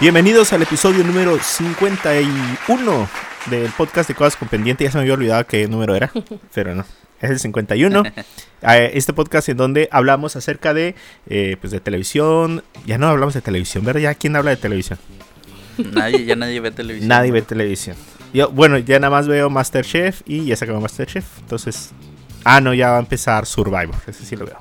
Bienvenidos 0.00 0.52
al 0.52 0.62
episodio 0.62 1.02
número 1.04 1.38
51 1.38 3.08
del 3.46 3.70
podcast 3.72 4.08
de 4.08 4.14
Cosas 4.14 4.36
con 4.36 4.48
Pendiente. 4.48 4.84
Ya 4.84 4.90
se 4.90 4.98
me 4.98 5.02
había 5.02 5.14
olvidado 5.14 5.46
qué 5.46 5.66
número 5.66 5.94
era, 5.94 6.10
pero 6.54 6.74
no. 6.74 6.84
Es 7.20 7.30
el 7.30 7.38
51. 7.40 8.02
Eh, 8.66 8.92
Este 8.94 9.12
podcast 9.12 9.50
en 9.50 9.58
donde 9.58 9.90
hablamos 9.92 10.36
acerca 10.36 10.72
de, 10.72 10.94
eh, 11.28 11.58
pues 11.60 11.70
de 11.70 11.80
televisión. 11.80 12.64
Ya 12.86 12.96
no 12.96 13.08
hablamos 13.08 13.34
de 13.34 13.42
televisión, 13.42 13.84
¿verdad? 13.84 14.00
¿Ya 14.00 14.14
quién 14.14 14.36
habla 14.36 14.52
de 14.52 14.56
televisión? 14.56 14.98
Nadie, 15.76 16.24
ya 16.24 16.34
nadie 16.34 16.60
ve 16.60 16.70
televisión. 16.70 17.08
Nadie 17.08 17.30
ve 17.30 17.42
televisión. 17.42 17.94
Bueno, 18.52 18.78
ya 18.78 18.98
nada 18.98 19.10
más 19.10 19.28
veo 19.28 19.48
Masterchef 19.48 20.22
y 20.26 20.46
ya 20.46 20.56
se 20.56 20.64
acabó 20.64 20.80
Masterchef. 20.80 21.24
Entonces, 21.38 21.92
ah, 22.42 22.60
no, 22.60 22.74
ya 22.74 22.90
va 22.90 22.96
a 22.96 23.00
empezar 23.00 23.46
Survivor. 23.46 23.94
Ese 24.06 24.24
sí 24.24 24.34
lo 24.34 24.44
veo. 24.44 24.58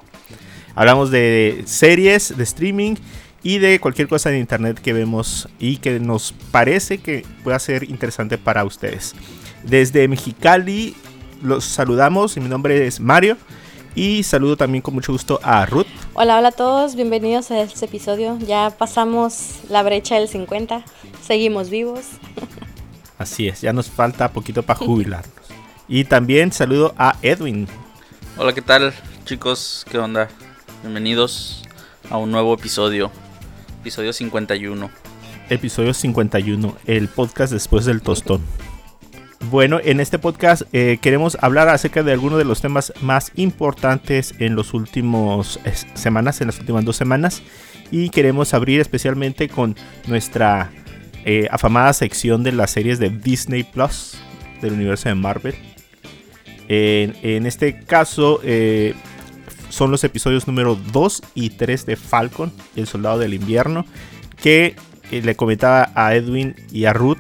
Hablamos 0.76 1.10
de 1.10 1.64
series, 1.66 2.38
de 2.38 2.44
streaming 2.44 2.96
y 3.42 3.58
de 3.58 3.80
cualquier 3.80 4.08
cosa 4.08 4.32
en 4.32 4.38
internet 4.40 4.80
que 4.80 4.94
vemos 4.94 5.50
y 5.60 5.78
que 5.78 6.00
nos 6.00 6.34
parece 6.52 7.00
que 7.00 7.26
pueda 7.44 7.58
ser 7.58 7.90
interesante 7.90 8.38
para 8.38 8.64
ustedes. 8.64 9.16
Desde 9.64 10.08
Mexicali 10.08 10.96
los 11.42 11.66
saludamos 11.66 12.38
mi 12.38 12.48
nombre 12.48 12.86
es 12.86 13.00
Mario. 13.00 13.38
Y 13.96 14.24
saludo 14.24 14.58
también 14.58 14.82
con 14.82 14.96
mucho 14.96 15.12
gusto 15.12 15.40
a 15.44 15.68
Ruth. 15.68 15.86
Hola, 16.16 16.40
hola 16.40 16.48
a 16.48 16.52
todos, 16.52 16.96
bienvenidos 16.96 17.52
a 17.52 17.62
este 17.62 17.86
episodio. 17.86 18.40
Ya 18.40 18.74
pasamos 18.76 19.60
la 19.70 19.84
brecha 19.84 20.16
del 20.16 20.28
50, 20.28 20.84
seguimos 21.22 21.70
vivos. 21.70 22.06
Así 23.24 23.48
es, 23.48 23.62
ya 23.62 23.72
nos 23.72 23.90
falta 23.90 24.34
poquito 24.34 24.64
para 24.64 24.78
jubilarnos. 24.78 25.34
Y 25.88 26.04
también 26.04 26.52
saludo 26.52 26.94
a 26.98 27.16
Edwin. 27.22 27.70
Hola, 28.36 28.52
¿qué 28.52 28.62
tal, 28.62 28.94
chicos? 29.24 29.86
¿Qué 29.90 29.98
onda? 29.98 30.28
Bienvenidos 30.82 31.64
a 32.10 32.18
un 32.18 32.32
nuevo 32.32 32.54
episodio. 32.54 33.12
Episodio 33.80 34.12
51. 34.12 34.92
Episodio 35.50 35.94
51, 35.94 36.76
el 36.86 37.08
podcast 37.08 37.54
después 37.54 37.86
del 37.86 38.02
tostón. 38.02 38.42
Bueno, 39.50 39.80
en 39.82 40.02
este 40.02 40.20
podcast 40.20 40.64
eh, 40.74 40.98
queremos 41.02 41.38
hablar 41.40 41.70
acerca 41.70 42.04
de 42.04 42.12
algunos 42.12 42.40
de 42.40 42.46
los 42.46 42.60
temas 42.60 42.92
más 43.00 43.32
importantes 43.36 44.34
en 44.40 44.58
los 44.58 44.74
últimos 44.74 45.62
eh, 45.64 45.74
semanas, 45.94 46.42
en 46.42 46.48
las 46.48 46.60
últimas 46.60 46.84
dos 46.84 46.98
semanas. 46.98 47.42
Y 47.90 48.10
queremos 48.10 48.54
abrir 48.54 48.82
especialmente 48.82 49.48
con 49.48 49.78
nuestra 50.08 50.74
eh, 51.26 51.48
afamada 51.52 51.94
sección 51.94 52.44
de 52.44 52.52
las 52.52 52.72
series 52.72 53.00
de 53.00 53.10
Disney 53.10 53.64
Plus 53.64 54.18
del 54.62 54.74
universo 54.74 55.10
de 55.10 55.16
Marvel. 55.16 55.56
En, 56.68 57.46
este 57.46 57.82
caso 57.82 58.40
eh, 58.44 58.94
son 59.70 59.92
los 59.92 60.04
episodios 60.04 60.48
número 60.48 60.76
2 60.76 61.22
y 61.36 61.52
3 61.52 61.86
de 61.86 61.96
Falcon, 61.96 62.52
el 62.76 62.88
soldado 62.88 63.20
del 63.20 63.34
invierno, 63.34 63.86
que 64.42 64.76
eh, 65.12 65.22
le 65.22 65.36
comentaba 65.36 65.92
a 65.96 66.16
Edwin 66.16 66.56
y 66.72 66.86
a 66.86 66.94
Ruth 66.94 67.20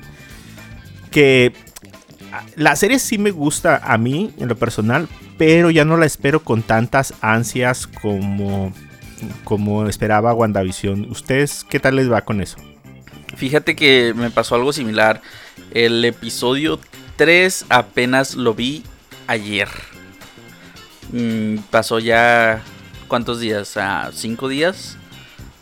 que 1.12 1.54
ah, 2.32 2.44
la 2.56 2.76
serie 2.76 3.00
sí 3.00 3.18
me 3.18 3.32
gusta 3.32 3.82
a 3.84 3.98
mí 3.98 4.34
en 4.40 4.48
lo 4.50 4.56
personal, 4.56 5.08
pero 5.38 5.70
ya 5.70 5.86
no 5.86 5.98
la 5.98 6.06
espero 6.06 6.44
con 6.44 6.64
tantas 6.64 7.14
ansias 7.22 7.86
como, 7.86 8.74
como 9.44 9.88
esperaba 9.88 10.34
WandaVision. 10.34 11.10
¿Ustedes 11.12 11.66
qué 11.70 11.80
tal 11.80 11.98
les 11.98 12.12
va 12.12 12.22
con 12.22 12.42
eso? 12.42 12.58
Fíjate 13.36 13.76
que 13.76 14.14
me 14.16 14.30
pasó 14.30 14.56
algo 14.56 14.74
similar. 14.74 15.22
El 15.72 16.04
episodio 16.06 16.80
3 17.18 17.66
apenas 17.70 18.36
lo 18.36 18.54
vi 18.54 18.84
ayer. 19.28 19.70
Mm, 21.12 21.58
pasó 21.70 22.00
ya. 22.00 22.62
¿Cuántos 23.08 23.40
días? 23.40 23.78
¿A 23.78 24.12
¿Cinco 24.14 24.48
días? 24.48 24.98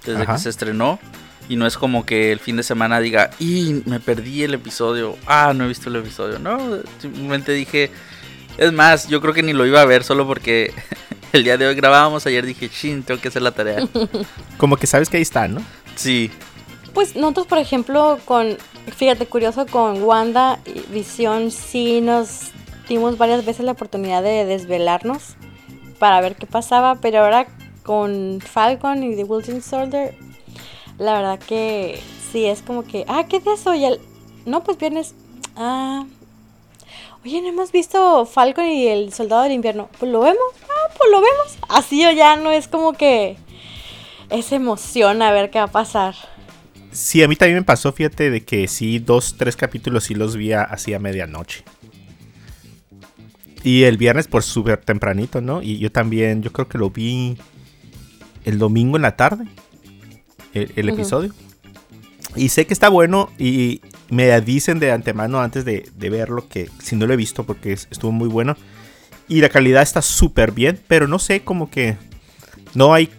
Desde 0.06 0.24
Ajá. 0.24 0.34
que 0.34 0.40
se 0.40 0.50
estrenó. 0.50 1.00
Y 1.50 1.58
no 1.58 1.68
es 1.68 1.78
como 1.78 2.06
que 2.06 2.32
el 2.32 2.40
fin 2.40 2.56
de 2.56 2.64
semana 2.64 3.02
diga, 3.02 3.32
y 3.38 3.82
me 3.86 4.00
perdí 4.00 4.44
el 4.44 4.54
episodio. 4.54 5.18
Ah, 5.26 5.52
no 5.54 5.66
he 5.66 5.68
visto 5.68 5.90
el 5.90 5.98
episodio. 5.98 6.40
No, 6.40 6.78
simplemente 7.02 7.52
dije. 7.52 7.92
Es 8.58 8.72
más, 8.72 9.08
yo 9.08 9.22
creo 9.22 9.34
que 9.34 9.44
ni 9.44 9.54
lo 9.54 9.66
iba 9.66 9.82
a 9.82 9.86
ver 9.86 10.04
solo 10.04 10.28
porque 10.28 10.74
el 11.34 11.44
día 11.44 11.58
de 11.58 11.68
hoy 11.68 11.76
grabábamos. 11.76 12.26
Ayer 12.26 12.46
dije, 12.46 12.70
chin, 12.70 13.04
tengo 13.04 13.20
que 13.20 13.30
hacer 13.30 13.42
la 13.42 13.52
tarea. 13.52 13.88
Como 14.58 14.78
que 14.78 14.88
sabes 14.88 15.10
que 15.10 15.18
ahí 15.18 15.24
está, 15.24 15.48
¿no? 15.48 15.62
Sí, 15.96 16.32
Pues 16.94 17.16
nosotros, 17.16 17.48
por 17.48 17.58
ejemplo, 17.58 18.20
con, 18.26 18.58
fíjate, 18.96 19.26
curioso, 19.26 19.66
con 19.66 20.04
Wanda 20.04 20.60
Visión 20.90 21.52
sí 21.52 22.02
nos 22.02 22.52
dimos 22.90 23.18
varias 23.18 23.46
veces 23.46 23.66
la 23.66 23.72
oportunidad 23.72 24.22
de 24.22 24.44
desvelarnos 24.46 25.36
para 26.00 26.20
ver 26.20 26.36
qué 26.36 26.46
pasaba, 26.46 26.96
pero 26.96 27.20
ahora 27.20 27.48
con 27.84 28.40
Falcon 28.42 29.04
y 29.04 29.16
The 29.16 29.24
Wilson 29.24 29.62
Soldier, 29.62 30.16
la 30.98 31.14
verdad 31.14 31.40
que 31.40 32.02
sí 32.32 32.46
es 32.46 32.62
como 32.62 32.84
que, 32.84 33.06
ah, 33.08 33.26
¿qué 33.30 33.38
es 33.38 33.48
eso? 33.48 33.74
Y 33.74 33.86
el, 33.86 34.02
no, 34.46 34.64
pues 34.64 34.78
vienes, 34.78 35.16
ah, 35.56 36.06
oye, 37.24 37.42
no 37.42 37.48
hemos 37.48 37.72
visto 37.72 38.26
Falcon 38.26 38.66
y 38.66 38.88
el 38.88 39.14
Soldado 39.14 39.44
del 39.44 39.54
Invierno, 39.54 39.90
pues 39.98 40.12
lo 40.12 40.20
vemos, 40.20 40.40
ah, 40.64 40.94
pues 40.98 41.10
lo 41.12 41.22
vemos, 41.22 41.58
así 41.70 42.06
o 42.06 42.12
ya 42.12 42.36
no 42.36 42.52
es 42.52 42.68
como 42.68 42.94
que 42.94 43.38
esa 44.30 44.56
emoción 44.56 45.22
a 45.22 45.32
ver 45.32 45.50
qué 45.50 45.60
va 45.60 45.66
a 45.66 45.72
pasar. 45.72 46.16
Sí, 46.92 47.24
a 47.24 47.28
mí 47.28 47.36
también 47.36 47.60
me 47.60 47.64
pasó, 47.64 47.92
fíjate, 47.94 48.30
de 48.30 48.42
que 48.44 48.68
sí, 48.68 49.00
dos, 49.00 49.36
tres 49.38 49.56
capítulos 49.56 50.04
sí 50.06 50.16
los 50.16 50.36
vi 50.36 50.52
así 50.54 50.94
a 50.94 51.00
medianoche. 51.00 51.64
Y 53.64 53.84
el 53.84 53.98
viernes 53.98 54.28
por 54.28 54.44
súper 54.44 54.78
tempranito, 54.78 55.40
¿no? 55.40 55.62
Y 55.62 55.78
yo 55.78 55.92
también, 55.92 56.42
yo 56.42 56.52
creo 56.52 56.68
que 56.68 56.78
lo 56.78 56.90
vi 56.90 57.38
el 58.44 58.58
domingo 58.58 58.98
en 58.98 59.04
la 59.04 59.16
tarde, 59.16 59.46
el, 60.54 60.90
episodio. 60.90 61.34
Y 62.36 62.50
sé 62.50 62.66
que 62.66 62.74
está 62.74 62.90
bueno 62.90 63.30
y 63.38 63.82
me 64.10 64.40
dicen 64.42 64.80
de 64.80 64.92
antemano 64.92 65.42
antes 65.42 65.64
de, 65.64 65.90
de 65.96 66.10
verlo 66.10 66.48
que 66.50 66.70
si 66.82 66.96
no 66.96 67.06
lo 67.08 67.14
he 67.14 67.18
visto 67.18 67.46
porque 67.46 67.74
es- 67.74 67.88
estuvo 67.92 68.12
muy 68.12 68.28
bueno. 68.28 68.58
Y 69.28 69.42
la 69.42 69.50
calidad 69.50 69.82
está 69.84 70.02
súper 70.02 70.52
bien, 70.52 70.80
pero 70.88 71.08
no 71.08 71.20
sé, 71.20 71.42
como 71.42 71.70
que 71.70 71.98
no 72.74 72.94
hay 72.94 73.10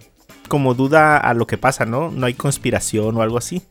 como 0.52 0.74
duda 0.74 1.16
a 1.16 1.32
lo 1.32 1.46
que 1.46 1.56
pasa, 1.56 1.86
¿no? 1.86 2.10
No 2.10 2.26
hay 2.26 2.34
conspiración 2.34 3.16
o 3.16 3.22
algo 3.22 3.38
así. 3.38 3.62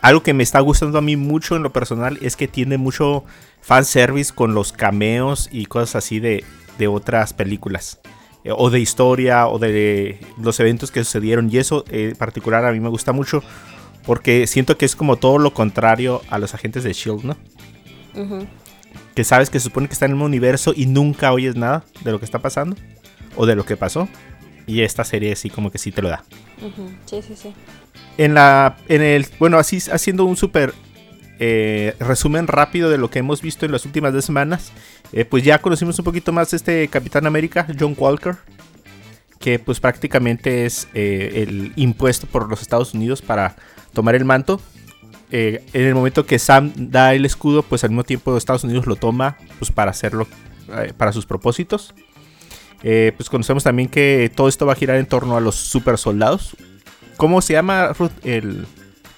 Algo 0.00 0.22
que 0.22 0.32
me 0.32 0.42
está 0.42 0.58
gustando 0.60 0.96
a 0.96 1.02
mí 1.02 1.14
mucho 1.16 1.56
en 1.56 1.62
lo 1.62 1.74
personal 1.74 2.16
es 2.22 2.36
que 2.36 2.48
tiene 2.48 2.78
mucho 2.78 3.22
fanservice 3.60 4.32
con 4.34 4.54
los 4.54 4.72
cameos 4.72 5.50
y 5.52 5.66
cosas 5.66 5.96
así 5.96 6.18
de, 6.18 6.42
de 6.78 6.88
otras 6.88 7.34
películas. 7.34 8.00
Eh, 8.44 8.52
O 8.56 8.70
de 8.70 8.80
historia 8.80 9.46
o 9.46 9.58
de 9.58 10.18
los 10.38 10.58
eventos 10.58 10.90
que 10.90 11.04
sucedieron. 11.04 11.50
Y 11.52 11.58
eso 11.58 11.84
eh, 11.90 12.08
en 12.12 12.16
particular 12.16 12.64
a 12.64 12.72
mí 12.72 12.80
me 12.80 12.88
gusta 12.88 13.12
mucho. 13.12 13.42
Porque 14.06 14.46
siento 14.46 14.78
que 14.78 14.86
es 14.86 14.96
como 14.96 15.16
todo 15.16 15.36
lo 15.36 15.52
contrario 15.52 16.22
a 16.30 16.38
los 16.38 16.54
agentes 16.54 16.82
de 16.82 16.94
Shield, 16.94 17.24
¿no? 17.24 17.36
Que 19.14 19.24
sabes 19.24 19.50
que 19.50 19.60
se 19.60 19.64
supone 19.64 19.86
que 19.86 19.92
está 19.92 20.06
en 20.06 20.12
el 20.12 20.16
mismo 20.16 20.24
universo 20.24 20.72
y 20.74 20.86
nunca 20.86 21.30
oyes 21.34 21.56
nada 21.56 21.84
de 22.02 22.10
lo 22.10 22.18
que 22.18 22.24
está 22.24 22.38
pasando. 22.38 22.74
O 23.36 23.44
de 23.44 23.54
lo 23.54 23.66
que 23.66 23.76
pasó. 23.76 24.08
Y 24.70 24.82
esta 24.82 25.04
serie 25.04 25.34
sí 25.34 25.50
como 25.50 25.70
que 25.70 25.78
sí 25.78 25.90
te 25.90 26.00
lo 26.02 26.08
da. 26.08 26.22
Sí, 27.06 27.22
sí, 27.22 27.34
sí. 27.36 27.52
en 28.18 28.34
la 28.34 28.76
en 28.88 29.02
el 29.02 29.26
bueno 29.38 29.58
así 29.58 29.78
haciendo 29.90 30.24
un 30.24 30.36
súper 30.36 30.72
eh, 31.38 31.96
resumen 31.98 32.46
rápido 32.46 32.90
de 32.90 32.98
lo 32.98 33.08
que 33.10 33.18
hemos 33.18 33.40
visto 33.42 33.64
en 33.66 33.72
las 33.72 33.84
últimas 33.86 34.12
dos 34.12 34.24
semanas 34.24 34.72
eh, 35.12 35.24
pues 35.24 35.42
ya 35.42 35.58
conocimos 35.58 35.98
un 35.98 36.04
poquito 36.04 36.30
más 36.32 36.52
este 36.52 36.86
Capitán 36.88 37.26
América 37.26 37.66
John 37.78 37.94
Walker 37.96 38.36
que 39.38 39.58
pues 39.58 39.80
prácticamente 39.80 40.66
es 40.66 40.86
eh, 40.92 41.42
el 41.48 41.72
impuesto 41.76 42.26
por 42.26 42.48
los 42.48 42.60
Estados 42.60 42.92
Unidos 42.94 43.22
para 43.22 43.56
tomar 43.94 44.14
el 44.14 44.24
manto 44.24 44.60
Eh, 45.32 45.62
en 45.72 45.86
el 45.86 45.94
momento 45.94 46.24
que 46.26 46.38
Sam 46.40 46.72
da 46.76 47.14
el 47.14 47.24
escudo 47.24 47.62
pues 47.62 47.84
al 47.84 47.90
mismo 47.90 48.02
tiempo 48.02 48.36
Estados 48.36 48.64
Unidos 48.64 48.86
lo 48.86 48.96
toma 48.96 49.36
pues 49.60 49.70
para 49.70 49.92
hacerlo 49.92 50.26
eh, 50.76 50.92
para 50.96 51.12
sus 51.12 51.24
propósitos 51.24 51.94
Eh, 52.82 53.12
pues 53.16 53.28
conocemos 53.28 53.64
también 53.64 53.88
que 53.88 54.32
todo 54.34 54.48
esto 54.48 54.64
va 54.66 54.72
a 54.72 54.76
girar 54.76 54.96
en 54.96 55.06
torno 55.06 55.36
a 55.36 55.40
los 55.40 55.54
super 55.54 55.98
soldados 55.98 56.56
¿Cómo 57.20 57.42
se 57.42 57.52
llama 57.52 57.88
Ruth, 57.88 58.12
el, 58.24 58.66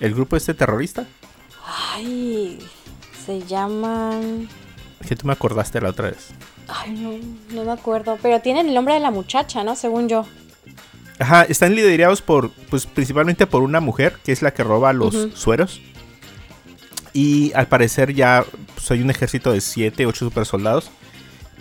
el 0.01 0.13
grupo 0.13 0.35
este 0.35 0.55
terrorista? 0.55 1.07
Ay, 1.95 2.59
se 3.25 3.43
llaman... 3.43 4.49
Que 5.07 5.15
tú 5.15 5.25
me 5.25 5.33
acordaste 5.35 5.81
la 5.81 5.91
otra 5.91 6.11
vez. 6.11 6.31
Ay, 6.67 6.91
no, 6.95 7.13
no 7.55 7.65
me 7.65 7.71
acuerdo. 7.71 8.19
Pero 8.21 8.41
tienen 8.41 8.67
el 8.67 8.75
nombre 8.75 8.95
de 8.95 8.99
la 8.99 9.13
muchacha, 9.13 9.63
¿no? 9.63 9.77
Según 9.77 10.09
yo. 10.09 10.27
Ajá, 11.21 11.45
están 11.45 11.77
liderados 11.77 12.23
por, 12.23 12.51
pues 12.71 12.87
principalmente 12.87 13.47
por 13.47 13.63
una 13.63 13.79
mujer, 13.79 14.17
que 14.25 14.33
es 14.33 14.43
la 14.43 14.53
que 14.53 14.65
roba 14.65 14.93
los 14.93 15.29
sueros. 15.35 15.81
Y 17.13 17.53
al 17.53 17.69
parecer 17.69 18.15
ya 18.15 18.45
pues, 18.75 18.91
hay 18.91 19.01
un 19.01 19.11
ejército 19.11 19.53
de 19.53 19.61
7, 19.61 20.07
8 20.07 20.25
super 20.25 20.45
soldados. 20.45 20.91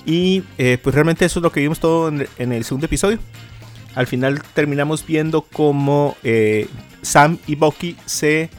Y 0.05 0.43
eh, 0.57 0.77
pues 0.81 0.95
realmente 0.95 1.25
eso 1.25 1.39
es 1.39 1.43
lo 1.43 1.51
que 1.51 1.59
vimos 1.59 1.79
todo 1.79 2.09
en, 2.09 2.51
el 2.51 2.63
segundo 2.63 2.85
episodio. 2.85 3.19
Al 3.95 4.07
final 4.07 4.41
terminamos 4.53 5.05
viendo 5.05 5.41
cómo 5.41 6.15
eh, 6.23 6.67
Sam 7.01 7.37
y 7.45 7.55
Bucky 7.55 7.97
se 8.05 8.49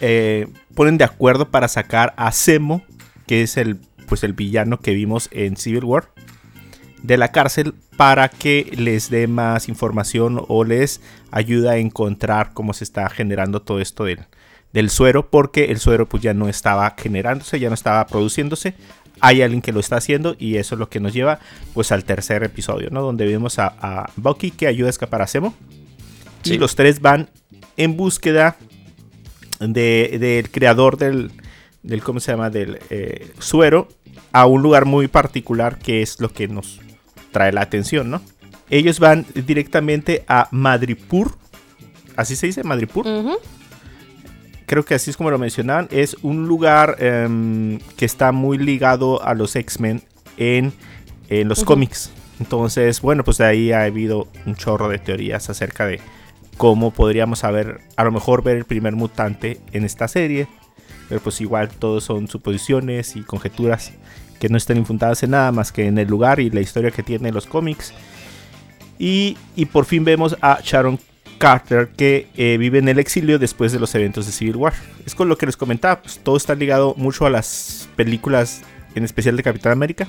eh, 0.00 0.46
ponen 0.74 0.98
de 0.98 1.04
acuerdo 1.04 1.50
para 1.50 1.68
sacar 1.68 2.12
a 2.16 2.30
Zemo, 2.32 2.82
que 3.26 3.42
es 3.42 3.56
el 3.56 3.78
pues 4.06 4.22
el 4.22 4.34
villano 4.34 4.80
que 4.80 4.92
vimos 4.92 5.28
en 5.32 5.56
Civil 5.56 5.84
War 5.84 6.10
de 7.02 7.16
la 7.16 7.32
cárcel 7.32 7.74
para 7.96 8.28
que 8.28 8.72
les 8.76 9.10
dé 9.10 9.26
más 9.26 9.68
información 9.68 10.42
o 10.48 10.64
les 10.64 11.00
ayude 11.30 11.70
a 11.70 11.76
encontrar 11.76 12.52
cómo 12.54 12.72
se 12.72 12.84
está 12.84 13.08
generando 13.10 13.62
todo 13.62 13.80
esto 13.80 14.04
del, 14.04 14.26
del 14.72 14.90
suero 14.90 15.30
porque 15.30 15.66
el 15.66 15.78
suero 15.78 16.08
pues 16.08 16.22
ya 16.22 16.34
no 16.34 16.48
estaba 16.48 16.94
generándose, 16.98 17.60
ya 17.60 17.68
no 17.68 17.74
estaba 17.74 18.06
produciéndose. 18.06 18.74
Hay 19.20 19.42
alguien 19.42 19.62
que 19.62 19.72
lo 19.72 19.80
está 19.80 19.96
haciendo 19.96 20.36
y 20.38 20.56
eso 20.56 20.74
es 20.74 20.78
lo 20.78 20.88
que 20.88 21.00
nos 21.00 21.12
lleva 21.14 21.38
pues 21.72 21.92
al 21.92 22.04
tercer 22.04 22.42
episodio, 22.42 22.88
¿no? 22.90 23.00
Donde 23.02 23.26
vemos 23.26 23.58
a, 23.58 23.74
a 23.80 24.10
Bucky 24.16 24.50
que 24.50 24.66
ayuda 24.66 24.88
a 24.88 24.90
escapar 24.90 25.22
a 25.22 25.26
Zemo. 25.26 25.54
Sí. 26.42 26.54
Y 26.54 26.58
los 26.58 26.74
tres 26.76 27.00
van 27.00 27.30
en 27.76 27.96
búsqueda 27.96 28.56
de- 29.60 30.16
del 30.20 30.50
creador 30.50 30.96
del, 30.98 31.30
del, 31.82 32.02
¿cómo 32.02 32.20
se 32.20 32.32
llama? 32.32 32.50
Del 32.50 32.78
eh, 32.90 33.30
suero 33.38 33.88
a 34.32 34.46
un 34.46 34.62
lugar 34.62 34.84
muy 34.84 35.08
particular 35.08 35.78
que 35.78 36.02
es 36.02 36.20
lo 36.20 36.28
que 36.32 36.48
nos 36.48 36.80
trae 37.32 37.52
la 37.52 37.62
atención, 37.62 38.10
¿no? 38.10 38.20
Ellos 38.70 38.98
van 38.98 39.26
directamente 39.34 40.24
a 40.28 40.48
Madripur. 40.50 41.36
¿Así 42.16 42.34
se 42.36 42.46
dice? 42.46 42.62
Madripur. 42.64 43.06
Creo 44.66 44.84
que 44.84 44.94
así 44.94 45.10
es 45.10 45.16
como 45.16 45.30
lo 45.30 45.38
mencionaban. 45.38 45.88
Es 45.90 46.16
un 46.22 46.46
lugar 46.46 46.96
em, 46.98 47.78
que 47.96 48.04
está 48.04 48.32
muy 48.32 48.58
ligado 48.58 49.22
a 49.22 49.34
los 49.34 49.56
X-Men 49.56 50.02
en, 50.36 50.72
en 51.28 51.48
los 51.48 51.64
cómics. 51.64 52.10
Entonces, 52.40 53.00
bueno, 53.00 53.24
pues 53.24 53.38
de 53.38 53.44
ahí 53.44 53.72
ha 53.72 53.82
habido 53.82 54.28
un 54.46 54.56
chorro 54.56 54.88
de 54.88 54.98
teorías 54.98 55.50
acerca 55.50 55.86
de 55.86 56.00
cómo 56.56 56.92
podríamos 56.92 57.44
haber, 57.44 57.80
a 57.96 58.04
lo 58.04 58.12
mejor 58.12 58.42
ver 58.42 58.56
el 58.56 58.64
primer 58.64 58.94
mutante 58.96 59.60
en 59.72 59.84
esta 59.84 60.08
serie. 60.08 60.48
Pero 61.08 61.20
pues 61.20 61.40
igual 61.40 61.68
todos 61.68 62.04
son 62.04 62.28
suposiciones 62.28 63.16
y 63.16 63.22
conjeturas 63.22 63.92
que 64.40 64.48
no 64.48 64.56
están 64.56 64.78
infundadas 64.78 65.22
en 65.22 65.30
nada 65.30 65.52
más 65.52 65.72
que 65.72 65.86
en 65.86 65.98
el 65.98 66.08
lugar 66.08 66.40
y 66.40 66.50
la 66.50 66.60
historia 66.60 66.90
que 66.90 67.02
tiene 67.02 67.30
los 67.30 67.46
cómics. 67.46 67.92
Y, 68.98 69.36
y 69.54 69.66
por 69.66 69.84
fin 69.84 70.04
vemos 70.04 70.36
a 70.40 70.60
Sharon 70.62 70.98
Carter 71.38 71.88
que 71.96 72.28
eh, 72.36 72.56
vive 72.58 72.78
en 72.78 72.88
el 72.88 72.98
exilio 72.98 73.38
después 73.38 73.72
de 73.72 73.78
los 73.80 73.94
eventos 73.94 74.26
de 74.26 74.32
Civil 74.32 74.56
War. 74.56 74.74
Es 75.06 75.14
con 75.14 75.28
lo 75.28 75.36
que 75.38 75.46
les 75.46 75.56
comentaba, 75.56 76.00
pues, 76.02 76.18
todo 76.18 76.36
está 76.36 76.54
ligado 76.54 76.94
mucho 76.96 77.26
a 77.26 77.30
las 77.30 77.88
películas, 77.96 78.62
en 78.94 79.04
especial 79.04 79.36
de 79.36 79.42
Capitán 79.42 79.72
América, 79.72 80.08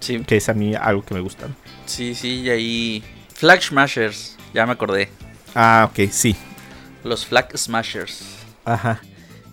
Sí, 0.00 0.20
que 0.20 0.36
es 0.36 0.48
a 0.48 0.54
mí 0.54 0.74
algo 0.74 1.02
que 1.04 1.14
me 1.14 1.20
gusta. 1.20 1.48
sí, 1.86 2.14
sí, 2.14 2.40
y 2.42 2.50
ahí. 2.50 3.04
Flag 3.34 3.62
Smashers, 3.62 4.36
ya 4.54 4.64
me 4.66 4.72
acordé. 4.72 5.08
Ah, 5.54 5.88
ok, 5.90 6.08
sí. 6.10 6.34
Los 7.04 7.26
Flag 7.26 7.56
Smashers. 7.56 8.24
Ajá. 8.64 9.00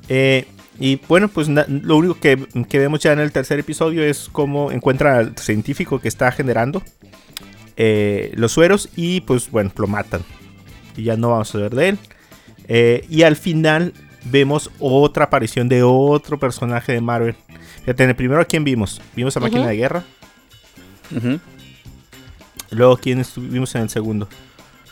Eh, 0.10 0.46
y 0.80 0.96
bueno, 1.08 1.28
pues 1.28 1.48
lo 1.50 1.98
único 1.98 2.20
que, 2.20 2.48
que 2.68 2.80
vemos 2.80 3.00
ya 3.02 3.14
en 3.14 3.20
el 3.20 3.32
tercer 3.32 3.60
episodio 3.60 4.04
es 4.04 4.30
cómo 4.32 4.72
encuentra 4.72 5.18
al 5.20 5.38
científico 5.38 6.00
que 6.00 6.08
está 6.08 6.32
generando 6.32 6.82
eh, 7.78 8.32
los 8.36 8.52
sueros 8.54 8.90
y 8.96 9.22
pues 9.22 9.50
bueno, 9.52 9.72
lo 9.76 9.88
matan. 9.88 10.24
Y 10.96 11.04
ya 11.04 11.18
no 11.18 11.30
vamos 11.32 11.54
a 11.56 11.58
ver 11.58 11.76
de 11.76 11.90
él. 11.90 12.00
Eh, 12.68 13.06
y 13.10 13.24
al 13.24 13.36
final 13.36 13.94
vemos 14.26 14.72
otra 14.80 15.26
aparición 15.26 15.68
de 15.70 15.84
otro 15.84 16.40
personaje 16.40 16.94
de 16.94 17.02
Marvel. 17.02 17.36
Fíjate, 17.82 18.14
primero 18.16 18.42
a 18.42 18.46
quién 18.46 18.64
vimos. 18.64 19.02
Vimos 19.16 19.36
a 19.36 19.40
Máquina 19.40 19.68
de 19.68 19.76
Guerra. 19.76 20.04
Luego, 22.72 22.98
¿quién 22.98 23.20
estuvimos 23.20 23.76
en 23.76 23.82
el 23.84 23.90
segundo? 23.90 24.28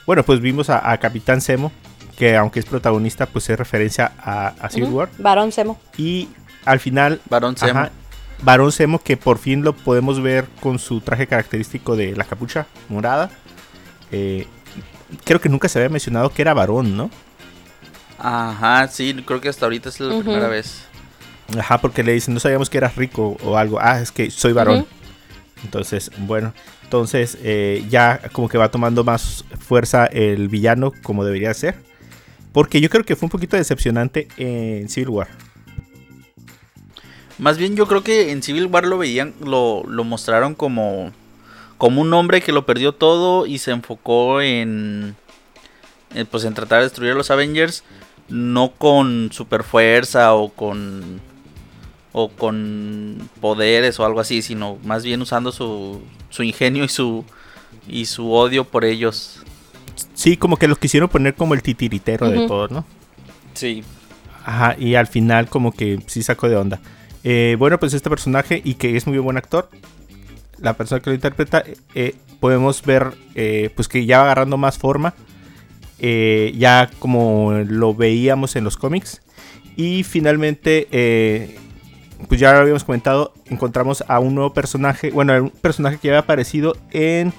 Bueno, 0.06 0.24
pues 0.24 0.40
vimos 0.42 0.70
a, 0.70 0.92
a 0.92 0.98
Capitán 1.00 1.42
Zemo, 1.42 1.72
que 2.18 2.36
aunque 2.36 2.60
es 2.60 2.66
protagonista, 2.66 3.26
pues 3.26 3.50
es 3.50 3.58
referencia 3.58 4.12
a, 4.20 4.48
a 4.60 4.70
Civil. 4.70 4.90
War. 4.90 5.10
Varón 5.18 5.52
Semo. 5.52 5.80
Y 5.98 6.28
al 6.66 6.80
final, 6.80 7.22
Barón 7.30 7.56
Zemo. 7.56 7.80
ajá, 7.80 7.92
Barón 8.44 8.72
Zemo, 8.72 9.00
que 9.00 9.18
por 9.18 9.38
fin 9.38 9.64
lo 9.64 9.74
podemos 9.74 10.22
ver 10.22 10.46
con 10.60 10.80
su 10.80 11.02
traje 11.02 11.28
característico 11.28 11.96
de 11.96 12.16
la 12.16 12.24
capucha 12.26 12.68
morada. 12.90 13.30
Eh, 14.12 14.48
creo 15.24 15.42
que 15.42 15.50
nunca 15.50 15.68
se 15.70 15.80
había 15.80 15.90
mencionado 15.90 16.30
que 16.30 16.42
era 16.42 16.54
varón, 16.54 16.96
¿no? 16.96 17.10
Ajá, 18.18 18.88
sí, 18.88 19.16
creo 19.26 19.42
que 19.42 19.50
hasta 19.50 19.66
ahorita 19.66 19.90
es 19.90 20.00
la 20.00 20.20
primera 20.20 20.48
vez. 20.48 20.84
Ajá, 21.58 21.80
porque 21.80 22.04
le 22.04 22.14
dicen, 22.14 22.34
no 22.34 22.40
sabíamos 22.40 22.70
que 22.70 22.78
eras 22.78 22.96
rico 22.96 23.38
o 23.44 23.58
algo. 23.58 23.80
Ah, 23.82 24.00
es 24.00 24.12
que 24.12 24.30
soy 24.32 24.54
varón. 24.54 24.86
Entonces, 25.64 26.12
bueno, 26.18 26.54
entonces 26.84 27.38
eh, 27.42 27.86
ya 27.90 28.22
como 28.32 28.50
que 28.50 28.58
va 28.58 28.70
tomando 28.70 29.04
más 29.04 29.46
fuerza 29.60 30.06
el 30.06 30.50
villano 30.50 30.92
como 31.04 31.24
debería 31.24 31.54
ser. 31.54 31.76
Porque 32.52 32.82
yo 32.82 32.90
creo 32.90 33.04
que 33.04 33.16
fue 33.16 33.28
un 33.28 33.32
poquito 33.32 33.58
decepcionante 33.58 34.28
en 34.38 34.90
Civil 34.90 35.10
War. 35.10 35.28
Más 37.38 37.58
bien 37.58 37.76
yo 37.76 37.88
creo 37.88 38.04
que 38.04 38.32
en 38.32 38.44
Civil 38.44 38.68
War 38.68 38.86
lo 38.86 38.98
veían, 38.98 39.34
lo, 39.44 39.84
lo 39.88 40.04
mostraron 40.04 40.54
como, 40.54 41.12
como 41.82 42.02
un 42.02 42.14
hombre 42.14 42.42
que 42.42 42.52
lo 42.52 42.64
perdió 42.68 42.92
todo 42.92 43.48
y 43.48 43.58
se 43.58 43.72
enfocó 43.72 44.40
en, 44.40 45.16
en, 46.14 46.28
pues 46.28 46.44
en 46.44 46.54
tratar 46.54 46.78
de 46.78 46.84
destruir 46.84 47.14
a 47.14 47.16
los 47.16 47.32
Avengers, 47.32 47.84
no 48.30 48.74
con 48.74 49.32
super 49.32 49.64
fuerza 49.64 50.36
o 50.36 50.50
con 50.50 51.20
o 52.12 52.30
con 52.30 53.28
poderes 53.40 54.00
o 54.00 54.06
algo 54.06 54.20
así, 54.20 54.44
sino 54.44 54.78
más 54.84 55.04
bien 55.04 55.24
usando 55.24 55.52
su, 55.52 56.04
su 56.30 56.44
ingenio 56.44 56.84
y 56.84 56.88
su 56.88 57.26
y 57.88 58.06
su 58.06 58.32
odio 58.32 58.64
por 58.64 58.86
ellos. 58.86 59.42
Sí, 60.14 60.38
como 60.38 60.58
que 60.58 60.68
los 60.68 60.78
quisieron 60.78 61.10
poner 61.10 61.34
como 61.34 61.56
el 61.56 61.64
titiritero 61.64 62.30
de 62.30 62.48
todo, 62.48 62.68
¿no? 62.68 62.86
Sí. 63.56 63.84
Ajá, 64.46 64.76
y 64.78 64.94
al 64.94 65.08
final 65.08 65.50
como 65.50 65.72
que 65.72 66.00
sí 66.06 66.22
sacó 66.22 66.48
de 66.48 66.58
onda. 66.58 66.80
Eh, 67.24 67.56
bueno, 67.58 67.80
pues 67.80 67.96
este 67.96 68.12
personaje, 68.12 68.62
y 68.64 68.76
que 68.76 68.98
es 68.98 69.08
muy 69.08 69.18
buen 69.18 69.38
actor, 69.38 69.68
la 70.62 70.74
persona 70.74 71.02
que 71.02 71.10
lo 71.10 71.16
interpreta, 71.16 71.64
eh, 71.96 72.16
podemos 72.40 72.84
ver 72.84 73.14
eh, 73.36 73.72
pues 73.76 73.88
que 73.88 74.06
ya 74.06 74.20
va 74.20 74.24
agarrando 74.26 74.58
más 74.58 74.78
forma, 74.78 75.14
eh, 76.00 76.54
ya 76.58 76.90
como 77.00 77.52
lo 77.66 77.94
veíamos 77.94 78.56
en 78.56 78.64
los 78.64 78.78
cómics. 78.78 79.22
Y 79.76 80.04
finalmente, 80.04 81.58
pues 82.28 82.40
ya 82.40 82.54
lo 82.54 82.60
habíamos 82.60 82.84
comentado, 82.84 83.34
encontramos 83.46 84.04
a 84.08 84.20
un 84.20 84.36
nuevo 84.36 84.54
personaje, 84.54 85.12
bueno, 85.12 85.34
un 85.42 85.50
personaje 85.50 85.98
que 85.98 86.10
había 86.10 86.20
aparecido 86.20 86.76
en 86.92 87.34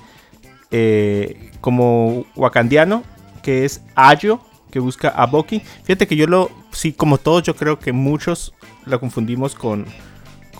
como 1.61 2.25
wakandiano, 2.35 3.05
que 3.43 3.65
es 3.65 3.83
Ayo, 3.95 4.41
que 4.71 4.81
busca 4.81 5.09
a 5.11 5.27
Bucky. 5.27 5.61
Fíjate 5.85 6.07
que 6.07 6.17
yo 6.17 6.27
lo, 6.27 6.51
sí, 6.73 6.95
como 6.95 7.19
todos, 7.19 7.43
yo 7.43 7.55
creo 7.55 7.79
que 7.79 7.93
muchos 7.93 8.55
lo 8.87 8.99
confundimos 8.99 9.55
con, 9.55 9.87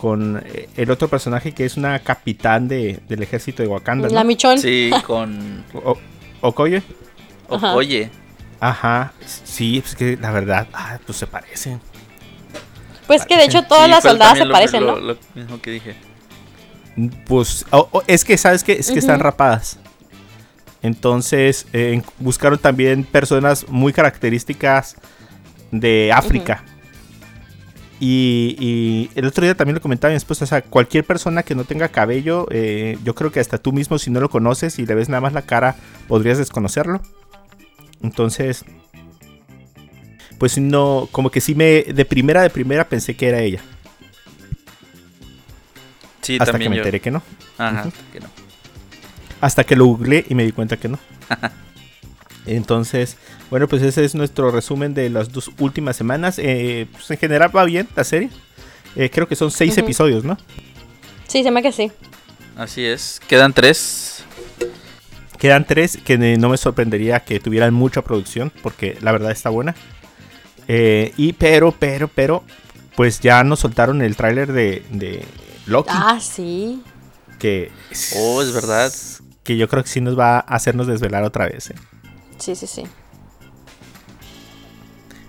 con 0.03 0.43
eh, 0.45 0.67
el 0.75 0.91
otro 0.91 1.07
personaje 1.07 1.53
que 1.53 1.63
es 1.63 1.77
una 1.77 1.97
capitán 1.99 2.67
de- 2.67 2.99
del 3.07 3.23
ejército 3.23 3.63
de 3.63 3.69
Wakanda. 3.69 4.09
¿no? 4.09 4.13
La 4.13 4.25
Michón. 4.25 4.59
Sí, 4.59 4.91
con 5.07 5.63
O- 5.73 5.97
Okoye. 6.41 6.83
Ajá. 7.49 7.73
Oye, 7.73 8.09
Ajá, 8.59 9.13
sí, 9.45 9.81
es 9.85 9.95
que 9.95 10.17
la 10.19 10.31
verdad, 10.31 10.67
ah, 10.73 10.99
pues 11.05 11.17
se 11.17 11.25
parecen. 11.27 11.79
Pues 13.07 13.25
que 13.25 13.37
de 13.37 13.45
hecho 13.45 13.63
todas 13.63 13.85
Sí, 13.85 13.91
las 13.91 14.03
soldadas 14.03 14.37
se 14.37 14.43
lo- 14.45 14.51
parecen, 14.53 14.85
lo- 14.85 14.95
¿no? 14.99 15.13
Lo 15.13 15.17
mismo 15.35 15.61
que 15.61 15.71
dije. 15.71 15.95
Pues 17.25 17.65
es 18.07 18.25
que, 18.25 18.37
¿sabes 18.37 18.61
qué? 18.65 18.73
Es 18.73 18.91
que 18.91 18.99
están 18.99 19.21
rapadas. 19.21 19.79
Entonces 20.81 21.65
eh, 21.71 22.01
buscaron 22.19 22.59
también 22.59 23.05
personas 23.05 23.65
muy 23.69 23.93
características 23.93 24.97
de 25.71 26.11
África. 26.13 26.63
Y, 28.05 28.57
y 28.59 29.09
el 29.15 29.25
otro 29.27 29.45
día 29.45 29.55
también 29.55 29.75
lo 29.75 29.81
comentaba 29.81 30.11
mi 30.11 30.17
esposa, 30.17 30.43
o 30.43 30.47
sea, 30.47 30.61
cualquier 30.61 31.05
persona 31.05 31.41
que 31.43 31.55
no 31.55 31.63
tenga 31.63 31.87
cabello, 31.87 32.47
eh, 32.51 32.97
yo 33.05 33.15
creo 33.15 33.31
que 33.31 33.39
hasta 33.39 33.57
tú 33.57 33.71
mismo 33.71 33.97
si 33.97 34.11
no 34.11 34.19
lo 34.19 34.29
conoces 34.29 34.77
y 34.77 34.85
le 34.85 34.93
ves 34.93 35.07
nada 35.07 35.21
más 35.21 35.31
la 35.31 35.43
cara, 35.43 35.77
podrías 36.09 36.37
desconocerlo. 36.37 37.01
Entonces, 38.01 38.65
pues 40.37 40.57
no, 40.57 41.07
como 41.13 41.31
que 41.31 41.39
sí 41.39 41.55
me, 41.55 41.83
de 41.83 42.03
primera, 42.03 42.41
de 42.41 42.49
primera 42.49 42.89
pensé 42.89 43.15
que 43.15 43.29
era 43.29 43.39
ella. 43.39 43.61
Sí, 46.23 46.35
hasta 46.41 46.59
que 46.59 46.67
me 46.67 46.75
yo. 46.75 46.81
enteré 46.81 46.99
que 46.99 47.09
no. 47.09 47.23
Ajá, 47.57 47.89
que 48.11 48.19
no. 48.19 48.27
Hasta 49.39 49.63
que 49.63 49.77
lo 49.77 49.85
googleé 49.85 50.25
y 50.27 50.35
me 50.35 50.43
di 50.43 50.51
cuenta 50.51 50.75
que 50.75 50.89
no. 50.89 50.99
Entonces, 52.45 53.17
bueno, 53.49 53.67
pues 53.67 53.81
ese 53.81 54.03
es 54.03 54.15
nuestro 54.15 54.51
resumen 54.51 54.93
de 54.93 55.09
las 55.09 55.31
dos 55.31 55.51
últimas 55.59 55.95
semanas. 55.95 56.39
Eh, 56.39 56.87
pues 56.91 57.09
en 57.11 57.17
general 57.17 57.55
va 57.55 57.63
bien 57.65 57.87
la 57.95 58.03
serie. 58.03 58.29
Eh, 58.95 59.09
creo 59.09 59.27
que 59.27 59.35
son 59.35 59.49
seis 59.51 59.77
episodios, 59.77 60.23
¿no? 60.23 60.37
Sí, 61.27 61.41
se 61.43 61.51
me 61.51 61.61
que 61.61 61.71
sí. 61.71 61.91
Así 62.55 62.85
es. 62.85 63.19
Quedan 63.27 63.53
tres. 63.53 64.23
Quedan 65.39 65.65
tres 65.65 65.97
que 65.97 66.17
no 66.37 66.49
me 66.49 66.57
sorprendería 66.57 67.21
que 67.21 67.39
tuvieran 67.39 67.73
mucha 67.73 68.01
producción 68.01 68.51
porque 68.61 68.97
la 69.01 69.11
verdad 69.11 69.31
está 69.31 69.49
buena. 69.49 69.75
Eh, 70.67 71.13
y 71.17 71.33
pero, 71.33 71.71
pero, 71.77 72.07
pero, 72.07 72.43
pues 72.95 73.19
ya 73.19 73.43
nos 73.43 73.59
soltaron 73.59 74.01
el 74.01 74.15
tráiler 74.15 74.53
de, 74.53 74.85
de 74.91 75.25
Loki. 75.65 75.89
Ah, 75.91 76.19
sí. 76.21 76.81
Que, 77.39 77.71
Oh, 78.15 78.41
es 78.41 78.53
verdad. 78.53 78.93
Que 79.43 79.57
yo 79.57 79.67
creo 79.67 79.83
que 79.83 79.89
sí 79.89 79.99
nos 79.99 80.17
va 80.17 80.37
a 80.37 80.39
hacernos 80.39 80.87
desvelar 80.87 81.23
otra 81.23 81.47
vez. 81.47 81.71
eh. 81.71 81.75
Sí, 82.43 82.55
sí, 82.55 82.67
sí. 82.67 82.83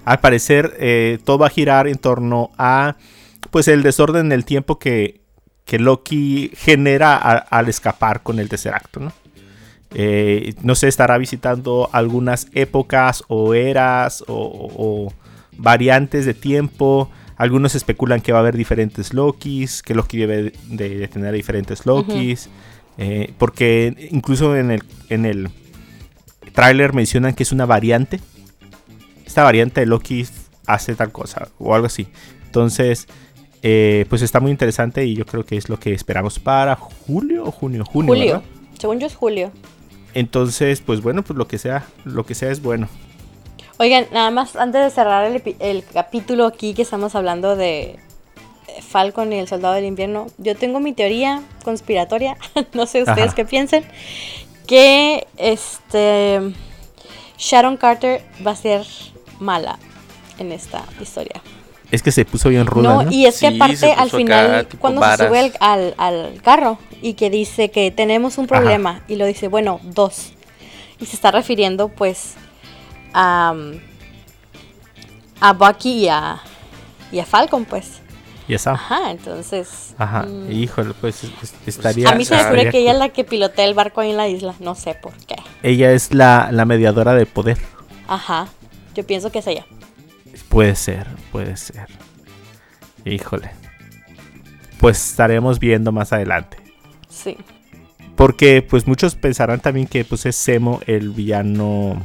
Al 0.05 0.21
parecer, 0.21 0.75
eh, 0.79 1.19
todo 1.25 1.39
va 1.39 1.47
a 1.47 1.51
girar 1.51 1.87
en 1.89 1.97
torno 1.97 2.51
a 2.59 2.97
pues 3.51 3.69
el 3.69 3.83
desorden 3.85 4.27
en 4.27 4.33
el 4.33 4.45
tiempo 4.45 4.79
que, 4.81 5.21
que 5.65 5.79
Loki 5.79 6.51
genera 6.57 7.15
a- 7.17 7.37
al 7.39 7.69
escapar 7.69 8.23
con 8.23 8.39
el 8.41 8.49
tercer 8.49 8.75
acto, 8.75 8.99
¿no? 9.01 9.13
Eh, 9.95 10.55
no 10.63 10.75
sé, 10.75 10.89
estará 10.89 11.17
visitando 11.19 11.89
algunas 11.93 12.49
épocas 12.53 13.23
o 13.29 13.55
eras 13.55 14.25
o, 14.27 14.35
o- 14.35 14.73
o 15.07 15.13
variantes 15.57 16.27
de 16.27 16.35
tiempo. 16.35 17.09
Algunos 17.37 17.77
especulan 17.77 18.21
que 18.21 18.33
va 18.33 18.39
a 18.39 18.41
haber 18.41 18.57
diferentes 18.57 19.15
Lokis, 19.15 19.83
que 19.83 19.95
Loki 19.95 20.19
debe 20.19 20.53
de, 20.69 20.89
de 20.99 21.09
tener 21.09 21.33
diferentes 21.33 21.87
Lokis. 21.87 22.49
eh, 22.99 23.33
porque 23.39 24.09
incluso 24.11 24.57
en 24.57 24.71
el, 24.73 24.83
en 25.11 25.25
el 25.27 25.49
tráiler 26.55 26.95
mencionan 26.95 27.35
que 27.35 27.43
es 27.43 27.53
una 27.53 27.67
variante. 27.67 28.21
Esta 29.27 29.43
variante 29.43 29.81
de 29.81 29.87
Loki 29.87 30.27
hace 30.67 30.95
tal 30.95 31.13
cosa 31.13 31.49
o 31.59 31.75
algo 31.75 31.87
así. 31.87 32.09
Entonces, 32.47 33.07
eh, 33.63 34.07
pues 34.09 34.23
está 34.23 34.41
muy 34.41 34.51
interesante 34.51 35.05
y 35.05 35.15
yo 35.15 35.27
creo 35.27 35.45
que 35.45 35.57
es 35.57 35.69
lo 35.69 35.79
que 35.79 35.93
esperamos 35.93 36.39
para 36.39 36.77
julio 36.77 37.45
o 37.45 37.51
junio. 37.51 37.85
Junio, 37.85 38.09
Julio. 38.09 38.33
¿verdad? 38.35 38.43
Según 38.79 39.01
yo 39.01 39.07
es 39.07 39.15
julio. 39.15 39.51
Entonces, 40.15 40.81
pues 40.81 41.03
bueno, 41.03 41.23
pues 41.23 41.37
lo 41.37 41.49
que 41.49 41.59
sea, 41.59 41.85
lo 42.05 42.25
que 42.25 42.35
sea 42.35 42.51
es 42.51 42.63
bueno. 42.63 42.89
Oigan, 43.79 44.07
nada 44.13 44.31
más 44.31 44.55
antes 44.55 44.83
de 44.85 44.91
cerrar 44.91 45.27
el, 45.27 45.43
el 45.59 45.85
capítulo 45.85 46.47
aquí 46.47 46.75
que 46.75 46.83
estamos 46.83 47.17
hablando 47.17 47.57
de 47.57 47.99
Falcon 48.81 49.33
y 49.33 49.39
el 49.39 49.49
Soldado 49.49 49.75
del 49.75 49.85
Invierno, 49.85 50.27
yo 50.39 50.55
tengo 50.55 50.81
mi 50.81 50.93
teoría 50.93 51.43
conspiratoria, 51.65 52.37
no 52.73 52.87
sé 52.87 53.01
ustedes 53.01 53.27
Ajá. 53.29 53.35
qué 53.35 53.45
piensen, 53.45 53.85
que 54.67 55.27
este 55.37 56.41
Sharon 57.39 57.77
Carter 57.77 58.25
va 58.47 58.53
a 58.53 58.57
ser 58.57 58.87
mala 59.41 59.79
en 60.39 60.53
esta 60.53 60.85
historia. 61.01 61.43
Es 61.91 62.03
que 62.03 62.11
se 62.11 62.25
puso 62.25 62.49
bien 62.49 62.67
ruda, 62.67 62.95
No, 62.95 63.03
¿no? 63.05 63.11
y 63.13 63.27
es 63.27 63.39
que 63.39 63.51
Sí, 63.51 63.57
aparte 63.57 63.93
al 63.93 64.11
final, 64.11 64.55
acá, 64.61 64.79
cuando 64.79 65.01
varas. 65.01 65.19
se 65.19 65.27
sube 65.27 65.39
al, 65.39 65.53
al- 65.61 65.95
al 65.99 66.43
carro 66.43 66.79
y 67.03 67.15
que 67.15 67.31
dice 67.31 67.71
que 67.71 67.91
tenemos 67.91 68.39
un 68.39 68.45
Ajá. 68.47 68.57
problema, 68.57 69.05
y 69.07 69.17
lo 69.17 69.27
dice, 69.27 69.49
bueno, 69.49 69.81
dos. 69.83 70.33
Y 71.01 71.07
se 71.07 71.15
está 71.17 71.31
refiriendo 71.31 71.89
pues 71.89 72.35
a, 73.13 73.53
um, 73.55 73.79
a 75.41 75.53
Bucky 75.53 75.93
y 76.05 76.09
a, 76.09 76.41
y 77.13 77.19
a 77.21 77.27
Falcon, 77.27 77.65
pues. 77.65 78.01
Ya 78.47 78.57
está. 78.57 78.73
Ajá, 78.73 79.11
entonces... 79.11 79.95
Ajá, 79.97 80.23
mm, 80.25 80.53
híjole, 80.53 80.93
pues 81.01 81.25
es- 81.25 81.31
es- 81.43 81.55
estaría. 81.67 82.11
a 82.11 82.15
mí 82.15 82.25
se 82.25 82.37
me 82.37 82.43
ocurre 82.45 82.71
que 82.71 82.79
ella 82.81 82.93
es 82.93 82.99
la 82.99 83.09
que 83.09 83.25
pilotea 83.25 83.65
el 83.65 83.73
barco 83.75 84.01
ahí 84.03 84.11
en 84.11 84.17
la 84.19 84.29
isla, 84.29 84.55
no 84.61 84.75
sé 84.75 84.95
por 84.95 85.15
qué. 85.27 85.37
Ella 85.63 85.93
es 85.93 86.13
la, 86.13 86.51
la 86.53 86.65
mediadora 86.67 87.15
de 87.15 87.25
poder. 87.27 87.57
Ajá, 88.07 88.49
yo 88.95 89.07
pienso 89.07 89.33
que 89.33 89.39
es 89.39 89.47
ella. 89.47 89.65
Puede 90.51 90.77
ser, 90.77 91.07
puede 91.33 91.57
ser. 91.57 91.87
Híjole. 93.07 93.51
Pues 94.79 95.11
estaremos 95.11 95.59
viendo 95.59 95.93
más 95.93 96.13
adelante. 96.13 96.59
Sí. 97.09 97.37
Porque 98.17 98.61
pues 98.63 98.87
muchos 98.87 99.15
pensarán 99.15 99.61
también 99.61 99.87
que 99.87 100.05
pues 100.05 100.27
es 100.27 100.37
Semo 100.37 100.81
el 100.87 101.11
villano 101.11 102.03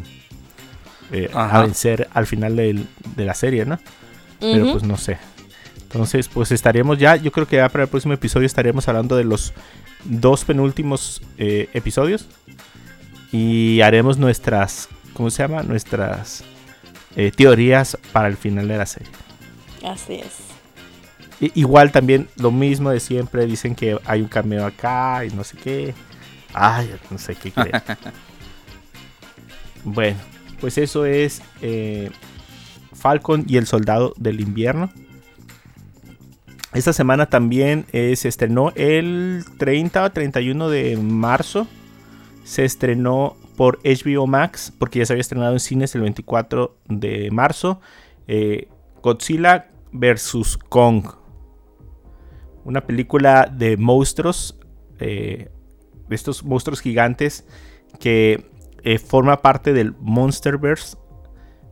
eh, 1.12 1.29
a 1.34 1.62
vencer 1.62 2.08
al 2.13 2.25
final 2.27 2.55
del- 2.55 2.88
de 3.15 3.25
la 3.25 3.34
serie, 3.34 3.65
¿no? 3.65 3.77
Pero 4.39 4.72
pues 4.72 4.84
no 4.84 4.96
sé. 4.98 5.17
Entonces 5.91 6.27
pues 6.29 6.51
estaremos 6.51 7.00
ya, 7.00 7.15
yo 7.15 7.31
creo 7.31 7.48
que 7.48 7.55
ya 7.58 7.69
para 7.69 7.86
el 7.86 7.89
próximo 7.89 8.13
episodio 8.13 8.46
estaremos 8.46 8.88
hablando 8.88 9.15
de 9.15 9.24
los 9.24 9.53
dos 10.03 10.46
penúltimos 10.46 11.22
eh, 11.38 11.69
episodios. 11.74 12.27
Y 13.31 13.81
haremos 13.81 14.17
nuestras, 14.17 14.89
¿cómo 15.13 15.29
se 15.29 15.43
llama? 15.43 15.63
Nuestras 15.63 16.43
eh, 17.15 17.31
teorías 17.36 17.98
para 18.12 18.27
el 18.27 18.38
final 18.38 18.67
de 18.67 18.77
la 18.77 18.86
serie. 18.86 19.10
Así 19.84 20.15
es. 20.15 20.36
I- 21.41 21.51
igual 21.55 21.91
también 21.91 22.27
lo 22.38 22.51
mismo 22.51 22.89
de 22.91 23.00
siempre, 23.00 23.46
dicen 23.46 23.75
que 23.75 23.98
hay 24.05 24.22
un 24.22 24.27
cameo 24.27 24.65
acá 24.65 25.25
y 25.25 25.29
no 25.31 25.43
sé 25.43 25.58
qué. 25.58 25.93
Ay, 26.53 26.93
no 27.10 27.17
sé 27.17 27.36
qué 27.36 27.51
creer. 27.51 27.81
bueno, 29.84 30.17
pues 30.60 30.77
eso 30.77 31.05
es 31.05 31.41
eh, 31.62 32.10
Falcon 32.93 33.46
y 33.48 33.58
el 33.58 33.67
Soldado 33.67 34.13
del 34.17 34.41
Invierno. 34.41 34.91
Esta 36.74 36.94
semana 36.94 37.26
también 37.26 37.86
eh, 37.92 38.16
se 38.16 38.28
estrenó 38.28 38.72
el 38.76 39.44
30 39.58 40.04
o 40.04 40.12
31 40.12 40.70
de 40.70 40.98
marzo. 40.98 41.68
Se 42.44 42.64
estrenó 42.64 43.36
por 43.58 43.80
HBO 43.84 44.28
Max, 44.28 44.72
porque 44.78 45.00
ya 45.00 45.06
se 45.06 45.14
había 45.14 45.22
estrenado 45.22 45.54
en 45.54 45.60
cines 45.60 45.96
el 45.96 46.02
24 46.02 46.78
de 46.88 47.30
marzo. 47.32 47.82
eh, 48.28 48.68
Godzilla 49.02 49.72
vs. 49.92 50.58
Kong. 50.70 51.06
Una 52.64 52.82
película 52.86 53.52
de 53.52 53.76
monstruos. 53.78 54.60
eh, 55.00 55.50
de 56.08 56.16
estos 56.16 56.44
monstruos 56.44 56.82
gigantes. 56.82 57.46
Que 58.00 58.46
eh, 58.84 59.00
forma 59.00 59.42
parte 59.42 59.74
del 59.74 59.96
Monsterverse 60.00 60.98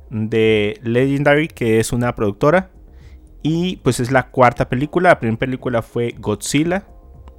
de 0.10 0.80
Legendary, 0.84 1.48
que 1.48 1.80
es 1.80 1.94
una 1.94 2.16
productora. 2.16 2.72
Y 3.44 3.77
pues 3.77 4.00
es 4.00 4.12
la 4.12 4.29
cuarta 4.29 4.70
película. 4.70 5.10
La 5.10 5.20
primera 5.20 5.39
película 5.39 5.82
fue 5.82 6.15
Godzilla 6.20 6.88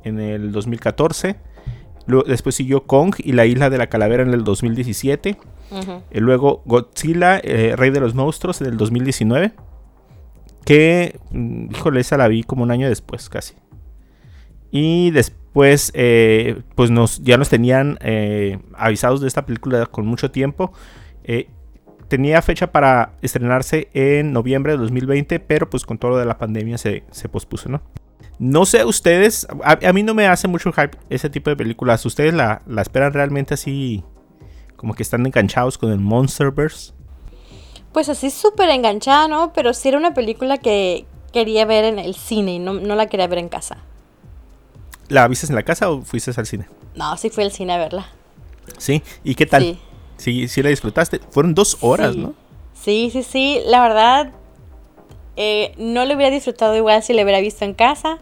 en 0.05 0.21
el 0.21 0.53
2014. 0.53 1.37
Luego, 2.07 2.27
después 2.27 2.55
siguió 2.55 2.87
Kong 2.87 3.15
y 3.19 3.33
la 3.33 3.47
isla 3.47 3.69
de 3.71 3.79
la 3.79 3.89
calavera 3.89 4.23
en 4.23 4.33
el 4.33 4.45
2017. 4.45 5.37
Ujú. 5.71 6.03
Y 6.11 6.21
luego 6.21 6.63
Godzilla, 6.65 7.39
eh, 7.39 7.75
Rey 7.77 7.91
de 7.91 8.01
los 8.01 8.15
Monstruos, 8.15 8.61
en 8.61 8.69
el 8.69 8.77
2019. 8.77 9.53
Que, 10.65 11.19
mm, 11.31 11.73
híjole, 11.73 12.01
esa 12.01 12.17
la 12.17 12.29
vi 12.29 12.43
como 12.43 12.63
un 12.63 12.71
año 12.71 12.89
después, 12.89 13.29
casi. 13.29 13.55
Y 14.71 15.11
después, 15.11 15.91
eh, 15.95 16.63
pues 16.75 16.91
nos, 16.91 17.23
ya 17.23 17.37
nos 17.37 17.49
tenían 17.49 17.99
eh, 18.01 18.59
avisados 18.75 19.21
de 19.21 19.29
esta 19.29 19.45
película 19.45 19.87
con 19.87 20.07
mucho 20.07 20.31
tiempo. 20.31 20.73
Tenía 22.09 22.41
fecha 22.43 22.73
para 22.73 23.13
estrenarse 23.23 23.89
en 23.93 24.33
noviembre 24.33 24.73
de 24.73 24.79
2020, 24.79 25.41
pero 25.41 25.69
pues 25.69 25.85
con 25.85 25.99
todo 25.99 26.13
lo 26.13 26.17
de 26.19 26.25
la 26.25 26.39
pandemia 26.39 26.79
se, 26.79 27.05
se 27.11 27.29
pospuso, 27.29 27.69
¿no? 27.69 27.83
No 28.39 28.65
sé 28.67 28.85
ustedes, 28.85 29.47
a, 29.63 29.79
a 29.87 29.93
mí 29.93 30.03
no 30.03 30.15
me 30.15 30.27
hace 30.27 30.49
mucho 30.49 30.73
hype 30.73 30.97
ese 31.11 31.29
tipo 31.29 31.51
de 31.51 31.57
películas. 31.57 32.05
¿Ustedes 32.07 32.33
la, 32.33 32.63
la 32.67 32.83
esperan 32.83 33.13
realmente 33.13 33.55
así, 33.55 34.05
como 34.77 34.95
que 34.95 35.03
están 35.03 35.27
enganchados 35.27 35.77
con 35.77 35.91
el 35.91 35.99
Monsterverse? 35.99 36.93
Pues 37.93 38.09
así 38.09 38.31
súper 38.31 38.71
enganchada, 38.71 39.29
¿no? 39.29 39.53
Pero 39.53 39.75
sí 39.75 39.89
era 39.89 39.99
una 39.99 40.15
película 40.15 40.59
que 40.59 41.05
quería 41.33 41.65
ver 41.65 41.85
en 41.85 41.99
el 41.99 42.15
cine 42.15 42.55
y 42.55 42.59
no, 42.59 42.75
no 42.75 42.95
la 42.95 43.07
quería 43.07 43.27
ver 43.27 43.39
en 43.39 43.49
casa. 43.49 43.79
¿La 45.09 45.27
viste 45.27 45.47
en 45.47 45.55
la 45.55 45.63
casa 45.63 45.91
o 45.91 46.03
fuiste 46.03 46.33
al 46.37 46.47
cine? 46.47 46.67
No, 46.95 47.17
sí 47.17 47.31
fui 47.31 47.45
al 47.45 47.51
cine 47.51 47.73
a 47.73 47.79
verla. 47.79 48.07
Sí, 48.77 49.03
¿y 49.25 49.35
qué 49.35 49.47
tal? 49.47 49.63
Sí. 49.63 49.79
Sí, 50.19 50.47
sí 50.49 50.63
la 50.63 50.69
disfrutaste. 50.71 51.21
Fueron 51.31 51.55
dos 51.55 51.79
horas, 51.81 52.13
Sí. 52.15 52.21
¿no? 52.21 52.35
Sí, 52.75 53.09
sí, 53.13 53.23
sí. 53.23 53.61
La 53.67 53.81
verdad, 53.83 54.33
eh, 55.37 55.73
no 55.79 56.05
lo 56.05 56.15
hubiera 56.15 56.31
disfrutado 56.35 56.77
igual 56.77 57.03
si 57.03 57.13
lo 57.15 57.23
hubiera 57.23 57.41
visto 57.41 57.65
en 57.65 57.73
casa. 57.75 58.19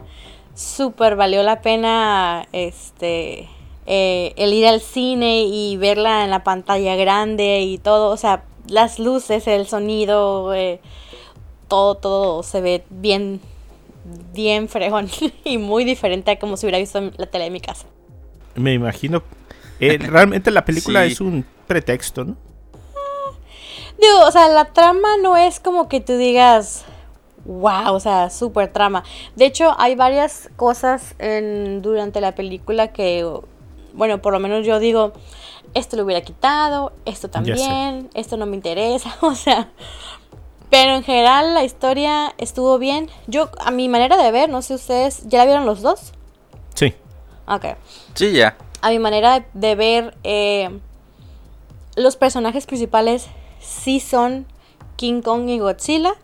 Súper 0.55 1.17
valió 1.17 1.43
la 1.43 1.61
pena 1.61 2.47
este 2.53 3.49
eh, 3.87 4.33
el 4.37 4.53
ir 4.55 4.67
al 4.67 4.81
cine 4.81 5.43
y 5.43 5.77
verla 5.77 6.25
en 6.25 6.31
la 6.31 6.43
pantalla 6.45 6.97
grande 6.97 7.61
y 7.61 7.79
todo. 7.79 8.11
O 8.11 8.17
sea, 8.17 8.45
las 8.69 8.99
luces, 8.99 9.47
el 9.47 9.67
sonido, 9.67 10.55
eh, 10.55 10.81
todo, 11.69 11.95
todo 11.97 12.43
se 12.43 12.61
ve 12.61 12.85
bien, 12.91 13.41
bien 14.35 14.69
fregón 14.69 15.09
y 15.45 15.59
muy 15.59 15.85
diferente 15.85 16.31
a 16.33 16.39
como 16.39 16.57
si 16.57 16.67
hubiera 16.67 16.79
visto 16.79 16.99
en 16.99 17.13
la 17.17 17.27
tele 17.27 17.45
de 17.45 17.51
mi 17.51 17.61
casa. 17.61 17.87
Me 18.55 18.73
imagino. 18.73 19.23
Eh, 19.79 19.99
realmente 19.99 20.51
la 20.51 20.65
película 20.65 21.05
Sí. 21.05 21.13
es 21.13 21.21
un 21.21 21.45
pretexto, 21.67 22.25
¿no? 22.25 22.37
Digo, 23.99 24.27
o 24.27 24.31
sea, 24.31 24.49
la 24.49 24.67
trama 24.67 25.17
no 25.23 25.37
es 25.37 25.59
como 25.59 25.89
que 25.89 26.01
tú 26.01 26.17
digas, 26.17 26.85
wow, 27.47 27.95
o 27.95 28.01
sea, 28.01 28.29
súper 28.31 28.73
trama. 28.73 29.05
De 29.37 29.47
hecho, 29.47 29.75
hay 29.79 29.95
varias 29.95 30.51
cosas 30.57 31.15
en, 31.19 31.81
durante 31.81 32.21
la 32.21 32.35
película 32.35 32.89
que, 32.89 33.27
bueno, 33.95 34.21
por 34.21 34.33
lo 34.33 34.41
menos 34.41 34.67
yo 34.67 34.79
digo, 34.79 35.13
esto 35.73 35.97
lo 35.97 36.05
hubiera 36.05 36.21
quitado, 36.23 36.93
esto 37.05 37.31
también, 37.31 38.11
esto 38.15 38.37
no 38.37 38.47
me 38.47 38.57
interesa, 38.57 39.17
o 39.21 39.35
sea. 39.35 39.71
Pero 40.69 40.97
en 40.97 41.05
general 41.05 41.55
la 41.55 41.63
historia 41.63 42.35
estuvo 42.39 42.79
bien. 42.79 43.09
Yo, 43.29 43.51
a 43.61 43.71
mi 43.71 43.89
manera 43.89 44.17
de 44.17 44.31
ver, 44.33 44.51
no 44.51 44.63
sé 44.63 44.75
ustedes, 44.75 45.23
¿ya 45.29 45.39
la 45.39 45.45
vieron 45.45 45.65
los 45.65 45.81
dos? 45.81 46.13
Sí. 46.75 46.93
Ok 47.47 47.65
Sí, 48.15 48.33
ya. 48.33 48.57
a 48.83 48.91
mi 48.91 48.99
manera 48.99 49.41
de, 49.41 49.47
de 49.55 49.75
ver, 49.77 50.17
eh, 50.25 50.81
los 51.97 52.17
personajes 52.17 52.67
principales 52.67 53.27
sí 53.61 54.01
son 54.01 54.47
King 54.97 55.23
Kong 55.23 55.49
y 55.49 55.59
Godzilla. 55.59 56.15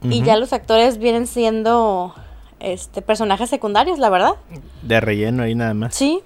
Y 0.00 0.22
ya 0.22 0.36
los 0.36 0.52
actores 0.52 0.98
vienen 0.98 1.26
siendo 1.26 2.14
este 2.60 3.02
personajes 3.02 3.50
secundarios, 3.50 3.98
la 3.98 4.10
verdad. 4.10 4.34
De 4.82 5.00
relleno 5.00 5.42
ahí 5.42 5.56
nada 5.56 5.74
más. 5.74 5.94
Sí. 5.94 6.20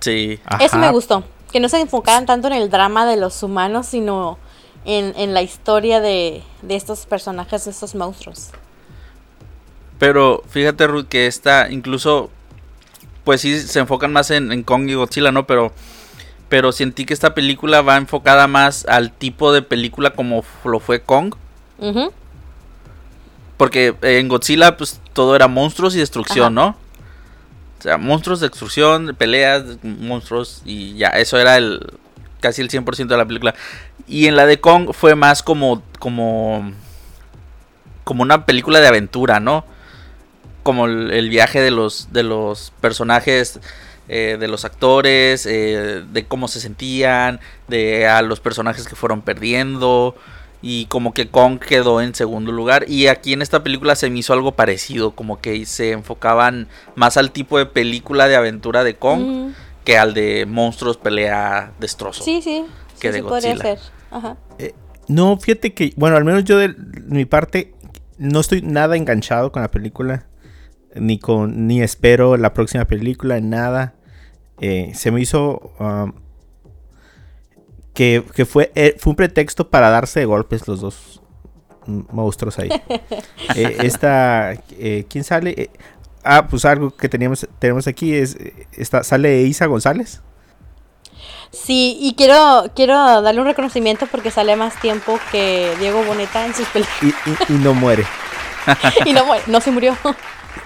Sí. 0.00 0.40
eso 0.60 0.76
me 0.78 0.90
gustó. 0.90 1.22
Que 1.52 1.60
no 1.60 1.68
se 1.68 1.80
enfocaran 1.80 2.26
tanto 2.26 2.48
en 2.48 2.54
el 2.54 2.70
drama 2.70 3.06
de 3.06 3.16
los 3.16 3.40
humanos, 3.44 3.86
sino 3.86 4.38
en, 4.84 5.14
en 5.16 5.34
la 5.34 5.42
historia 5.42 6.00
de, 6.00 6.42
de 6.62 6.74
estos 6.74 7.06
personajes, 7.06 7.64
de 7.64 7.70
estos 7.70 7.94
monstruos. 7.94 8.50
Pero 9.98 10.42
fíjate, 10.48 10.86
Ruth, 10.88 11.06
que 11.06 11.28
esta 11.28 11.70
incluso, 11.70 12.28
pues 13.22 13.40
sí, 13.40 13.60
se 13.60 13.78
enfocan 13.78 14.12
más 14.12 14.30
en, 14.32 14.50
en 14.50 14.64
Kong 14.64 14.88
y 14.90 14.94
Godzilla, 14.94 15.30
¿no? 15.30 15.46
Pero, 15.46 15.72
pero 16.54 16.70
sentí 16.70 17.04
que 17.04 17.12
esta 17.12 17.34
película 17.34 17.82
va 17.82 17.96
enfocada 17.96 18.46
más 18.46 18.86
al 18.86 19.10
tipo 19.10 19.52
de 19.52 19.60
película 19.60 20.10
como 20.10 20.44
lo 20.64 20.78
fue 20.78 21.02
Kong. 21.02 21.34
Porque 23.56 23.96
en 24.02 24.28
Godzilla, 24.28 24.76
pues 24.76 25.00
todo 25.14 25.34
era 25.34 25.48
monstruos 25.48 25.96
y 25.96 25.98
destrucción, 25.98 26.56
Ajá. 26.56 26.68
¿no? 26.68 26.76
O 27.80 27.82
sea, 27.82 27.98
monstruos, 27.98 28.38
destrucción, 28.38 29.16
peleas, 29.18 29.64
monstruos 29.82 30.62
y 30.64 30.94
ya, 30.94 31.08
eso 31.08 31.38
era 31.38 31.56
el 31.56 31.84
casi 32.38 32.62
el 32.62 32.70
100% 32.70 33.08
de 33.08 33.16
la 33.16 33.26
película. 33.26 33.56
Y 34.06 34.28
en 34.28 34.36
la 34.36 34.46
de 34.46 34.60
Kong 34.60 34.92
fue 34.92 35.16
más 35.16 35.42
como 35.42 35.82
como 35.98 36.70
como 38.04 38.22
una 38.22 38.46
película 38.46 38.78
de 38.78 38.86
aventura, 38.86 39.40
¿no? 39.40 39.64
Como 40.62 40.86
el, 40.86 41.10
el 41.10 41.30
viaje 41.30 41.60
de 41.60 41.72
los 41.72 42.12
de 42.12 42.22
los 42.22 42.72
personajes 42.80 43.58
eh, 44.08 44.36
de 44.38 44.48
los 44.48 44.64
actores, 44.64 45.46
eh, 45.46 46.02
de 46.10 46.24
cómo 46.26 46.48
se 46.48 46.60
sentían, 46.60 47.40
de 47.68 48.06
a 48.06 48.22
los 48.22 48.40
personajes 48.40 48.86
que 48.86 48.96
fueron 48.96 49.22
perdiendo 49.22 50.14
y 50.62 50.86
como 50.86 51.12
que 51.12 51.28
Kong 51.28 51.58
quedó 51.58 52.00
en 52.00 52.14
segundo 52.14 52.52
lugar 52.52 52.86
y 52.88 53.08
aquí 53.08 53.32
en 53.32 53.42
esta 53.42 53.62
película 53.62 53.96
se 53.96 54.08
me 54.10 54.18
hizo 54.18 54.32
algo 54.32 54.52
parecido, 54.52 55.12
como 55.12 55.40
que 55.40 55.66
se 55.66 55.92
enfocaban 55.92 56.68
más 56.94 57.16
al 57.16 57.30
tipo 57.32 57.58
de 57.58 57.66
película 57.66 58.28
de 58.28 58.36
aventura 58.36 58.84
de 58.84 58.94
Kong 58.94 59.52
que 59.84 59.98
al 59.98 60.14
de 60.14 60.46
monstruos 60.46 60.96
pelea 60.96 61.72
destrozo. 61.78 62.24
Sí, 62.24 62.40
sí. 62.40 62.64
Que 62.98 63.08
sí, 63.08 63.12
de 63.12 63.18
sí 63.18 63.22
podría 63.22 63.56
ser. 63.56 63.78
Ajá. 64.10 64.36
No, 65.08 65.36
fíjate 65.38 65.74
que, 65.74 65.92
bueno, 65.96 66.16
al 66.16 66.24
menos 66.24 66.44
yo 66.44 66.58
de 66.58 66.74
mi 67.06 67.24
parte 67.24 67.74
no 68.18 68.40
estoy 68.40 68.62
nada 68.62 68.96
enganchado 68.96 69.52
con 69.52 69.62
la 69.62 69.70
película, 69.70 70.26
ni 70.94 71.18
con, 71.18 71.66
ni 71.66 71.82
espero 71.82 72.36
la 72.36 72.52
próxima 72.54 72.84
película, 72.84 73.40
nada. 73.40 73.94
Eh, 74.60 74.92
se 74.94 75.10
me 75.10 75.20
hizo 75.20 75.72
um, 75.78 76.12
que, 77.92 78.24
que 78.34 78.44
fue, 78.44 78.72
eh, 78.74 78.96
fue 78.98 79.10
un 79.10 79.16
pretexto 79.16 79.68
para 79.70 79.90
darse 79.90 80.20
de 80.20 80.26
golpes 80.26 80.66
los 80.68 80.80
dos 80.80 81.20
monstruos 81.86 82.58
ahí. 82.58 82.68
Eh, 83.56 83.76
esta, 83.82 84.54
¿quién 85.08 85.22
sale? 85.22 85.70
Ah, 86.24 86.46
pues 86.48 86.64
algo 86.64 86.90
que 86.96 87.08
teníamos, 87.08 87.46
tenemos 87.58 87.86
aquí 87.86 88.14
es, 88.14 88.36
está, 88.72 89.04
sale 89.04 89.42
Isa 89.42 89.66
González. 89.66 90.22
Sí, 91.52 91.98
y 92.00 92.14
quiero, 92.14 92.64
quiero 92.74 93.20
darle 93.22 93.40
un 93.40 93.46
reconocimiento 93.46 94.06
porque 94.10 94.30
sale 94.30 94.56
más 94.56 94.80
tiempo 94.80 95.20
que 95.30 95.72
Diego 95.78 96.02
Boneta 96.04 96.46
en 96.46 96.54
sus 96.54 96.66
películas. 96.68 97.14
Y, 97.48 97.52
y- 97.52 97.56
y 97.56 97.58
no 97.62 97.74
muere. 97.74 98.04
y 99.06 99.12
no, 99.12 99.24
muere, 99.26 99.44
no 99.46 99.60
se 99.60 99.70
murió. 99.70 99.96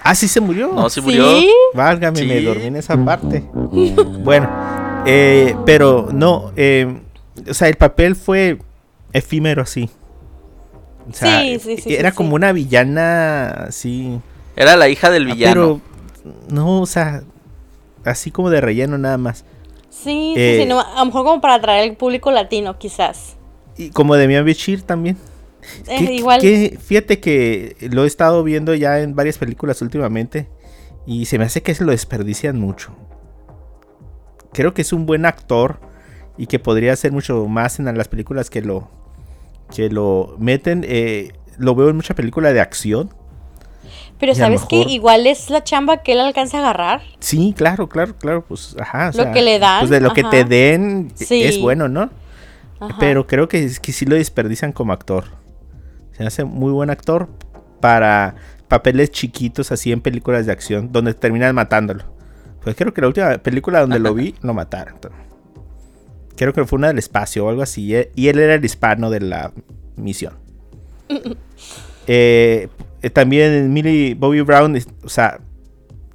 Ah, 0.09 0.15
sí 0.15 0.27
se 0.27 0.39
murió. 0.41 0.71
No, 0.73 0.89
se 0.89 1.01
murió. 1.01 1.39
¿Sí? 1.39 1.51
Válgame, 1.75 2.23
me 2.23 2.39
Sí. 2.39 2.43
dormí 2.45 2.65
en 2.65 2.75
esa 2.77 2.97
parte. 3.05 3.43
Bueno, 4.23 4.49
eh, 5.05 5.55
pero 5.67 6.09
no, 6.11 6.51
eh, 6.55 6.99
o 7.47 7.53
sea, 7.53 7.67
el 7.67 7.75
papel 7.75 8.15
fue 8.15 8.57
efímero 9.13 9.61
así. 9.61 9.87
O 11.07 11.13
sea, 11.13 11.41
Sí, 11.41 11.59
sí, 11.59 11.77
sí, 11.77 11.95
Era 11.95 12.09
sí, 12.09 12.15
como 12.17 12.29
sí. 12.31 12.35
una 12.37 12.51
villana 12.53 13.49
así. 13.67 14.19
Era 14.55 14.75
la 14.75 14.89
hija 14.89 15.11
del 15.11 15.29
ah, 15.29 15.33
villano. 15.35 15.53
Pero, 15.53 15.81
no, 16.49 16.81
o 16.81 16.85
sea, 16.87 17.21
así 18.03 18.31
como 18.31 18.49
de 18.49 18.61
relleno 18.61 18.97
nada 18.97 19.19
más. 19.19 19.45
Sí, 19.91 20.33
sí, 20.33 20.41
Eh, 20.41 20.59
sí. 20.63 20.67
no, 20.67 20.79
a 20.79 20.99
lo 20.99 21.05
mejor 21.05 21.23
como 21.23 21.39
para 21.39 21.53
atraer 21.53 21.87
al 21.91 21.95
público 21.97 22.31
latino, 22.31 22.79
quizás. 22.79 23.35
Y 23.77 23.91
como 23.91 24.15
de 24.15 24.41
Bichir 24.41 24.81
también. 24.81 25.17
Que- 25.85 26.13
igual. 26.15 26.41
que- 26.41 26.77
fíjate 26.81 27.19
que 27.19 27.75
lo 27.91 28.03
he 28.03 28.07
estado 28.07 28.43
viendo 28.43 28.73
ya 28.75 28.99
en 28.99 29.15
varias 29.15 29.37
películas 29.37 29.81
últimamente. 29.81 30.47
Y 31.05 31.25
se 31.25 31.37
me 31.39 31.45
hace 31.45 31.61
que 31.63 31.73
se 31.73 31.83
lo 31.85 31.91
desperdician 31.91 32.59
mucho. 32.59 32.95
Creo 34.53 34.73
que 34.73 34.81
es 34.81 34.93
un 34.93 35.05
buen 35.05 35.25
actor. 35.25 35.79
Y 36.37 36.47
que 36.47 36.57
podría 36.57 36.93
hacer 36.93 37.11
mucho 37.11 37.47
más 37.47 37.79
en 37.79 37.97
las 37.97 38.07
películas 38.07 38.49
que 38.49 38.61
lo. 38.61 38.89
Que 39.75 39.89
lo 39.89 40.35
meten. 40.39 40.85
eh, 40.87 41.33
lo 41.57 41.75
veo 41.75 41.89
en 41.89 41.97
mucha 41.97 42.15
película 42.15 42.53
de 42.53 42.61
acción. 42.61 43.13
Pero 44.19 44.33
¿sabes 44.35 44.63
que 44.65 44.77
mejor- 44.77 44.91
Igual 44.91 45.27
es 45.27 45.49
la 45.49 45.63
chamba 45.63 46.03
que 46.03 46.13
él 46.13 46.19
alcanza 46.21 46.57
a 46.57 46.61
agarrar. 46.61 47.01
Sí, 47.19 47.53
claro, 47.57 47.89
claro, 47.89 48.15
claro. 48.17 48.45
Pues 48.45 48.75
ajá. 48.79 49.09
o 49.13 49.17
Lo 49.17 49.23
sea, 49.23 49.31
que 49.33 49.41
le 49.41 49.59
dan, 49.59 49.79
Pues 49.81 49.89
de 49.89 49.99
lo 49.99 50.13
que 50.13 50.23
te 50.23 50.43
den 50.45 51.11
Sí. 51.15 51.43
es 51.43 51.59
bueno, 51.59 51.87
¿no? 51.89 52.09
Ajá. 52.79 52.95
Pero 52.99 53.27
creo 53.27 53.49
que, 53.49 53.69
que 53.81 53.91
sí 53.91 54.05
lo 54.05 54.15
desperdician 54.15 54.71
como 54.71 54.93
actor. 54.93 55.25
Se 56.19 56.25
hace 56.25 56.43
muy 56.43 56.73
buen 56.73 56.89
actor 56.89 57.29
para 57.79 58.35
papeles 58.67 59.09
chiquitos 59.09 59.71
así 59.71 59.93
en 59.93 60.01
películas 60.01 60.45
de 60.45 60.51
acción 60.51 60.91
donde 60.91 61.13
terminan 61.13 61.55
matándolo. 61.55 62.03
Pues 62.61 62.75
creo 62.75 62.93
que 62.93 62.99
la 62.99 63.07
última 63.07 63.37
película 63.37 63.79
donde 63.79 63.99
lo 63.99 64.13
vi 64.13 64.35
lo 64.41 64.53
mataron. 64.53 64.95
Creo 66.35 66.51
que 66.51 66.65
fue 66.65 66.75
una 66.77 66.89
del 66.89 66.97
espacio 66.99 67.45
o 67.45 67.49
algo 67.49 67.61
así. 67.61 67.95
eh, 67.95 68.11
Y 68.15 68.27
él 68.27 68.37
era 68.37 68.55
el 68.55 68.65
hispano 68.65 69.09
de 69.09 69.21
la 69.21 69.53
misión. 69.95 70.33
Eh, 72.11 72.69
eh, 73.03 73.09
también 73.11 73.71
Millie 73.71 74.15
Bobby 74.15 74.41
Brown, 74.41 74.75
o 75.03 75.09
sea, 75.09 75.39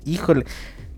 híjole. 0.05 0.45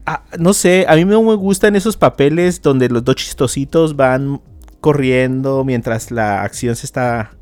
ah, 0.07 0.25
no 0.39 0.55
sé, 0.55 0.87
a 0.89 0.97
mí 0.97 1.05
no 1.05 1.23
me 1.23 1.35
gustan 1.35 1.77
esos 1.77 1.99
papeles 1.99 2.63
donde 2.63 2.89
los 2.89 3.05
dos 3.05 3.17
chistositos 3.17 3.95
van 3.95 4.41
corriendo 4.81 5.65
mientras 5.65 6.11
la 6.11 6.43
acción 6.43 6.77
se 6.77 6.87
está 6.87 7.36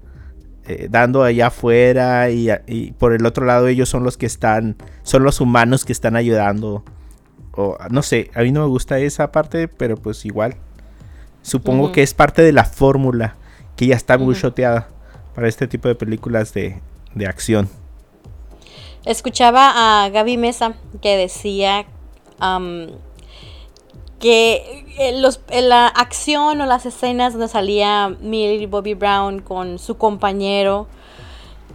eh, 0.66 0.88
dando 0.90 1.22
allá 1.22 1.48
afuera 1.48 2.30
y, 2.30 2.48
y 2.66 2.92
por 2.92 3.12
el 3.12 3.26
otro 3.26 3.44
lado 3.44 3.68
ellos 3.68 3.88
son 3.88 4.04
los 4.04 4.16
que 4.16 4.26
están, 4.26 4.76
son 5.02 5.22
los 5.22 5.40
humanos 5.40 5.84
que 5.84 5.92
están 5.92 6.16
ayudando. 6.16 6.84
O 7.52 7.76
no 7.90 8.02
sé, 8.02 8.30
a 8.34 8.42
mí 8.42 8.50
no 8.50 8.62
me 8.62 8.68
gusta 8.68 8.98
esa 8.98 9.30
parte, 9.30 9.68
pero 9.68 9.96
pues 9.96 10.24
igual. 10.24 10.56
Supongo 11.42 11.92
que 11.92 12.02
es 12.02 12.14
parte 12.14 12.42
de 12.42 12.52
la 12.52 12.64
fórmula 12.64 13.36
que 13.76 13.86
ya 13.86 13.94
está 13.94 14.16
muy 14.16 14.34
shoteada 14.34 14.88
para 15.34 15.48
este 15.48 15.66
tipo 15.66 15.88
de 15.88 15.94
películas 15.94 16.54
de, 16.54 16.80
de 17.14 17.26
acción. 17.26 17.68
Escuchaba 19.04 20.04
a 20.04 20.08
Gaby 20.08 20.38
Mesa 20.38 20.74
que 21.02 21.18
decía 21.18 21.84
que 24.24 24.86
eh, 24.96 25.20
los, 25.20 25.38
en 25.50 25.68
la 25.68 25.86
acción 25.86 26.58
o 26.62 26.64
las 26.64 26.86
escenas 26.86 27.34
donde 27.34 27.46
salía 27.48 28.08
Millie 28.22 28.66
Bobby 28.66 28.94
Brown 28.94 29.40
con 29.40 29.78
su 29.78 29.98
compañero 29.98 30.86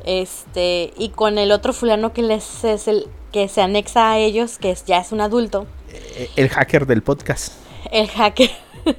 este 0.04 0.92
y 0.98 1.10
con 1.10 1.38
el 1.38 1.52
otro 1.52 1.74
fulano 1.74 2.12
que 2.12 2.24
les 2.24 2.64
es 2.64 2.88
el 2.88 3.06
que 3.32 3.48
se 3.50 3.62
anexa 3.62 4.10
a 4.10 4.18
ellos 4.18 4.58
que 4.58 4.72
es, 4.72 4.84
ya 4.86 4.98
es 4.98 5.12
un 5.12 5.22
adulto 5.22 5.68
Eh, 5.92 6.32
El 6.38 6.50
hacker 6.50 6.88
del 6.88 7.04
podcast. 7.04 7.54
el 7.92 8.08
hacker 8.08 8.50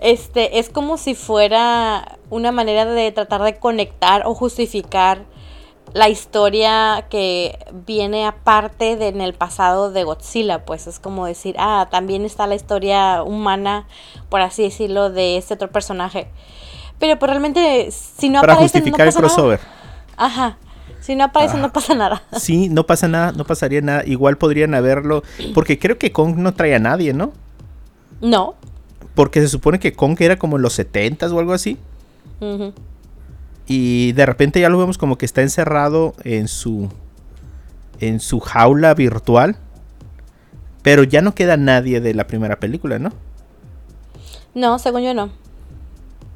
este 0.00 0.58
es 0.58 0.68
como 0.68 0.98
si 0.98 1.14
fuera 1.14 2.18
una 2.28 2.50
manera 2.50 2.86
de 2.86 3.12
tratar 3.12 3.42
de 3.44 3.56
conectar 3.60 4.22
o 4.26 4.34
justificar 4.34 5.26
la 5.92 6.08
historia 6.08 7.06
que 7.10 7.58
viene 7.86 8.26
aparte 8.26 8.96
de 8.96 9.08
en 9.08 9.20
el 9.20 9.34
pasado 9.34 9.90
de 9.90 10.04
Godzilla, 10.04 10.64
pues 10.64 10.86
es 10.86 10.98
como 11.00 11.26
decir, 11.26 11.56
ah, 11.58 11.88
también 11.90 12.24
está 12.24 12.46
la 12.46 12.54
historia 12.54 13.22
humana, 13.22 13.86
por 14.28 14.40
así 14.40 14.62
decirlo, 14.62 15.10
de 15.10 15.36
este 15.36 15.54
otro 15.54 15.70
personaje. 15.70 16.28
Pero 16.98 17.18
pues 17.18 17.30
realmente, 17.30 17.90
si 17.90 18.28
no 18.28 18.40
para 18.40 18.52
aparece, 18.54 18.78
justificar 18.78 19.06
no 19.06 19.10
el 19.10 19.14
pasa 19.14 19.20
nada. 19.20 19.34
crossover. 19.34 19.60
Ajá. 20.16 20.58
Si 21.00 21.16
no 21.16 21.24
aparece, 21.24 21.54
Ajá. 21.54 21.62
no 21.62 21.72
pasa 21.72 21.94
nada. 21.94 22.22
Sí, 22.38 22.68
no 22.68 22.84
pasa 22.86 23.08
nada, 23.08 23.32
no 23.32 23.44
pasaría 23.44 23.80
nada. 23.80 24.02
Igual 24.04 24.36
podrían 24.36 24.74
haberlo. 24.74 25.22
Porque 25.54 25.78
creo 25.78 25.98
que 25.98 26.12
Kong 26.12 26.36
no 26.36 26.52
trae 26.54 26.74
a 26.74 26.78
nadie, 26.78 27.14
¿no? 27.14 27.32
No. 28.20 28.54
Porque 29.14 29.40
se 29.40 29.48
supone 29.48 29.80
que 29.80 29.94
Kong 29.94 30.16
era 30.20 30.36
como 30.38 30.56
en 30.56 30.62
los 30.62 30.78
70s 30.78 31.32
o 31.32 31.38
algo 31.38 31.54
así. 31.54 31.78
Ujú. 32.40 32.74
Y 33.72 34.10
de 34.14 34.26
repente 34.26 34.60
ya 34.60 34.68
lo 34.68 34.78
vemos 34.78 34.98
como 34.98 35.16
que 35.16 35.24
está 35.24 35.42
encerrado 35.42 36.12
en 36.24 36.48
su. 36.48 36.88
en 38.00 38.18
su 38.18 38.40
jaula 38.40 38.94
virtual. 38.94 39.58
Pero 40.82 41.04
ya 41.04 41.22
no 41.22 41.36
queda 41.36 41.56
nadie 41.56 42.00
de 42.00 42.12
la 42.12 42.26
primera 42.26 42.58
película, 42.58 42.98
¿no? 42.98 43.12
No, 44.56 44.80
según 44.80 45.02
yo 45.02 45.14
no. 45.14 45.30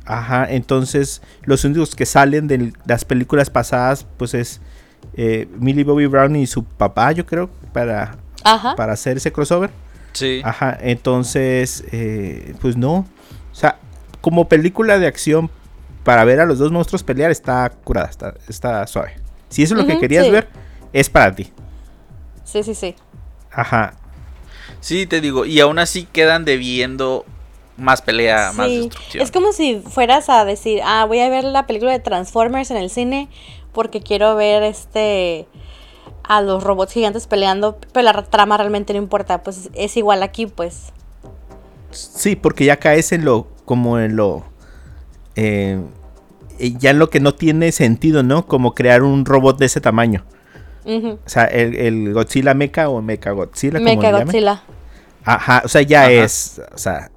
Ajá, 0.05 0.47
entonces 0.49 1.23
los 1.43 1.65
únicos 1.65 1.97
que 1.97 2.07
salen 2.07 2.47
de 2.47 2.73
las 2.87 3.05
películas 3.05 3.51
pasadas, 3.51 4.07
pues 4.17 4.33
es 4.35 4.61
eh, 5.15 5.49
Millie 5.59 5.83
Bobby 5.83 6.07
Brown 6.07 6.37
y 6.37 6.47
su 6.47 6.63
papá, 6.63 7.11
yo 7.11 7.27
creo, 7.27 7.51
para, 7.73 8.17
Ajá. 8.45 8.77
para 8.77 8.93
hacer 8.93 9.17
ese 9.17 9.33
crossover. 9.33 9.71
Sí. 10.13 10.41
Ajá, 10.45 10.79
entonces, 10.81 11.83
eh, 11.91 12.55
pues 12.61 12.77
no. 12.77 12.99
O 13.51 13.55
sea, 13.55 13.81
como 14.21 14.49
película 14.49 15.01
de 15.01 15.09
acción 15.09 15.51
para 16.05 16.25
ver 16.25 16.41
a 16.41 16.47
los 16.47 16.59
dos 16.59 16.71
monstruos 16.71 17.03
pelear 17.03 17.31
está 17.31 17.71
curada, 17.83 18.09
está, 18.09 18.35
está 18.49 18.87
suave. 18.87 19.17
Si 19.49 19.63
eso 19.63 19.75
es 19.75 19.81
lo 19.81 19.87
que 19.87 19.99
querías 19.99 20.27
sí. 20.27 20.31
ver, 20.31 20.49
es 20.93 21.11
para 21.11 21.35
ti. 21.35 21.53
Sí, 22.45 22.63
sí, 22.63 22.75
sí. 22.75 22.95
Ajá. 23.51 23.95
Sí, 24.81 25.07
te 25.07 25.21
digo, 25.21 25.47
y 25.47 25.61
aún 25.61 25.79
así 25.79 26.05
quedan 26.05 26.45
debiendo 26.45 27.25
más 27.77 28.03
pelea, 28.03 28.53
más 28.53 28.69
Sí, 28.69 28.81
destrucción. 28.83 29.23
Es 29.23 29.33
como 29.33 29.53
si 29.53 29.81
fueras 29.81 30.29
a 30.29 30.45
decir, 30.45 30.81
ah, 30.85 31.07
voy 31.07 31.21
a 31.21 31.29
ver 31.29 31.45
la 31.45 31.67
película 31.67 31.93
de 31.93 32.01
Transformers 32.01 32.71
en 32.71 32.77
el 32.77 32.91
cine 32.91 33.29
porque 33.73 34.03
quiero 34.03 34.37
ver 34.37 34.63
este 34.63 35.47
a 36.27 36.41
los 36.41 36.63
robots 36.63 36.93
gigantes 36.93 37.27
peleando, 37.27 37.79
pero 37.93 38.05
la 38.05 38.23
trama 38.25 38.57
realmente 38.57 38.95
no 38.95 38.99
importa, 38.99 39.43
pues 39.43 39.69
es 39.75 39.97
igual 39.97 40.23
aquí, 40.23 40.47
pues. 40.47 40.93
Sí, 41.91 42.35
porque 42.35 42.65
ya 42.65 42.79
caes 42.79 43.13
en 43.13 43.25
lo, 43.25 43.47
como 43.67 43.99
en 43.99 44.17
lo, 44.17 44.43
eh, 45.37 45.81
ya 46.79 46.93
lo 46.93 47.11
que 47.11 47.21
no 47.21 47.35
tiene 47.35 47.73
sentido, 47.73 48.23
¿no? 48.23 48.47
Como 48.47 48.75
crear 48.75 49.03
un 49.03 49.25
robot 49.25 49.59
de 49.59 49.67
ese 49.67 49.81
tamaño. 49.81 50.25
O 50.87 51.19
sea, 51.25 51.45
el, 51.47 51.75
el 51.77 52.13
Godzilla 52.13 52.53
Mecha 52.55 52.89
o 52.91 53.01
Mecha 53.01 53.31
Godzilla. 53.31 53.79
como 53.79 53.85
Mecha. 53.97 54.11
Godzilla. 54.23 54.63
Ajá, 55.25 55.63
o 55.65 55.69
sea, 55.69 55.81
ya 55.83 56.03
Ajá. 56.03 56.11
es, 56.13 56.61
o 56.75 56.77
sea, 56.79 57.11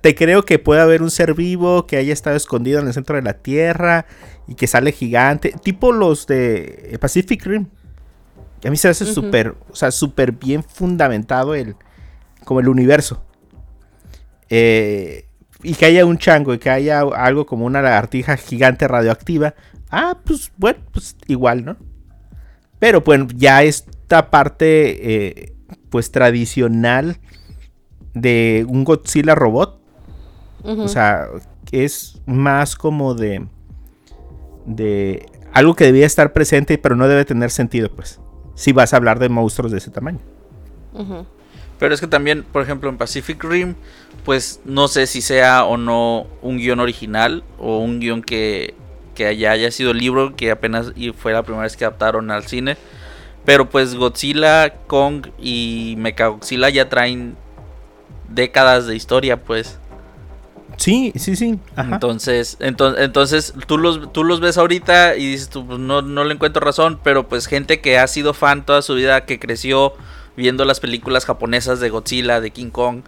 te- 0.00 0.14
creo 0.16 0.44
que 0.44 0.58
puede 0.58 0.80
haber 0.80 1.00
un 1.02 1.10
ser 1.12 1.34
vivo 1.34 1.86
que 1.86 1.96
haya 1.96 2.12
estado 2.12 2.34
escondido 2.36 2.80
en 2.80 2.88
el 2.88 2.92
centro 2.92 3.14
de 3.14 3.22
la 3.22 3.34
Tierra 3.34 4.06
y 4.48 4.56
que 4.56 4.66
sale 4.66 4.90
gigante, 4.90 5.54
tipo 5.62 5.92
los 5.92 6.26
de 6.26 6.98
Pacific 7.00 7.44
Rim. 7.46 7.66
Que 8.60 8.68
a 8.68 8.70
mí 8.72 8.76
se 8.76 8.88
hace 8.88 9.04
súper, 9.06 9.54
o 9.70 9.76
sea, 9.76 9.90
súper 9.92 10.32
bien 10.32 10.64
fundamentado 10.64 11.54
el, 11.54 11.76
como 12.44 12.58
el 12.60 12.68
universo. 12.68 13.22
Eh, 14.50 15.26
y 15.64 15.74
que 15.74 15.86
haya 15.86 16.04
un 16.04 16.18
chango 16.18 16.54
y 16.54 16.58
que 16.58 16.70
haya 16.70 17.00
algo 17.00 17.46
como 17.46 17.64
una 17.64 17.82
lagartija 17.82 18.36
gigante 18.36 18.86
radioactiva. 18.86 19.54
Ah, 19.90 20.18
pues 20.22 20.52
bueno, 20.56 20.80
pues 20.92 21.16
igual, 21.26 21.64
¿no? 21.64 21.76
Pero 22.78 23.00
bueno, 23.00 23.26
ya 23.34 23.62
esta 23.62 24.30
parte, 24.30 25.46
eh, 25.46 25.56
pues 25.88 26.12
tradicional 26.12 27.18
de 28.12 28.66
un 28.68 28.84
Godzilla 28.84 29.34
robot. 29.34 29.80
O 30.62 30.88
sea, 30.88 31.28
es 31.72 32.22
más 32.26 32.76
como 32.76 33.14
de. 33.14 33.46
de 34.66 35.26
algo 35.52 35.74
que 35.74 35.84
debía 35.84 36.06
estar 36.06 36.32
presente, 36.32 36.78
pero 36.78 36.96
no 36.96 37.06
debe 37.08 37.24
tener 37.24 37.50
sentido, 37.50 37.90
pues. 37.90 38.20
Si 38.54 38.72
vas 38.72 38.94
a 38.94 38.96
hablar 38.96 39.18
de 39.18 39.28
monstruos 39.28 39.72
de 39.72 39.78
ese 39.78 39.90
tamaño. 39.90 40.20
Ujú. 40.92 41.26
Pero 41.78 41.94
es 41.94 42.00
que 42.00 42.06
también, 42.06 42.44
por 42.44 42.62
ejemplo, 42.62 42.88
en 42.88 42.96
Pacific 42.96 43.42
Rim, 43.42 43.74
pues 44.24 44.60
no 44.64 44.88
sé 44.88 45.06
si 45.06 45.20
sea 45.20 45.64
o 45.64 45.76
no 45.76 46.26
un 46.40 46.58
guion 46.58 46.80
original 46.80 47.44
o 47.58 47.78
un 47.78 48.00
guion 48.00 48.22
que, 48.22 48.74
que 49.14 49.36
ya 49.36 49.50
haya 49.52 49.70
sido 49.70 49.92
libro, 49.92 50.36
que 50.36 50.50
apenas 50.50 50.92
y 50.96 51.12
fue 51.12 51.32
la 51.32 51.42
primera 51.42 51.64
vez 51.64 51.76
que 51.76 51.84
adaptaron 51.84 52.30
al 52.30 52.44
cine. 52.44 52.76
Pero 53.44 53.68
pues 53.68 53.94
Godzilla, 53.94 54.70
Kong 54.86 55.28
y 55.38 55.96
Mechagodzilla 55.98 56.70
ya 56.70 56.88
traen 56.88 57.36
décadas 58.28 58.86
de 58.86 58.96
historia, 58.96 59.42
pues. 59.42 59.78
Sí, 60.76 61.12
sí, 61.16 61.36
sí. 61.36 61.58
Ajá. 61.76 61.94
Entonces, 61.94 62.56
entonces, 62.60 63.04
entonces 63.04 63.54
tú 63.66 63.78
los, 63.78 64.12
tú 64.12 64.24
los 64.24 64.40
ves 64.40 64.58
ahorita 64.58 65.16
y 65.16 65.26
dices 65.26 65.50
tú, 65.50 65.66
pues, 65.66 65.78
no, 65.78 66.02
no 66.02 66.24
le 66.24 66.34
encuentro 66.34 66.64
razón, 66.64 66.98
pero 67.02 67.28
pues 67.28 67.46
gente 67.46 67.80
que 67.80 67.98
ha 67.98 68.06
sido 68.06 68.34
fan 68.34 68.64
toda 68.64 68.82
su 68.82 68.94
vida, 68.94 69.24
que 69.24 69.38
creció 69.38 69.94
viendo 70.36 70.64
las 70.64 70.80
películas 70.80 71.24
japonesas 71.24 71.80
de 71.80 71.90
Godzilla, 71.90 72.40
de 72.40 72.50
King 72.50 72.70
Kong, 72.70 73.02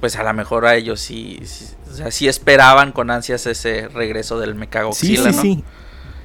pues 0.00 0.16
a 0.16 0.22
lo 0.22 0.32
mejor 0.34 0.66
a 0.66 0.74
ellos 0.76 1.00
sí, 1.00 1.40
sí, 1.44 1.66
o 1.90 1.94
sea, 1.94 2.10
sí 2.10 2.28
esperaban 2.28 2.92
con 2.92 3.10
ansias 3.10 3.46
ese 3.46 3.88
regreso 3.88 4.38
del 4.38 4.52
sí, 4.52 4.56
Mechagodzilla, 4.58 5.30
sí, 5.32 5.36
¿no? 5.36 5.42
sí. 5.42 5.64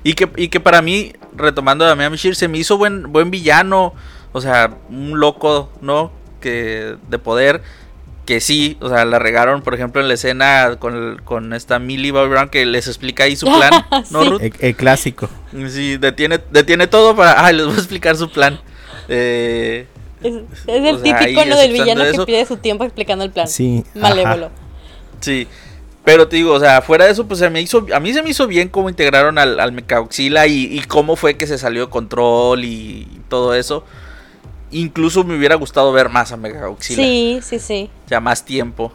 Y 0.04 0.14
que, 0.16 0.30
y 0.36 0.48
que 0.48 0.60
para 0.60 0.82
mí, 0.82 1.14
retomando 1.36 1.86
a 1.88 1.96
Miami 1.96 2.18
Shir, 2.18 2.36
se 2.36 2.48
me 2.48 2.58
hizo 2.58 2.78
buen, 2.78 3.12
buen 3.14 3.30
villano. 3.30 3.94
O 4.34 4.42
sea, 4.42 4.76
un 4.90 5.20
loco, 5.20 5.70
¿no? 5.82 6.12
Que 6.40 6.96
de 7.10 7.20
poder. 7.20 7.62
Que 8.26 8.40
sí, 8.42 8.78
o 8.82 8.90
sea, 8.90 9.06
la 9.06 9.20
regaron, 9.20 9.62
por 9.62 9.76
ejemplo, 9.76 10.02
en 10.02 10.08
la 10.08 10.16
escena 10.16 10.78
con, 10.80 10.96
el- 10.96 11.22
con 11.22 11.54
esta 11.54 11.78
Millie 11.78 12.12
Bobby 12.12 12.30
Brown 12.30 12.50
que 12.50 12.66
les 12.66 12.88
explica 12.88 13.26
ahí 13.26 13.36
su 13.36 13.46
plan, 13.58 13.86
¿no, 14.10 14.24
Sí. 14.24 14.30
Ruth? 14.30 14.42
El, 14.42 14.54
el 14.60 14.76
clásico. 14.76 15.30
Sí, 15.70 15.98
detiene, 15.98 16.40
detiene 16.52 16.88
todo 16.88 17.16
para. 17.16 17.46
Ay, 17.46 17.56
les 17.58 17.66
voy 17.68 17.76
a 17.76 17.78
explicar 17.78 18.16
su 18.18 18.28
plan. 18.32 18.60
Eh, 19.08 19.86
Es, 20.24 20.36
es 20.36 20.44
el 20.68 20.96
O 20.96 21.00
sea, 21.00 21.20
típico 21.20 21.46
¿no? 21.46 21.58
del 21.58 21.72
villano 21.72 22.04
que 22.04 22.26
pierde 22.26 22.46
su 22.46 22.58
tiempo 22.58 22.84
explicando 22.84 23.24
el 23.26 23.32
plan. 23.32 23.48
Sí. 23.48 23.84
Malévolo. 23.96 24.48
ajá. 24.48 24.56
Sí. 25.22 25.48
Pero 26.04 26.28
te 26.28 26.36
digo, 26.36 26.54
o 26.54 26.60
sea, 26.60 26.82
fuera 26.82 27.06
de 27.06 27.12
eso, 27.12 27.28
pues 27.28 27.40
se 27.40 27.50
me 27.50 27.62
hizo, 27.62 27.86
a 27.94 28.00
mí 28.00 28.12
se 28.12 28.24
me 28.24 28.32
hizo 28.32 28.48
bien 28.48 28.70
cómo 28.70 28.90
integraron 28.90 29.38
al, 29.38 29.60
al 29.60 29.72
y, 30.48 30.78
y 30.78 30.82
cómo 30.88 31.16
fue 31.16 31.38
que 31.38 31.46
se 31.46 31.60
salió 31.60 31.86
de 31.86 31.92
control 31.92 32.66
y 32.66 33.08
todo 33.30 33.54
eso. 33.54 33.84
Incluso 34.72 35.24
me 35.24 35.38
hubiera 35.38 35.56
gustado 35.56 35.92
ver 35.92 36.10
más 36.10 36.32
a 36.32 36.38
Mechagodzilla. 36.38 37.04
Sí, 37.04 37.40
sí, 37.44 37.60
sí. 37.60 37.90
Ya 38.08 38.20
más 38.20 38.44
tiempo. 38.44 38.92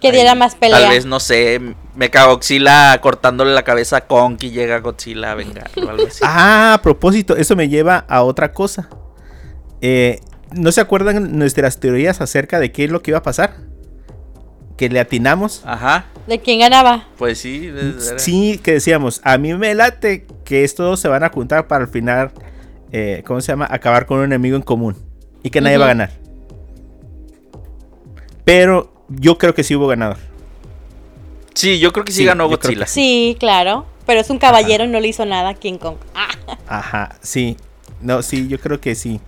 Que 0.00 0.10
diera 0.10 0.32
Ahí, 0.32 0.38
más 0.38 0.54
pelea. 0.54 0.78
Tal 0.78 0.88
vez, 0.88 1.04
no 1.04 1.20
sé, 1.20 1.60
Mechagodzilla 1.94 2.98
cortándole 3.02 3.52
la 3.52 3.62
cabeza 3.62 3.98
a 3.98 4.00
Kong 4.06 4.38
y 4.40 4.50
llega 4.50 4.78
Godzilla 4.78 5.32
a 5.32 5.34
vengar 5.34 5.70
o 5.76 5.90
algo 5.90 6.06
así. 6.06 6.20
Ah, 6.26 6.74
a 6.74 6.82
propósito, 6.82 7.36
eso 7.36 7.54
me 7.56 7.68
lleva 7.68 8.06
a 8.08 8.22
otra 8.22 8.52
cosa. 8.52 8.88
Eh, 9.80 10.20
¿No 10.52 10.72
se 10.72 10.80
acuerdan 10.80 11.38
nuestras 11.38 11.78
teorías 11.78 12.20
acerca 12.20 12.58
de 12.58 12.72
qué 12.72 12.84
es 12.84 12.90
lo 12.90 13.02
que 13.02 13.12
iba 13.12 13.18
a 13.18 13.22
pasar? 13.22 13.54
Que 14.76 14.88
le 14.88 14.98
atinamos. 14.98 15.62
Ajá, 15.64 16.06
¿De 16.26 16.38
quién 16.40 16.60
ganaba? 16.60 17.06
pues 17.18 17.38
sí. 17.38 17.70
Sí, 18.16 18.58
que 18.62 18.72
decíamos, 18.72 19.20
a 19.24 19.36
mí 19.38 19.54
me 19.54 19.74
late 19.74 20.26
que 20.44 20.64
estos 20.64 21.00
se 21.00 21.08
van 21.08 21.22
a 21.22 21.28
juntar 21.28 21.66
para 21.66 21.84
al 21.84 21.90
final, 21.90 22.32
eh, 22.92 23.22
¿cómo 23.26 23.40
se 23.40 23.52
llama? 23.52 23.68
Acabar 23.70 24.06
con 24.06 24.18
un 24.18 24.24
enemigo 24.24 24.56
en 24.56 24.62
común. 24.62 24.96
Y 25.42 25.50
que 25.50 25.60
nadie 25.60 25.78
va 25.78 25.84
a 25.86 25.88
ganar. 25.88 26.10
Pero 28.44 28.92
yo 29.08 29.38
creo 29.38 29.54
que 29.54 29.62
sí 29.62 29.74
hubo 29.74 29.86
ganador. 29.86 30.18
Sí, 31.54 31.78
yo 31.78 31.92
creo 31.92 32.04
que 32.04 32.12
sí, 32.12 32.18
Sí, 32.18 32.24
ganó 32.24 32.48
Godzilla. 32.48 32.84
que 32.84 32.90
Sí, 32.90 33.36
claro. 33.38 33.86
Pero 34.06 34.20
es 34.20 34.30
un 34.30 34.38
caballero 34.38 34.84
y 34.84 34.88
no 34.88 34.98
le 35.00 35.08
hizo 35.08 35.24
nada 35.26 35.50
a 35.50 35.54
King 35.54 35.78
Kong. 35.78 35.96
Ah, 36.14 36.28
Ajá, 36.68 37.16
sí. 37.20 37.56
No, 38.00 38.22
sí, 38.22 38.48
yo 38.48 38.58
creo 38.58 38.80
que 38.80 38.94
sí. 38.94 39.20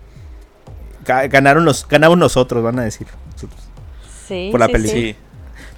Ga- 1.04 1.28
Ganaron 1.30 1.64
los, 1.64 1.86
ganamos 1.88 2.18
nosotros, 2.18 2.62
van 2.62 2.78
a 2.78 2.82
decir. 2.84 3.06
nosotros. 3.32 3.60
sí. 4.28 4.48
Por 4.50 4.60
la 4.60 4.66
sí, 4.66 4.72
película. 4.72 5.00
sí. 5.00 5.16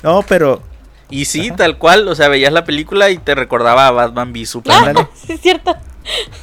No, 0.02 0.22
pero 0.22 0.62
Y 1.10 1.24
sí, 1.26 1.48
Ajá. 1.48 1.56
tal 1.56 1.78
cual, 1.78 2.06
o 2.08 2.14
sea, 2.14 2.28
veías 2.28 2.52
la 2.52 2.64
película 2.64 3.10
y 3.10 3.18
te 3.18 3.34
recordaba 3.34 3.86
a 3.86 3.90
Batman 3.90 4.32
v 4.32 4.46
Superman. 4.46 4.96
Sí, 5.14 5.32
es 5.34 5.40
cierto. 5.40 5.74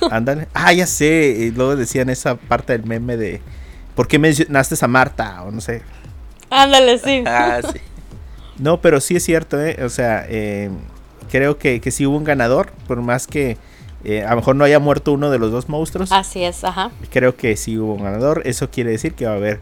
Ándale. 0.09 0.47
Ah, 0.53 0.73
ya 0.73 0.87
sé. 0.87 1.35
Y 1.39 1.51
luego 1.51 1.75
decían 1.75 2.09
esa 2.09 2.35
parte 2.35 2.73
del 2.73 2.85
meme 2.87 3.17
de 3.17 3.41
¿Por 3.95 4.07
qué 4.07 4.17
mencionaste 4.17 4.75
a 4.83 4.87
Marta? 4.87 5.43
O 5.43 5.51
no 5.51 5.61
sé. 5.61 5.83
Ándale, 6.49 6.97
sí. 6.97 7.23
Ah, 7.27 7.59
sí. 7.61 7.79
No, 8.57 8.81
pero 8.81 8.99
sí 9.01 9.15
es 9.15 9.23
cierto, 9.23 9.59
¿eh? 9.63 9.77
O 9.83 9.89
sea, 9.89 10.25
eh, 10.29 10.69
creo 11.31 11.57
que, 11.57 11.81
que 11.81 11.91
sí 11.91 12.05
hubo 12.05 12.17
un 12.17 12.23
ganador. 12.23 12.71
Por 12.87 13.01
más 13.01 13.27
que 13.27 13.57
eh, 14.03 14.23
a 14.25 14.31
lo 14.31 14.37
mejor 14.37 14.55
no 14.55 14.63
haya 14.63 14.79
muerto 14.79 15.13
uno 15.13 15.29
de 15.29 15.37
los 15.39 15.51
dos 15.51 15.69
monstruos. 15.69 16.11
Así 16.11 16.43
es, 16.43 16.63
ajá. 16.63 16.91
Creo 17.11 17.35
que 17.35 17.55
sí 17.55 17.77
hubo 17.77 17.93
un 17.93 18.03
ganador. 18.03 18.41
Eso 18.45 18.69
quiere 18.69 18.91
decir 18.91 19.13
que 19.13 19.25
va 19.25 19.33
a 19.33 19.35
haber 19.35 19.59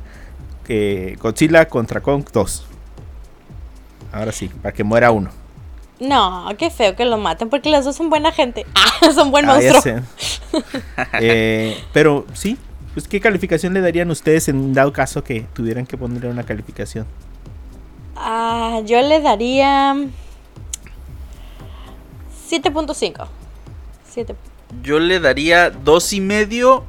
eh, 0.67 1.17
Godzilla 1.21 1.67
contra 1.67 2.01
Kong 2.01 2.25
2. 2.31 2.65
Ahora 4.11 4.31
sí, 4.31 4.49
para 4.61 4.73
que 4.73 4.83
muera 4.83 5.11
uno. 5.11 5.29
No, 5.99 6.47
qué 6.57 6.69
feo 6.69 6.95
que 6.95 7.03
lo 7.03 7.17
maten 7.17 7.49
porque 7.49 7.69
los 7.69 7.83
dos 7.83 7.95
son 7.95 8.09
buena 8.09 8.31
gente. 8.31 8.65
Ah, 9.01 9.11
son 9.13 9.31
buen 9.31 9.49
Ah, 9.49 9.53
monstruo. 9.53 9.81
Eh, 11.21 11.77
pero 11.93 12.25
sí, 12.33 12.57
pues 12.93 13.07
¿qué 13.07 13.19
calificación 13.21 13.73
le 13.73 13.81
darían 13.81 14.09
ustedes 14.11 14.47
en 14.49 14.73
dado 14.73 14.91
caso 14.91 15.23
que 15.23 15.45
tuvieran 15.53 15.85
que 15.85 15.97
ponerle 15.97 16.29
una 16.29 16.43
calificación? 16.43 17.05
Ah, 18.15 18.81
yo 18.85 19.01
le 19.01 19.21
daría 19.21 19.95
7.5. 22.49 23.27
7. 24.09 24.35
Yo 24.83 24.99
le 24.99 25.19
daría 25.19 25.69
dos 25.69 26.11
y 26.13 26.21
medio. 26.21 26.83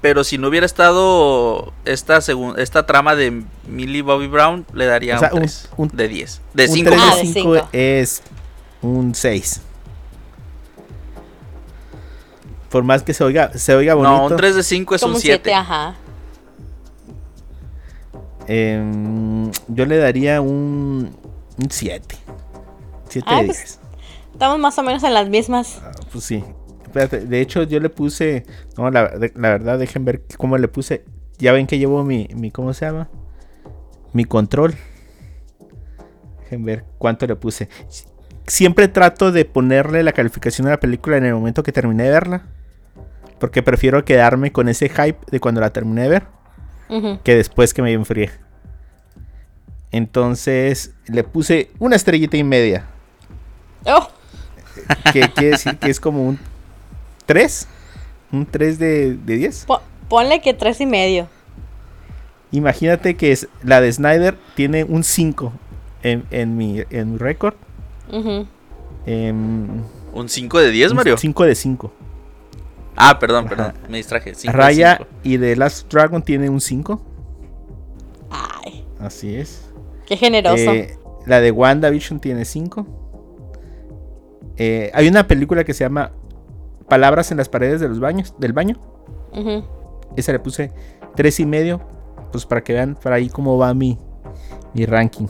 Pero 0.00 0.24
si 0.24 0.38
no 0.38 0.48
hubiera 0.48 0.64
estado 0.64 1.74
esta 1.84 2.22
segun- 2.22 2.58
esta 2.58 2.86
trama 2.86 3.14
de 3.14 3.42
Millie 3.68 4.00
Bobby 4.00 4.28
Brown, 4.28 4.64
le 4.72 4.86
daría 4.86 5.16
O 5.16 5.18
sea, 5.18 5.28
un 5.28 5.34
un- 5.34 5.40
3 5.42 5.68
un- 5.76 5.88
de 5.88 6.08
10. 6.08 6.40
De 6.54 6.64
un 6.66 6.72
5. 6.74 6.90
3 6.90 7.00
Ah, 7.02 7.10
de 7.10 7.16
de 7.20 7.32
5 7.32 7.54
cinco. 7.54 7.68
es 7.72 8.22
un 8.80 9.14
6. 9.14 9.60
Por 12.70 12.82
más 12.84 13.02
que 13.02 13.12
se 13.12 13.24
oiga, 13.24 13.52
se 13.58 13.74
oiga 13.74 13.92
bonito. 13.94 14.10
No, 14.16 14.26
un 14.26 14.36
3 14.36 14.54
de 14.54 14.62
5 14.62 14.94
es 14.94 15.02
Como 15.02 15.10
un 15.12 15.16
un 15.16 15.20
7, 15.20 15.40
7. 15.44 15.54
ajá. 15.54 15.96
em, 18.46 19.50
yo 19.68 19.84
le 19.86 19.98
daría 19.98 20.40
un 20.40 21.14
7. 21.68 22.16
7 23.08 23.26
Ah, 23.30 23.40
de 23.40 23.46
pues- 23.46 23.58
10. 23.58 23.79
Estamos 24.40 24.58
más 24.58 24.78
o 24.78 24.82
menos 24.82 25.02
en 25.02 25.12
las 25.12 25.28
mismas. 25.28 25.82
Ah, 25.84 25.92
pues 26.10 26.24
sí. 26.24 26.42
Espérate, 26.82 27.20
de 27.20 27.42
hecho 27.42 27.62
yo 27.64 27.78
le 27.78 27.90
puse, 27.90 28.46
no, 28.78 28.90
la, 28.90 29.12
la 29.34 29.50
verdad, 29.50 29.78
dejen 29.78 30.06
ver 30.06 30.22
cómo 30.38 30.56
le 30.56 30.66
puse. 30.66 31.04
Ya 31.36 31.52
ven 31.52 31.66
que 31.66 31.76
llevo 31.78 32.02
mi, 32.04 32.26
mi, 32.34 32.50
¿cómo 32.50 32.72
se 32.72 32.86
llama? 32.86 33.10
Mi 34.14 34.24
control. 34.24 34.76
Dejen 36.38 36.64
ver 36.64 36.86
cuánto 36.96 37.26
le 37.26 37.36
puse. 37.36 37.68
Siempre 38.46 38.88
trato 38.88 39.30
de 39.30 39.44
ponerle 39.44 40.02
la 40.02 40.12
calificación 40.12 40.68
a 40.68 40.70
la 40.70 40.80
película 40.80 41.18
en 41.18 41.26
el 41.26 41.34
momento 41.34 41.62
que 41.62 41.72
terminé 41.72 42.04
de 42.04 42.10
verla. 42.10 42.46
Porque 43.38 43.62
prefiero 43.62 44.06
quedarme 44.06 44.52
con 44.52 44.70
ese 44.70 44.88
hype 44.88 45.18
de 45.30 45.38
cuando 45.38 45.60
la 45.60 45.68
terminé 45.68 46.04
de 46.04 46.08
ver 46.08 46.26
que 47.24 47.36
después 47.36 47.74
que 47.74 47.82
me 47.82 47.92
enfrié. 47.92 48.30
Entonces 49.90 50.94
le 51.08 51.24
puse 51.24 51.72
una 51.78 51.94
estrellita 51.94 52.38
y 52.38 52.42
media. 52.42 52.86
Oh, 53.84 54.08
Que 55.12 55.20
quiere 55.32 55.50
decir 55.52 55.76
que 55.78 55.90
es 55.90 56.00
como 56.00 56.26
un 56.26 56.38
3. 57.26 57.68
¿Un 58.32 58.46
3 58.46 58.78
de, 58.78 59.14
de 59.16 59.36
10? 59.36 59.64
Po- 59.66 59.80
ponle 60.08 60.40
que 60.40 60.54
tres 60.54 60.80
y 60.80 60.86
medio. 60.86 61.28
Imagínate 62.52 63.16
que 63.16 63.32
es, 63.32 63.48
la 63.62 63.80
de 63.80 63.92
Snyder 63.92 64.36
tiene 64.56 64.84
un 64.84 65.04
5 65.04 65.52
en, 66.02 66.24
en 66.30 66.56
mi, 66.56 66.82
en 66.90 67.12
mi 67.12 67.18
récord. 67.18 67.54
Ujú. 68.12 68.46
Em, 69.06 69.68
¿Un 70.12 70.28
5 70.28 70.58
de 70.58 70.70
10, 70.70 70.94
Mario? 70.94 71.16
5 71.16 71.44
de 71.44 71.54
5. 71.54 71.92
Ah, 72.96 73.18
perdón, 73.18 73.46
perdón. 73.48 73.66
Ajá. 73.68 73.88
Me 73.88 73.98
distraje. 73.98 74.34
cinco 74.34 74.52
de 74.52 74.58
Raya 74.58 74.96
cinco. 74.98 75.10
y 75.22 75.38
The 75.38 75.56
Last 75.56 75.90
Dragon 75.92 76.22
tiene 76.22 76.50
un 76.50 76.60
5. 76.60 77.00
Ay, 78.30 78.84
Así 78.98 79.34
es. 79.36 79.62
qué 80.06 80.16
generoso. 80.16 80.56
Eh, 80.72 80.98
la 81.26 81.40
de 81.40 81.50
WandaVision 81.50 82.20
tiene 82.20 82.44
5. 82.44 82.86
Eh, 84.62 84.90
hay 84.92 85.08
una 85.08 85.26
película 85.26 85.64
que 85.64 85.72
se 85.72 85.84
llama 85.84 86.12
Palabras 86.86 87.30
en 87.30 87.38
las 87.38 87.48
paredes 87.48 87.80
de 87.80 87.88
los 87.88 87.98
baños, 87.98 88.34
del 88.38 88.52
baño. 88.52 88.76
Esa 90.16 90.32
le 90.32 90.38
puse 90.38 90.70
tres 91.16 91.40
y 91.40 91.46
medio. 91.46 91.80
Pues 92.30 92.44
para 92.44 92.62
que 92.62 92.74
vean 92.74 92.94
por 92.94 93.10
ahí 93.10 93.30
cómo 93.30 93.56
va 93.56 93.72
mi, 93.72 93.96
mi 94.74 94.84
ranking. 94.84 95.28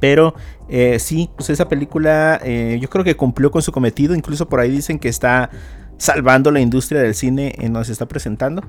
Pero 0.00 0.34
eh, 0.70 0.98
sí, 0.98 1.28
pues 1.36 1.50
esa 1.50 1.68
película 1.68 2.40
eh, 2.42 2.78
yo 2.80 2.88
creo 2.88 3.04
que 3.04 3.14
cumplió 3.14 3.50
con 3.50 3.60
su 3.60 3.72
cometido. 3.72 4.14
Incluso 4.14 4.48
por 4.48 4.60
ahí 4.60 4.70
dicen 4.70 4.98
que 4.98 5.10
está 5.10 5.50
salvando 5.98 6.50
la 6.50 6.60
industria 6.60 7.02
del 7.02 7.14
cine 7.14 7.54
en 7.58 7.74
donde 7.74 7.84
se 7.84 7.92
está 7.92 8.08
presentando. 8.08 8.62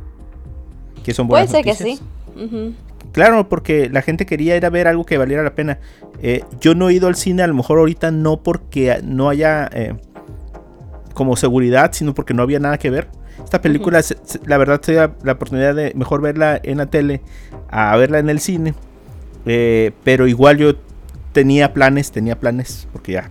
Que 1.01 1.13
son 1.13 1.29
Puede 1.29 1.45
buenas 1.45 1.51
ser 1.51 1.63
que 1.63 1.75
sí. 1.75 1.97
Ujú. 2.35 2.73
Claro, 3.11 3.49
porque 3.49 3.89
la 3.89 4.01
gente 4.01 4.25
quería 4.25 4.55
ir 4.55 4.65
a 4.65 4.69
ver 4.69 4.87
algo 4.87 5.05
que 5.05 5.17
valiera 5.17 5.43
la 5.43 5.53
pena. 5.53 5.79
Eh, 6.21 6.43
yo 6.61 6.75
no 6.75 6.89
he 6.89 6.93
ido 6.93 7.07
al 7.07 7.15
cine, 7.15 7.43
a 7.43 7.47
lo 7.47 7.53
mejor 7.53 7.79
ahorita 7.79 8.09
no 8.11 8.41
porque 8.41 8.99
no 9.03 9.27
haya 9.29 9.69
eh, 9.73 9.95
como 11.13 11.35
seguridad, 11.35 11.91
sino 11.93 12.13
porque 12.13 12.33
no 12.33 12.43
había 12.43 12.59
nada 12.59 12.77
que 12.77 12.89
ver. 12.89 13.07
Esta 13.43 13.61
película, 13.61 14.01
se- 14.01 14.15
la 14.45 14.57
verdad, 14.57 14.79
da 14.85 15.13
la 15.23 15.33
oportunidad 15.33 15.75
de 15.75 15.91
mejor 15.95 16.21
verla 16.21 16.59
en 16.63 16.77
la 16.77 16.85
tele 16.85 17.21
a 17.69 17.95
verla 17.97 18.19
en 18.19 18.29
el 18.29 18.39
cine. 18.39 18.73
Eh, 19.45 19.91
pero 20.03 20.27
igual 20.27 20.57
yo 20.57 20.73
tenía 21.33 21.73
planes, 21.73 22.11
tenía 22.11 22.39
planes, 22.39 22.87
porque 22.93 23.13
ya 23.13 23.29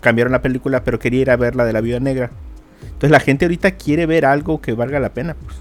cambiaron 0.00 0.32
la 0.32 0.42
película, 0.42 0.84
pero 0.84 0.98
quería 0.98 1.20
ir 1.22 1.30
a 1.30 1.36
ver 1.36 1.56
la 1.56 1.64
de 1.64 1.72
la 1.72 1.80
Viuda 1.80 2.00
Negra. 2.00 2.30
Entonces 2.82 3.10
la 3.10 3.20
gente 3.20 3.46
ahorita 3.46 3.72
quiere 3.72 4.06
ver 4.06 4.24
algo 4.26 4.60
que 4.60 4.72
valga 4.72 5.00
la 5.00 5.08
pena. 5.14 5.34
pues. 5.42 5.56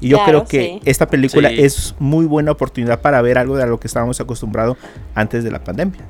Y 0.00 0.08
yo 0.10 0.18
Claro, 0.18 0.44
creo 0.44 0.44
que 0.46 0.62
sí. 0.74 0.80
esta 0.84 1.06
película 1.08 1.48
Sí. 1.48 1.56
es 1.62 1.94
muy 1.98 2.26
buena 2.26 2.52
oportunidad 2.52 3.00
para 3.00 3.22
ver 3.22 3.38
algo 3.38 3.56
de 3.56 3.62
a 3.62 3.66
lo 3.66 3.80
que 3.80 3.86
estábamos 3.86 4.20
acostumbrados 4.20 4.76
antes 5.14 5.42
de 5.44 5.50
la 5.50 5.64
pandemia. 5.64 6.00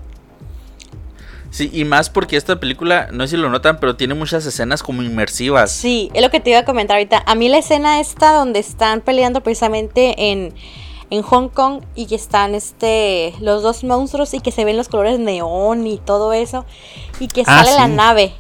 Sí, 1.51 1.71
y 1.73 1.85
más 1.85 2.11
porque 2.11 2.37
esta 2.37 2.61
película, 2.61 3.09
no 3.13 3.25
sé 3.25 3.37
si 3.37 3.37
lo 3.43 3.49
notan, 3.49 3.79
pero 3.81 3.97
tiene 3.97 4.15
muchas 4.15 4.45
escenas 4.45 4.83
como 4.83 5.03
inmersivas. 5.03 5.71
Sí, 5.71 6.11
es 6.13 6.21
lo 6.23 6.31
que 6.31 6.41
te 6.41 6.51
iba 6.51 6.59
a 6.59 6.65
comentar 6.65 6.97
ahorita. 6.97 7.23
A 7.25 7.35
mí 7.35 7.49
la 7.49 7.59
escena 7.59 8.01
esta 8.01 8.33
donde 8.33 8.59
están 8.59 9.01
peleando 9.01 9.41
precisamente 9.43 10.33
en, 10.33 10.53
en 11.09 11.23
Hong 11.23 11.49
Kong 11.49 11.83
y 11.95 12.07
que 12.07 12.17
están 12.17 12.55
este 12.55 13.33
los 13.41 13.63
dos 13.63 13.85
monstruos 13.85 14.35
y 14.35 14.41
que 14.41 14.51
se 14.51 14.65
ven 14.67 14.77
los 14.77 14.89
colores 14.89 15.19
neón 15.19 15.87
y 15.87 15.97
todo 15.99 16.33
eso 16.35 16.67
y 17.21 17.29
que 17.29 17.43
Ah, 17.47 17.65
sale 17.65 17.77
la 17.79 17.89
nave 17.89 18.35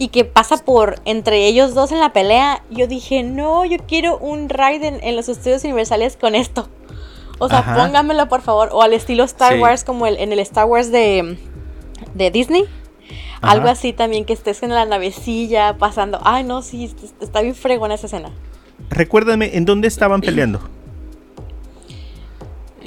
y 0.00 0.08
que 0.08 0.24
pasa 0.24 0.56
por 0.56 0.96
entre 1.04 1.46
ellos 1.46 1.74
dos 1.74 1.92
en 1.92 2.00
la 2.00 2.12
pelea, 2.14 2.64
yo 2.70 2.86
dije, 2.86 3.22
no, 3.22 3.66
yo 3.66 3.76
quiero 3.86 4.16
un 4.18 4.48
ride 4.48 4.88
en, 4.88 5.04
en 5.04 5.14
los 5.14 5.28
estudios 5.28 5.62
universales 5.62 6.16
con 6.16 6.34
esto. 6.34 6.68
O 7.38 7.48
sea, 7.50 7.58
Ajá. 7.58 7.76
póngamelo 7.76 8.26
por 8.28 8.40
favor. 8.40 8.70
O 8.72 8.80
al 8.82 8.94
estilo 8.94 9.22
Star 9.24 9.54
Sí. 9.54 9.60
Wars, 9.60 9.84
como 9.84 10.06
el, 10.06 10.16
en 10.16 10.32
el 10.32 10.38
Star 10.40 10.64
Wars 10.64 10.90
de, 10.90 11.36
de 12.14 12.30
Disney. 12.30 12.64
Ajá. 13.42 13.52
Algo 13.52 13.68
así 13.68 13.92
también, 13.92 14.24
que 14.24 14.32
estés 14.32 14.62
en 14.62 14.70
la 14.70 14.86
navecilla 14.86 15.76
pasando. 15.76 16.18
Ay, 16.24 16.44
no, 16.44 16.62
sí, 16.62 16.86
est- 16.86 17.22
está 17.22 17.42
bien 17.42 17.54
fregona 17.54 17.94
esa 17.94 18.06
escena. 18.06 18.30
Recuérdame, 18.88 19.54
¿en 19.56 19.66
dónde 19.66 19.86
estaban 19.86 20.22
peleando? 20.22 20.60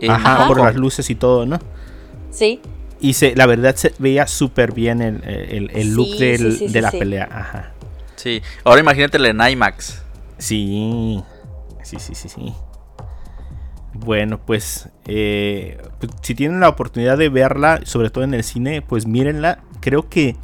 Ajá, 0.10 0.36
Hong 0.38 0.48
por 0.48 0.62
las 0.62 0.76
luces 0.76 1.10
y 1.10 1.16
todo, 1.16 1.46
¿no? 1.46 1.60
Sí, 2.32 2.60
Y 3.04 3.14
se, 3.14 3.36
la 3.36 3.46
verdad 3.46 3.76
se 3.76 3.94
veía 4.00 4.26
súper 4.28 4.72
bien 4.72 5.02
el, 5.02 5.24
el- 5.26 5.70
el 5.74 5.94
look 5.94 6.08
Sí, 6.16 6.20
del- 6.20 6.54
sí, 6.54 6.58
sí, 6.58 6.68
de 6.68 6.74
sí, 6.74 6.82
la 6.82 6.90
sí. 6.92 6.98
pelea. 7.00 7.28
Ajá. 7.32 7.72
Sí, 8.16 8.42
ahora 8.64 8.80
imagínatela 8.80 9.28
en 9.28 9.42
IMAX. 9.42 10.02
Sí, 10.38 11.22
sí, 11.84 11.98
sí, 12.00 12.16
sí, 12.16 12.30
sí. 12.30 12.54
Bueno, 13.94 14.40
pues, 14.44 14.90
eh, 15.06 15.78
pues, 16.00 16.12
si 16.22 16.34
tienen 16.34 16.62
la 16.62 16.70
oportunidad 16.70 17.18
de 17.18 17.28
verla, 17.30 17.82
sobre 17.84 18.10
todo 18.10 18.24
en 18.24 18.34
el 18.34 18.44
cine, 18.44 18.82
pues 18.82 19.06
mírenla. 19.06 19.60
Creo 19.82 20.08
que, 20.10 20.38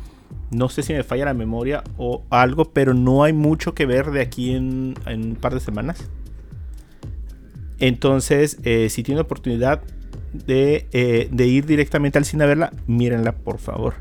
no 0.51 0.67
sé 0.67 0.83
si 0.83 0.91
me 0.93 1.03
falla 1.03 1.25
la 1.25 1.33
memoria 1.33 1.83
o 1.97 2.23
algo, 2.29 2.73
pero 2.73 2.93
no 2.93 3.23
hay 3.23 3.31
mucho 3.33 3.73
que 3.73 3.85
ver 3.85 4.11
de 4.11 4.21
aquí 4.21 4.53
en, 4.53 4.95
en 5.05 5.23
un 5.31 5.35
par 5.35 5.53
de 5.53 5.61
semanas. 5.61 6.09
Entonces, 7.79 8.57
eh, 8.63 8.89
si 8.89 9.03
tienen 9.03 9.21
oportunidad 9.23 9.81
de, 10.33 10.87
eh, 10.91 11.27
de 11.31 11.47
ir 11.47 11.65
directamente 11.65 12.17
al 12.17 12.25
cine 12.25 12.43
a 12.43 12.47
verla, 12.47 12.71
mírenla, 12.87 13.31
por 13.33 13.57
favor. 13.59 13.95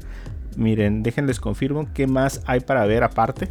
Miren, 0.57 1.03
déjenles 1.03 1.41
confirmo 1.41 1.89
qué 1.95 2.07
más 2.07 2.43
hay 2.47 2.61
para 2.61 2.85
ver 2.87 3.05
aparte. 3.05 3.49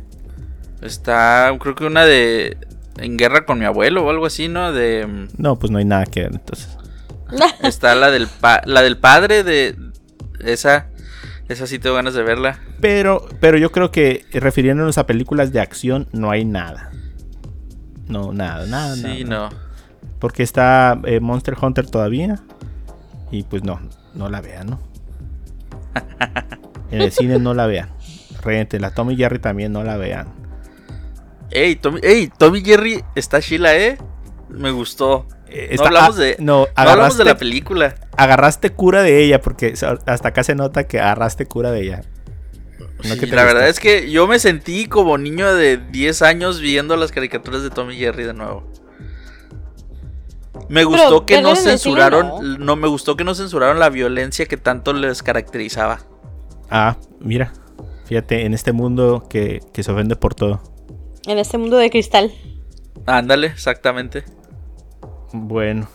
Está, 0.82 1.56
creo 1.60 1.74
que 1.76 1.86
una 1.86 2.06
de 2.06 2.58
En 2.98 3.18
guerra 3.18 3.46
con 3.46 3.60
mi 3.60 3.66
abuelo 3.66 4.06
o 4.06 4.10
algo 4.10 4.26
así, 4.26 4.48
¿no? 4.48 4.72
De 4.74 5.28
No, 5.38 5.58
pues 5.58 5.72
no 5.72 5.78
hay 5.78 5.86
nada 5.86 6.06
que 6.06 6.22
ver 6.22 6.32
entonces. 6.34 6.78
está 7.64 7.94
la 7.96 8.10
del 8.12 8.28
pa- 8.28 8.62
la 8.66 8.82
del 8.82 8.98
padre 8.98 9.44
de 9.44 9.76
esa 10.40 10.88
esa 11.48 11.66
sí 11.66 11.80
tengo 11.80 11.96
ganas 11.96 12.14
de 12.14 12.24
verla. 12.24 12.60
Pero, 12.82 13.26
pero 13.40 13.58
yo 13.58 13.72
creo 13.72 13.90
que 13.92 14.26
refiriéndonos 14.34 14.98
a 14.98 15.08
películas 15.08 15.54
de 15.54 15.62
acción, 15.62 16.08
no 16.12 16.30
hay 16.30 16.44
nada. 16.44 16.92
No, 18.08 18.34
nada, 18.34 18.66
nada. 18.68 18.96
Sí, 18.96 19.24
nada. 19.24 19.50
no. 19.50 19.56
Porque 20.20 20.44
está 20.44 21.00
eh, 21.06 21.20
Monster 21.22 21.56
Hunter 21.62 21.90
todavía. 21.90 22.40
Y 23.32 23.44
pues 23.44 23.64
no, 23.64 23.80
no 24.14 24.30
la 24.30 24.42
vean, 24.42 24.68
¿no? 24.68 24.80
En 26.92 27.02
el 27.02 27.12
cine 27.12 27.40
no 27.40 27.54
la 27.54 27.68
vean. 27.68 27.90
Rente, 28.42 28.80
la 28.80 28.92
Tommy 28.92 29.18
Jerry 29.18 29.40
también 29.40 29.74
no 29.74 29.84
la 29.84 29.98
vean. 29.98 30.28
Ey, 31.52 31.76
Tommy, 31.76 32.00
ey, 32.04 32.32
Tommy 32.38 32.64
Jerry 32.64 33.04
está 33.16 33.42
chila, 33.42 33.76
¿eh? 33.76 33.98
Me 34.50 34.72
gustó. 34.72 35.28
Eh, 35.50 35.76
no 35.78 35.86
hablamos 35.86 36.18
ah, 36.18 36.22
de 36.22 36.36
no, 36.40 36.60
no 36.62 36.68
hablamos 36.76 37.18
de 37.18 37.26
la 37.26 37.38
película. 37.38 37.96
Agarraste 38.18 38.72
cura 38.72 39.02
de 39.02 39.24
ella, 39.24 39.42
porque 39.42 39.74
hasta 40.06 40.28
acá 40.28 40.44
se 40.44 40.56
nota 40.56 40.86
que 40.88 41.00
agarraste 41.00 41.46
cura 41.46 41.72
de 41.72 41.82
ella. 41.82 42.02
No 42.80 43.14
Sí, 43.14 43.20
que 43.20 43.28
te 43.28 43.36
la 43.36 43.44
verdad 43.44 43.68
es 43.70 43.80
que 43.80 44.10
yo 44.10 44.28
me 44.28 44.40
sentí 44.40 44.88
como 44.88 45.18
niño 45.18 45.54
de 45.54 45.78
10 45.78 46.22
años 46.24 46.60
viendo 46.60 46.96
las 46.98 47.12
caricaturas 47.12 47.64
de 47.64 47.70
Tommy 47.70 47.96
Jerry 47.96 48.24
de 48.24 48.34
nuevo. 48.34 48.72
Me 50.70 50.84
gustó 50.84 51.26
que 51.26 51.42
no 51.42 51.56
cine, 51.56 51.72
censuraron, 51.72 52.66
no. 52.66 52.76
me 52.76 52.88
gustó 52.88 53.16
que 53.16 53.24
no 53.24 53.34
censuraron 53.36 53.80
la 53.80 53.90
violencia 53.90 54.46
que 54.46 54.58
tanto 54.58 54.94
les 54.94 55.24
caracterizaba. 55.24 56.00
Ah, 56.70 56.98
mira. 57.20 57.54
Fíjate, 58.06 58.46
en 58.46 58.54
este 58.54 58.72
mundo 58.72 59.28
que, 59.30 59.62
que 59.74 59.84
se 59.84 59.92
ofende 59.92 60.16
por 60.16 60.34
todo. 60.34 60.62
En 61.26 61.38
este 61.38 61.58
mundo 61.58 61.78
de 61.78 61.90
cristal. 61.90 62.32
Ándale, 63.06 63.48
exactamente. 63.48 64.24
Bueno. 65.34 65.90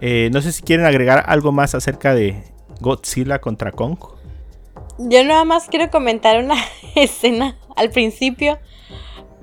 eh, 0.00 0.30
no 0.32 0.40
sé 0.40 0.52
si 0.52 0.62
quieren 0.62 0.86
agregar 0.86 1.24
algo 1.26 1.52
más 1.52 1.74
acerca 1.74 2.14
de 2.14 2.44
Godzilla 2.80 3.40
contra 3.40 3.72
Kong. 3.72 3.98
Yo 4.98 5.24
nada 5.24 5.44
más 5.44 5.68
quiero 5.68 5.90
comentar 5.90 6.42
una 6.42 6.54
escena 6.94 7.56
al 7.76 7.90
principio 7.90 8.58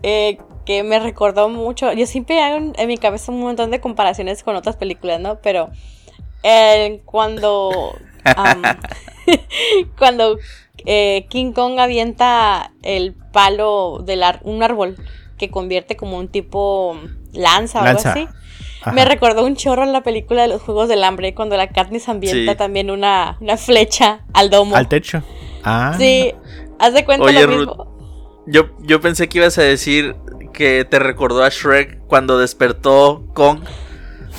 eh, 0.03 0.37
que 0.67 0.83
me 0.83 0.99
recordó 0.99 1.47
mucho. 1.47 1.93
Yo 1.93 2.05
siempre 2.05 2.41
hago 2.43 2.57
en, 2.57 2.73
en 2.77 2.87
mi 2.89 2.97
cabeza 2.97 3.31
un 3.31 3.39
montón 3.39 3.71
de 3.71 3.79
comparaciones 3.79 4.43
con 4.43 4.57
otras 4.57 4.75
películas, 4.75 5.21
¿no? 5.21 5.39
Pero 5.41 5.69
eh, 6.43 7.01
cuando 7.05 7.95
cuando 9.97 10.37
eh, 10.85 11.25
King 11.29 11.53
Kong 11.53 11.79
avienta 11.79 12.73
el 12.83 13.15
palo 13.31 14.03
de 14.05 14.21
un 14.43 14.61
árbol 14.61 14.97
que 15.37 15.49
convierte 15.49 15.95
como 15.95 16.17
un 16.17 16.27
tipo 16.27 16.99
lanza 17.31 17.81
o 17.81 17.85
algo 17.85 18.01
así. 18.03 18.27
Ajá. 18.81 18.91
Me 18.91 19.05
recordó 19.05 19.45
un 19.45 19.55
chorro 19.55 19.83
en 19.83 19.93
la 19.93 20.03
película 20.03 20.41
de 20.41 20.49
los 20.49 20.61
Juegos 20.61 20.89
del 20.89 21.01
Hambre 21.05 21.33
cuando 21.33 21.55
la 21.55 21.69
Katniss 21.69 22.09
ambienta 22.09 22.51
Sí. 22.51 22.57
también 22.57 22.91
una, 22.91 23.37
una 23.39 23.55
flecha 23.55 24.25
al 24.33 24.49
domo. 24.49 24.75
Al 24.75 24.89
techo. 24.89 25.23
Ah. 25.63 25.95
Sí, 25.97 26.33
haz 26.77 26.93
de 26.93 27.05
cuenta 27.05 27.25
Oye, 27.25 27.41
lo 27.41 27.47
Ruth. 27.47 27.57
mismo. 27.67 27.97
Yo, 28.47 28.63
yo 28.79 28.99
pensé 28.99 29.29
que 29.29 29.37
ibas 29.39 29.57
a 29.57 29.61
decir 29.63 30.15
que 30.57 30.85
te 30.85 30.97
recordó 30.99 31.43
a 31.43 31.49
Shrek 31.49 31.99
cuando 32.07 32.39
despertó 32.39 33.27
Kong 33.33 33.59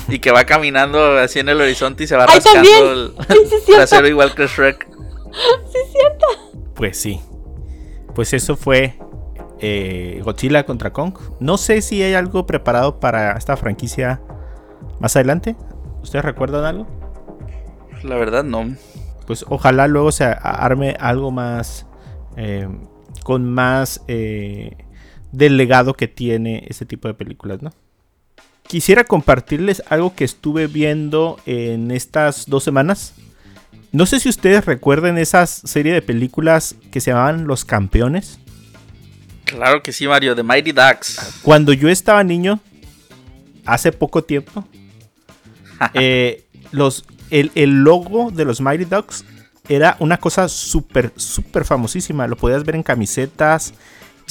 y 0.09 0.18
que 0.18 0.33
va 0.33 0.44
caminando 0.44 1.16
así 1.18 1.38
en 1.38 1.48
el 1.48 1.61
horizonte 1.61 2.04
y 2.04 2.07
se 2.09 2.16
va 2.16 2.26
¡Ay, 2.28 2.35
rascando 2.40 2.68
también! 2.70 2.85
el 2.88 3.14
Sí, 3.28 3.35
sí, 3.35 3.42
es 3.44 3.48
cierto. 3.64 3.72
trasero 3.74 4.09
igual 4.09 4.35
que 4.35 4.46
Shrek. 4.46 4.88
Pues 6.74 7.00
sí. 7.00 7.20
Pues 8.14 8.33
eso 8.33 8.57
fue 8.57 8.98
eh, 9.61 10.20
Godzilla 10.24 10.64
contra 10.64 10.92
Kong. 10.92 11.14
No 11.40 11.59
sé 11.59 11.83
si 11.83 12.02
hay 12.02 12.14
algo 12.14 12.46
preparado 12.46 13.00
para 13.00 13.33
esta 13.37 13.57
franquicia 13.57 14.20
más 15.00 15.16
adelante. 15.16 15.57
¿Ustedes 16.02 16.24
recuerdan 16.24 16.64
algo? 16.64 16.87
La 18.02 18.16
verdad 18.16 18.44
no. 18.44 18.74
Pues 19.26 19.44
ojalá 19.48 19.88
luego 19.88 20.12
se 20.12 20.24
arme 20.24 20.96
algo 21.00 21.31
más. 21.31 21.87
eh, 22.37 22.68
con 23.24 23.44
más. 23.52 24.02
eh, 24.09 24.76
del 25.32 25.56
legado 25.56 25.94
que 25.94 26.08
tiene 26.08 26.64
este 26.68 26.86
tipo 26.86 27.08
de 27.08 27.14
películas, 27.14 27.62
¿no? 27.62 27.72
Quisiera 28.66 29.04
compartirles 29.04 29.82
algo 29.88 30.14
que 30.14 30.24
estuve 30.24 30.66
viendo 30.66 31.40
en 31.46 31.90
estas 31.90 32.46
dos 32.46 32.64
semanas. 32.64 33.14
No 33.92 34.04
sé 34.04 34.20
si 34.20 34.28
ustedes 34.28 34.66
recuerden 34.66 35.16
esa 35.16 35.46
serie 35.46 35.94
de 35.94 36.02
películas 36.02 36.74
que 36.90 37.00
se 37.00 37.10
llamaban 37.10 37.46
Los 37.46 37.64
Campeones. 37.64 38.38
Claro 39.44 39.82
que 39.82 39.92
sí, 39.92 40.06
Mario, 40.06 40.34
de 40.34 40.42
Mighty 40.42 40.72
Ducks. 40.72 41.40
Cuando 41.42 41.72
yo 41.72 41.88
estaba 41.88 42.22
niño, 42.22 42.60
hace 43.64 43.92
poco 43.92 44.22
tiempo, 44.22 44.68
eh, 45.94 46.44
los, 46.70 47.06
el, 47.30 47.50
el 47.54 47.82
logo 47.82 48.30
de 48.30 48.44
los 48.44 48.60
Mighty 48.60 48.84
Ducks 48.84 49.24
era 49.68 49.96
una 50.00 50.18
cosa 50.18 50.48
súper, 50.48 51.12
súper 51.16 51.64
famosísima. 51.64 52.26
Lo 52.26 52.36
podías 52.36 52.64
ver 52.64 52.74
en 52.74 52.82
camisetas, 52.82 53.72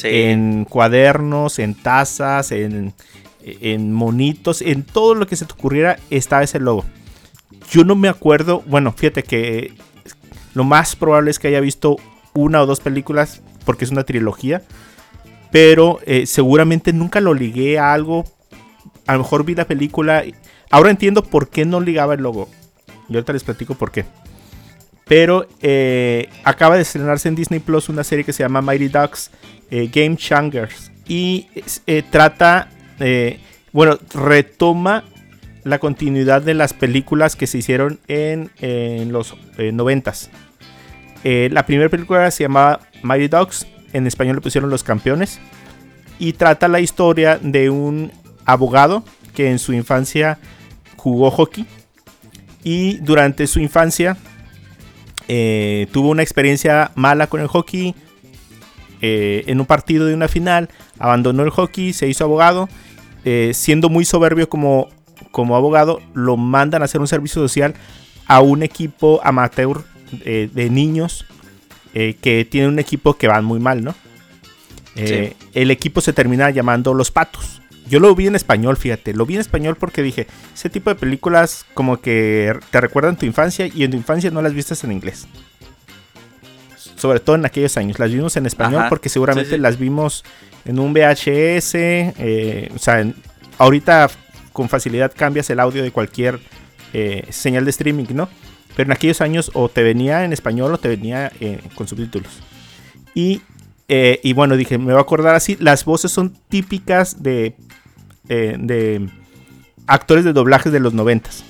En 0.03 0.65
cuadernos, 0.65 1.59
en 1.59 1.73
tazas, 1.75 2.51
en, 2.51 2.93
en 3.43 3.93
monitos, 3.93 4.61
en 4.61 4.83
todo 4.83 5.15
lo 5.15 5.27
que 5.27 5.35
se 5.35 5.45
te 5.45 5.53
ocurriera 5.53 5.97
estaba 6.09 6.43
ese 6.43 6.59
logo. 6.59 6.85
Yo 7.71 7.83
no 7.83 7.95
me 7.95 8.09
acuerdo, 8.09 8.63
bueno, 8.65 8.93
fíjate 8.93 9.23
que 9.23 9.73
lo 10.53 10.63
más 10.63 10.95
probable 10.95 11.31
es 11.31 11.39
que 11.39 11.49
haya 11.49 11.59
visto 11.59 11.97
una 12.33 12.61
o 12.61 12.65
dos 12.65 12.79
películas 12.79 13.41
porque 13.65 13.85
es 13.85 13.91
una 13.91 14.03
trilogía, 14.03 14.61
pero 15.51 15.99
eh, 16.05 16.25
seguramente 16.25 16.93
nunca 16.93 17.19
lo 17.21 17.33
ligué 17.33 17.79
a 17.79 17.93
algo. 17.93 18.25
A 19.05 19.13
lo 19.13 19.19
mejor 19.19 19.43
vi 19.43 19.55
la 19.55 19.65
película. 19.65 20.23
Ahora 20.69 20.89
entiendo 20.89 21.23
por 21.23 21.49
qué 21.49 21.65
no 21.65 21.79
ligaba 21.79 22.13
el 22.13 22.21
logo. 22.21 22.49
Y 23.09 23.15
ahorita 23.15 23.33
les 23.33 23.43
platico 23.43 23.75
por 23.75 23.91
qué. 23.91 24.05
Pero 25.07 25.47
eh, 25.61 26.29
acaba 26.43 26.75
de 26.75 26.81
estrenarse 26.81 27.29
en 27.29 27.35
Disney 27.35 27.59
Plus 27.59 27.89
una 27.89 28.03
serie 28.03 28.25
que 28.25 28.33
se 28.33 28.43
llama 28.43 28.61
Mighty 28.61 28.89
Ducks 28.89 29.31
eh, 29.71 29.89
Game 29.91 30.17
Changers. 30.17 30.91
Y 31.07 31.47
eh, 31.85 32.03
trata, 32.09 32.69
bueno, 33.71 33.97
retoma 34.13 35.05
la 35.63 35.79
continuidad 35.79 36.41
de 36.41 36.53
las 36.53 36.73
películas 36.73 37.35
que 37.35 37.47
se 37.47 37.57
hicieron 37.59 37.99
en, 38.07 38.51
los 39.11 39.35
noventas. 39.57 40.29
La 41.23 41.65
primera 41.65 41.89
película 41.89 42.29
se 42.31 42.43
llamaba 42.43 42.81
Mighty 43.03 43.29
Ducks. 43.29 43.67
En 43.93 44.05
español 44.05 44.35
le 44.35 44.41
pusieron 44.41 44.69
Los 44.69 44.83
Campeones. 44.83 45.39
Y 46.19 46.33
trata 46.33 46.67
la 46.67 46.81
historia 46.81 47.39
de 47.41 47.69
un 47.69 48.11
abogado 48.45 49.03
que 49.33 49.49
en 49.49 49.59
su 49.59 49.71
infancia 49.71 50.39
jugó 50.97 51.31
hockey. 51.31 51.65
Y 52.63 52.97
durante 52.97 53.47
su 53.47 53.61
infancia 53.61 54.17
eh, 55.27 55.87
tuvo 55.91 56.09
una 56.09 56.23
experiencia 56.23 56.91
mala 56.95 57.27
con 57.27 57.41
el 57.41 57.47
hockey. 57.47 57.95
eh, 59.01 59.43
en 59.47 59.59
un 59.59 59.65
partido 59.65 60.05
de 60.05 60.13
una 60.13 60.27
final 60.27 60.69
abandonó 60.97 61.43
el 61.43 61.51
hockey, 61.51 61.93
se 61.93 62.07
hizo 62.07 62.23
abogado. 62.23 62.69
eh, 63.25 63.51
siendo 63.53 63.89
muy 63.89 64.05
soberbio 64.05 64.47
como, 64.47 64.89
como 65.31 65.55
abogado, 65.55 66.01
lo 66.13 66.37
mandan 66.37 66.81
a 66.81 66.85
hacer 66.85 67.01
un 67.01 67.07
servicio 67.07 67.41
social 67.41 67.73
a 68.25 68.41
un 68.41 68.63
equipo 68.63 69.19
amateur 69.23 69.83
de 70.23 70.69
niños 70.69 71.25
que 71.93 72.47
tiene 72.49 72.69
un 72.69 72.79
equipo 72.79 73.15
que 73.15 73.27
van 73.27 73.43
muy 73.43 73.59
mal, 73.59 73.83
¿no? 73.83 73.95
El 74.95 75.71
equipo 75.71 75.99
se 75.99 76.13
termina 76.13 76.49
llamando 76.49 76.93
Los 76.93 77.11
Patos. 77.11 77.61
Yo 77.89 77.99
lo 77.99 78.13
vi 78.15 78.27
en 78.27 78.35
español, 78.35 78.77
fíjate. 78.77 79.13
Lo 79.13 79.25
vi 79.25 79.35
en 79.35 79.41
español 79.41 79.75
porque 79.79 80.01
dije, 80.03 80.27
ese 80.53 80.69
tipo 80.69 80.89
de 80.89 80.95
películas 80.95 81.65
como 81.73 82.01
que 82.01 82.57
te 82.71 82.81
recuerdan 82.81 83.17
tu 83.17 83.25
infancia 83.25 83.67
y 83.73 83.83
en 83.83 83.91
tu 83.91 83.97
infancia 83.97 84.29
no 84.31 84.41
las 84.41 84.53
viste 84.53 84.73
en 84.83 84.91
inglés. 84.91 85.27
Sobre 86.95 87.19
todo 87.19 87.35
en 87.35 87.45
aquellos 87.45 87.77
años. 87.77 87.99
Las 87.99 88.11
vimos 88.11 88.35
en 88.37 88.45
español 88.45 88.81
Ajá, 88.81 88.89
porque 88.89 89.09
seguramente 89.09 89.49
sí, 89.51 89.55
sí. 89.55 89.61
las 89.61 89.77
vimos 89.77 90.23
en 90.65 90.79
un 90.79 90.93
VHS. 90.93 91.75
eh, 91.75 92.71
o 92.75 92.79
sea, 92.79 93.01
en- 93.01 93.15
ahorita 93.57 94.09
con 94.51 94.67
facilidad 94.69 95.11
cambias 95.15 95.49
el 95.49 95.59
audio 95.59 95.83
de 95.83 95.91
cualquier 95.91 96.39
eh, 96.93 97.25
señal 97.29 97.65
de 97.65 97.69
streaming, 97.71 98.05
¿no? 98.13 98.29
Pero 98.75 98.87
en 98.87 98.91
aquellos 98.93 99.21
años 99.21 99.51
o 99.53 99.69
te 99.69 99.83
venía 99.83 100.23
en 100.25 100.33
español 100.33 100.73
o 100.73 100.77
te 100.77 100.87
venía 100.87 101.31
eh, 101.39 101.59
con 101.75 101.87
subtítulos. 101.87 102.31
Y, 103.13 103.41
eh, 103.87 104.19
y 104.23 104.33
bueno, 104.33 104.55
dije, 104.57 104.77
me 104.77 104.85
voy 104.85 104.95
a 104.97 105.01
acordar 105.01 105.35
así. 105.35 105.57
Las 105.59 105.85
voces 105.85 106.11
son 106.11 106.33
típicas 106.49 107.21
de, 107.21 107.55
de 108.27 109.07
actores 109.87 110.23
de 110.25 110.33
doblajes 110.33 110.71
de 110.71 110.79
los 110.79 110.93
noventas. 110.93 111.43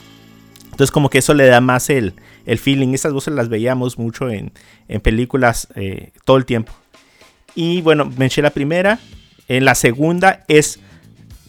Entonces 0.65 0.91
como 0.91 1.09
que 1.09 1.17
eso 1.17 1.33
le 1.33 1.47
da 1.47 1.59
más 1.59 1.89
el, 1.89 2.13
el 2.45 2.59
feeling. 2.59 2.93
Esas 2.93 3.11
voces 3.13 3.33
las 3.33 3.49
veíamos 3.49 3.97
mucho 3.97 4.29
en, 4.29 4.51
en 4.87 5.01
películas 5.01 5.67
eh, 5.75 6.11
todo 6.23 6.37
el 6.37 6.45
tiempo. 6.45 6.71
Y 7.55 7.81
bueno, 7.81 8.11
me 8.17 8.27
eché 8.27 8.41
la 8.43 8.51
primera. 8.51 8.99
En 9.47 9.65
la 9.65 9.73
segunda 9.73 10.43
es, 10.47 10.79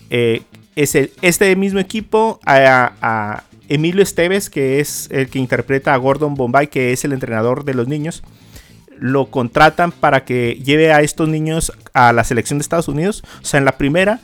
eh, 0.09 0.43
es 0.77 0.95
el- 0.95 1.11
este 1.21 1.55
mismo 1.57 1.79
equipo 1.79 2.41
a, 2.47 2.93
a 3.03 3.45
Emilio 3.69 4.03
Esteves, 4.03 4.49
que 4.49 4.81
es 4.81 5.09
el 5.11 5.29
que 5.29 5.38
interpreta 5.38 5.93
a 5.93 5.99
Gordon 5.99 6.35
Bombay, 6.35 6.69
que 6.69 6.93
es 6.95 7.05
el 7.05 7.12
entrenador 7.12 7.64
de 7.64 7.75
los 7.75 7.87
niños. 7.87 8.23
Lo 8.99 9.27
contratan 9.27 9.93
para 9.93 10.25
que 10.25 10.59
lleve 10.64 10.91
a 10.93 11.03
estos 11.03 11.29
niños 11.29 11.71
a 11.93 12.14
la 12.14 12.25
selección 12.25 12.59
de 12.59 12.62
Estados 12.62 12.88
Unidos. 12.88 13.23
O 13.43 13.45
sea, 13.45 13.59
en 13.59 13.67
la 13.67 13.77
primera 13.77 14.21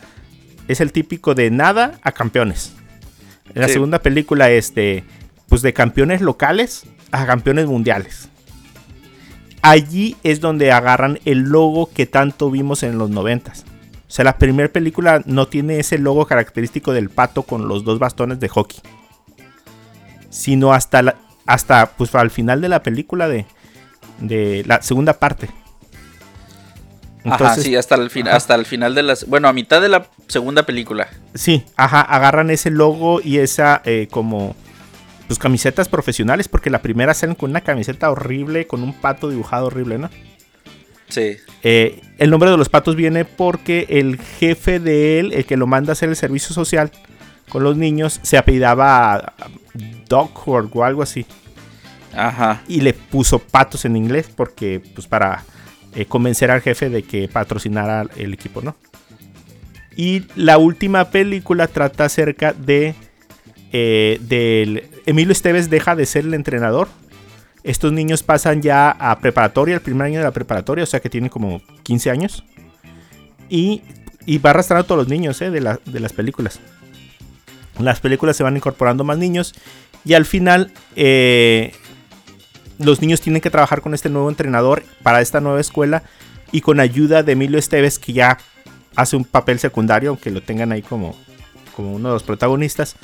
es 0.69 0.81
el 0.81 0.93
típico 0.93 1.35
de 1.35 1.51
nada 1.51 1.99
a 2.03 2.13
campeones. 2.13 2.73
La 3.55 3.67
Sí. 3.69 3.75
segunda 3.75 3.99
película 4.01 4.51
es 4.51 4.75
de, 4.75 5.05
pues 5.49 5.63
de 5.63 5.73
campeones 5.73 6.21
locales 6.21 6.85
a 7.13 7.27
campeones 7.27 7.67
mundiales. 7.67 8.29
Allí 9.63 10.17
es 10.23 10.41
donde 10.41 10.73
agarran 10.73 11.19
el 11.25 11.41
logo 11.45 11.91
que 11.93 12.07
tanto 12.07 12.51
vimos 12.51 12.83
en 12.83 12.99
los 12.99 13.11
noventas. 13.11 13.65
O 14.07 14.11
sea, 14.15 14.25
la 14.25 14.39
primera 14.39 14.69
película 14.69 15.23
no 15.27 15.49
tiene 15.49 15.79
ese 15.81 15.99
logo 15.99 16.27
característico 16.27 16.93
del 16.93 17.09
pato 17.11 17.43
con 17.45 17.67
los 17.69 17.85
dos 17.85 17.99
bastones 17.99 18.39
de 18.41 18.49
hockey. 18.49 18.81
Sino 20.31 20.73
hasta, 20.73 21.03
la- 21.03 21.17
hasta 21.47 21.87
pues, 21.97 22.15
al 22.15 22.31
final 22.31 22.61
de 22.61 22.69
la 22.69 22.83
película 22.83 23.29
de, 23.29 23.47
de 24.21 24.65
la 24.67 24.83
segunda 24.83 25.15
parte. 25.15 25.49
Ajá, 27.25 27.37
Entonces, 27.37 27.65
sí, 27.65 27.77
hasta 27.77 27.95
el, 27.95 28.11
fin, 28.11 28.29
ajá. 28.29 28.37
hasta 28.37 28.55
el 28.55 28.67
final 28.67 28.95
de 28.95 29.03
las... 29.03 29.27
Bueno, 29.27 29.49
a 29.49 29.53
mitad 29.53 29.81
de 29.81 29.89
la 29.89 30.09
segunda 30.29 30.65
película. 30.65 31.09
Sí, 31.35 31.65
ajá, 31.77 32.03
agarran 32.03 32.51
ese 32.51 32.71
logo 32.71 33.21
y 33.23 33.39
esa 33.39 33.81
eh, 33.85 34.09
como 34.11 34.55
pues 35.27 35.39
camisetas 35.39 35.89
profesionales, 35.89 36.49
porque 36.49 36.69
la 36.69 36.83
primera 36.83 37.15
salen 37.15 37.35
con 37.35 37.51
una 37.51 37.63
camiseta 37.63 38.11
horrible, 38.11 38.67
con 38.67 38.83
un 38.83 38.93
pato 38.93 39.31
dibujado 39.31 39.67
horrible, 39.67 39.97
¿no? 39.97 40.11
Sí. 41.09 41.37
Eh, 41.63 42.03
el 42.19 42.31
nombre 42.31 42.51
de 42.51 42.57
los 42.57 42.69
patos 42.69 42.97
viene 42.97 43.25
porque 43.25 43.87
el 43.89 44.19
jefe 44.19 44.81
de 44.81 45.21
él, 45.21 45.33
el 45.33 45.47
que 45.47 45.57
lo 45.57 45.67
manda 45.67 45.93
a 45.93 45.95
hacer 45.95 46.09
el 46.09 46.17
servicio 46.17 46.55
social 46.55 46.91
con 47.49 47.63
los 47.63 47.77
niños, 47.77 48.21
se 48.23 48.37
apellidaba 48.37 49.35
Duckworth 50.09 50.75
o 50.75 50.85
algo 50.85 51.03
así. 51.03 51.25
Ajá. 52.15 52.63
Y 52.69 52.81
le 52.81 52.93
puso 52.93 53.39
patos 53.39 53.85
en 53.85 53.97
inglés 53.97 54.29
porque, 54.35 54.83
pues, 54.95 55.07
para 55.07 55.45
eh, 55.95 56.07
convencer 56.07 56.51
al 56.51 56.61
jefe 56.61 56.91
de 56.91 57.03
que 57.03 57.29
patrocinara 57.29 58.07
el 58.17 58.33
equipo, 58.35 58.63
¿no? 58.63 58.77
Y 59.97 60.25
la 60.35 60.59
última 60.59 61.11
película 61.11 61.69
trata 61.69 62.05
acerca 62.07 62.53
de. 62.53 62.95
eh, 63.73 64.19
del. 64.23 64.85
Emilio 65.07 65.33
Esteves 65.33 65.71
deja 65.71 65.95
de 65.95 66.07
ser 66.07 66.25
el 66.25 66.35
entrenador. 66.35 66.89
Estos 67.63 67.93
niños 67.93 68.23
pasan 68.23 68.61
ya 68.61 68.91
a 68.91 69.19
preparatoria, 69.21 69.77
el 69.77 69.81
primer 69.81 70.07
año 70.07 70.19
de 70.19 70.25
la 70.25 70.33
preparatoria, 70.33 70.85
o 70.85 70.87
sea 70.87 71.01
que 71.01 71.09
tienen 71.09 71.31
como 71.31 71.63
15 71.83 72.11
años. 72.11 72.45
Y, 73.49 73.83
y 74.27 74.39
va 74.39 74.51
arrastrando 74.51 74.85
a 74.85 74.87
todos 74.87 74.99
los 74.99 75.09
niños 75.09 75.41
eh, 75.43 75.51
de, 75.51 75.79
de 75.85 76.01
las 76.01 76.13
películas. 76.13 76.61
Las 77.79 78.01
películas 78.01 78.37
se 78.37 78.43
van 78.43 78.57
incorporando 78.57 79.05
más 79.05 79.19
niños. 79.19 79.55
Y 80.05 80.15
al 80.15 80.25
final, 80.27 80.73
los 82.79 83.01
niños 83.01 83.21
tienen 83.21 83.43
que 83.43 83.51
trabajar 83.51 83.81
con 83.81 83.95
este 83.95 84.09
nuevo 84.09 84.29
entrenador 84.29 84.83
para 85.03 85.21
esta 85.21 85.41
nueva 85.41 85.61
escuela. 85.61 86.03
Y 86.53 86.61
con 86.61 86.79
ayuda 86.79 87.23
de 87.23 87.33
Emilio 87.33 87.59
Esteves, 87.59 87.99
que 87.99 88.13
ya 88.13 88.39
hace 88.97 89.17
un 89.17 89.25
papel 89.25 89.59
secundario, 89.59 90.11
aunque 90.11 90.31
lo 90.31 90.41
tengan 90.41 90.73
ahí 90.73 90.83
como, 90.83 91.17
como 91.75 91.95
uno 91.95 92.09
de 92.09 92.15
los 92.15 92.23
protagonistas. 92.23 92.97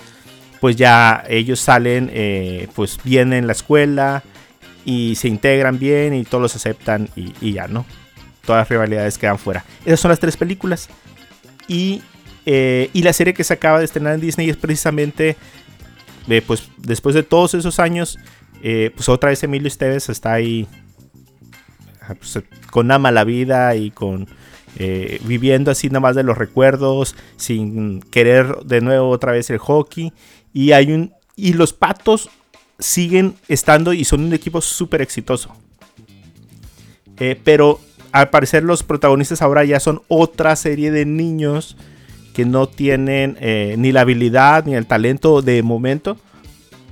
Pues 0.60 0.76
ya 0.76 1.24
ellos 1.28 1.58
salen, 1.58 2.10
eh, 2.12 2.68
pues 2.74 2.98
bien 3.02 3.32
en 3.32 3.46
la 3.46 3.52
escuela 3.52 4.22
y 4.84 5.14
se 5.16 5.28
integran 5.28 5.78
bien 5.78 6.14
y 6.14 6.24
todos 6.24 6.42
los 6.42 6.56
aceptan 6.56 7.08
y, 7.16 7.52
ya, 7.52 7.66
¿no? 7.66 7.86
Todas 8.44 8.62
las 8.62 8.68
rivalidades 8.68 9.18
quedan 9.18 9.38
fuera. 9.38 9.64
Esas 9.84 10.00
son 10.00 10.10
las 10.10 10.20
tres 10.20 10.36
películas. 10.36 10.88
Y, 11.66 12.02
eh, 12.46 12.90
y 12.92 13.02
la 13.02 13.12
serie 13.12 13.34
que 13.34 13.44
se 13.44 13.54
acaba 13.54 13.78
de 13.78 13.84
estrenar 13.84 14.14
en 14.14 14.20
Disney 14.20 14.50
es 14.50 14.56
precisamente, 14.56 15.36
eh, 16.28 16.42
pues 16.46 16.68
después 16.76 17.14
de 17.14 17.22
todos 17.22 17.54
esos 17.54 17.78
años, 17.78 18.18
eh, 18.62 18.90
pues 18.94 19.08
otra 19.08 19.30
vez 19.30 19.42
Emilio 19.42 19.68
Esteves 19.68 20.08
está 20.08 20.34
ahí 20.34 20.66
ah, 22.02 22.14
pues, 22.14 22.40
con 22.70 22.90
ama 22.90 23.10
la 23.10 23.24
vida 23.24 23.74
y 23.76 23.90
con 23.90 24.28
eh, 24.76 25.20
viviendo 25.24 25.70
así 25.70 25.88
nada 25.88 26.00
más 26.00 26.16
de 26.16 26.22
los 26.22 26.36
recuerdos, 26.36 27.16
sin 27.36 28.00
querer 28.02 28.56
de 28.64 28.80
nuevo 28.80 29.08
otra 29.08 29.32
vez 29.32 29.50
el 29.50 29.58
hockey. 29.58 30.12
Y 30.52 30.72
hay 30.72 30.92
un. 30.92 31.12
Y 31.36 31.54
los 31.54 31.72
patos 31.72 32.28
siguen 32.78 33.34
estando 33.48 33.92
y 33.92 34.04
son 34.04 34.24
un 34.24 34.32
equipo 34.32 34.60
súper 34.60 35.00
exitoso. 35.00 35.54
Eh, 37.18 37.38
pero 37.42 37.80
al 38.12 38.30
parecer 38.30 38.62
los 38.62 38.82
protagonistas 38.82 39.42
ahora 39.42 39.64
ya 39.64 39.80
son 39.80 40.02
otra 40.08 40.56
serie 40.56 40.90
de 40.90 41.06
niños 41.06 41.76
que 42.34 42.44
no 42.44 42.68
tienen 42.68 43.36
ni 43.80 43.92
la 43.92 44.02
habilidad 44.02 44.64
ni 44.64 44.74
el 44.74 44.86
talento 44.86 45.42
de 45.42 45.62
momento 45.62 46.16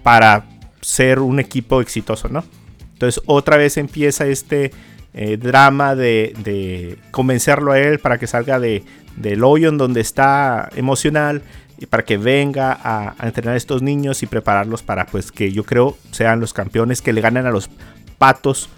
para 0.03 0.58
ser 0.81 1.21
un 1.21 1.41
equipo 1.41 1.81
exitoso, 1.81 2.29
¿no? 2.29 2.45
Entonces 2.93 3.23
otra 3.27 3.57
vez 3.57 3.77
empieza 3.77 4.27
este 4.27 4.73
eh, 5.15 5.37
drama 5.37 5.95
de, 5.95 6.99
convencerlo 7.11 7.73
a 7.73 7.79
él 7.79 7.99
para 7.99 8.19
que 8.19 8.27
salga 8.27 8.61
de, 8.61 8.85
del 9.17 9.45
hoyo 9.45 9.69
en 9.69 9.79
donde 9.79 10.01
está 10.01 10.69
emocional 10.77 11.43
y 11.79 11.87
para 11.87 12.05
que 12.05 12.19
venga 12.19 12.79
a, 12.83 13.15
entrenar 13.27 13.55
a 13.55 13.57
estos 13.57 13.83
niños 13.83 14.23
y 14.23 14.27
prepararlos 14.27 14.83
para 14.83 15.07
pues 15.07 15.33
que 15.33 15.53
yo 15.53 15.65
creo 15.65 15.97
sean 16.11 16.41
los 16.41 16.53
campeones 16.53 17.03
que 17.03 17.13
le 17.13 17.21
ganen 17.21 17.47
a 17.47 17.51
los 17.51 17.71
patos 18.19 18.69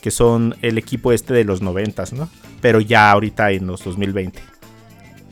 que 0.00 0.10
son 0.10 0.56
el 0.62 0.78
equipo 0.78 1.12
este 1.12 1.34
de 1.34 1.44
los 1.44 1.60
noventas, 1.62 2.12
¿no? 2.12 2.28
Pero 2.60 2.80
ya 2.80 3.10
ahorita 3.10 3.50
en 3.50 3.66
los 3.66 3.84
2020. 3.84 4.40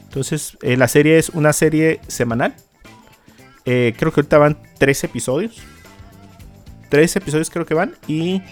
Entonces, 0.05 0.57
eh, 0.63 0.77
la 0.77 0.89
serie 0.89 1.19
es 1.19 1.31
una 1.31 1.53
serie 1.53 2.01
semanal. 2.07 2.55
Eh, 3.65 3.95
creo 3.97 4.13
que 4.13 4.21
ahorita 4.21 4.39
van 4.39 4.59
tres 4.79 5.05
episodios. 5.05 5.63
Tres 6.89 7.15
episodios 7.17 7.51
creo 7.51 7.67
que 7.67 7.75
van. 7.75 7.95
Y, 8.07 8.43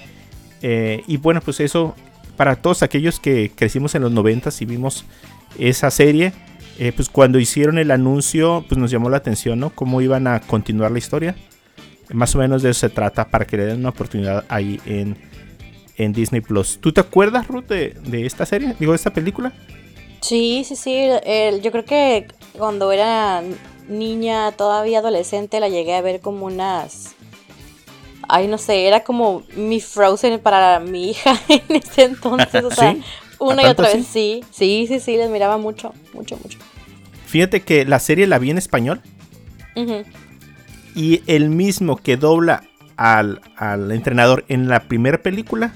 eh, 0.63 1.03
y 1.07 1.17
bueno, 1.17 1.41
pues 1.41 1.61
eso, 1.61 1.95
para 2.37 2.57
todos 2.57 2.83
aquellos 2.83 3.21
que 3.21 3.51
crecimos 3.55 3.95
en 3.95 4.03
los 4.03 4.13
noventas 4.13 4.61
y 4.63 4.67
vimos 4.67 5.05
esa 5.59 5.91
serie, 5.91 6.33
eh, 6.79 6.93
pues 6.95 7.09
cuando 7.09 7.39
hicieron 7.39 7.79
el 7.79 7.91
anuncio, 7.91 8.65
pues 8.69 8.79
nos 8.79 8.91
llamó 8.91 9.09
la 9.09 9.19
atención, 9.19 9.59
¿no? 9.59 9.71
Cómo 9.71 10.01
iban 10.01 10.27
a 10.27 10.41
continuar 10.41 10.91
la 10.91 10.99
historia. 10.99 11.35
Más 12.13 12.35
o 12.35 12.39
menos 12.39 12.63
de 12.63 12.71
eso 12.71 12.81
se 12.81 12.91
trata, 12.91 13.29
para 13.29 13.47
que 13.47 13.57
le 13.57 13.67
den 13.67 13.81
una 13.81 13.89
oportunidad 13.89 14.45
ahí 14.49 14.81
en, 14.87 15.17
en 15.97 16.13
Disney 16.13 16.41
Plus. 16.41 16.79
¿Tú 16.81 16.93
te 16.93 17.01
acuerdas, 17.01 17.49
Ruth, 17.49 17.65
de, 17.65 17.97
de, 18.05 18.27
esta 18.27 18.47
serie? 18.47 18.77
Digo, 18.79 18.93
de 18.93 18.97
esta 18.97 19.13
película. 19.13 19.53
Sí, 20.21 20.65
sí, 20.67 20.77
sí. 20.77 21.09
Yo 21.63 21.73
creo 21.73 21.85
que 21.85 22.29
cuando 22.57 22.93
era 22.93 23.43
niña, 23.89 24.53
todavía 24.53 25.01
adolescente, 25.01 25.61
la 25.61 25.69
llegué 25.69 25.95
a 25.95 26.01
ver 26.01 26.21
como 26.21 26.47
unas. 26.47 27.16
Ay, 28.29 28.49
no 28.49 28.59
sé, 28.59 28.87
era 28.87 29.05
como 29.05 29.43
mi 29.57 29.81
Frozen 29.81 30.41
para 30.41 30.81
mi 30.81 31.11
hija 31.11 31.41
en 31.49 31.77
ese 31.77 32.05
entonces. 32.05 32.65
O 32.65 32.71
sea, 32.75 32.93
¿Sí? 32.93 33.03
una 33.39 33.63
y 33.63 33.67
otra 33.67 33.89
vez, 33.89 34.07
sí. 34.07 34.45
Sí, 34.51 34.87
sí, 34.89 35.01
sí, 35.01 35.17
les 35.17 35.31
miraba 35.31 35.59
mucho, 35.59 35.93
mucho, 36.13 36.37
mucho. 36.37 36.59
Fíjate 37.27 37.63
que 37.63 37.85
la 37.85 37.99
serie 37.99 38.27
la 38.27 38.39
vi 38.39 38.51
en 38.51 38.59
español. 38.59 39.01
Uh 39.75 39.81
-huh. 39.83 40.05
Y 40.95 41.23
el 41.27 41.51
mismo 41.51 41.97
que 41.97 42.17
dobla 42.17 42.63
al, 42.97 43.43
al, 43.57 43.93
entrenador 43.93 44.45
en 44.49 44.69
la 44.69 44.81
primera 44.81 45.19
película 45.19 45.75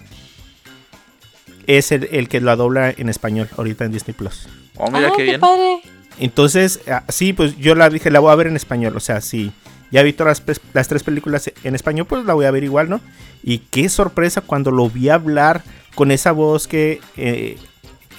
es 1.67 1.93
el, 1.93 2.09
el, 2.11 2.29
que 2.29 2.41
lo 2.41 2.57
dobla 2.57 2.91
en 2.91 3.11
español 3.11 3.49
ahorita 3.59 3.85
en 3.85 3.93
Disney 3.93 4.15
Plus. 4.15 4.49
Oh, 4.77 4.91
mira 4.91 5.09
ah, 5.09 5.13
qué 5.15 5.25
bien. 5.25 5.41
Padre. 5.41 5.83
Entonces, 6.19 6.81
ah, 6.89 7.05
sí, 7.09 7.33
pues 7.33 7.57
yo 7.57 7.75
la 7.75 7.89
dije, 7.89 8.11
la 8.11 8.21
voy 8.21 8.33
a 8.33 8.37
ver 8.37 8.47
en 8.47 8.57
español. 8.57 8.97
O 8.97 9.01
sea, 9.01 9.21
sí, 9.21 9.53
ya 9.91 10.03
vi 10.03 10.13
todas 10.13 10.43
las, 10.47 10.61
las, 10.73 10.89
tres 10.89 11.03
películas 11.03 11.51
en 11.65 11.75
español, 11.75 12.07
pues 12.07 12.25
la 12.25 12.35
voy 12.35 12.47
a 12.47 12.51
ver 12.51 12.65
igual, 12.65 12.89
¿no? 12.89 13.01
Y 13.43 13.59
qué 13.59 13.89
sorpresa 13.89 14.41
cuando 14.41 14.71
lo 14.71 14.89
vi 14.91 15.09
hablar 15.09 15.63
con 15.95 16.11
esa 16.11 16.33
voz 16.33 16.69
que 16.69 17.01
eh, 17.17 17.59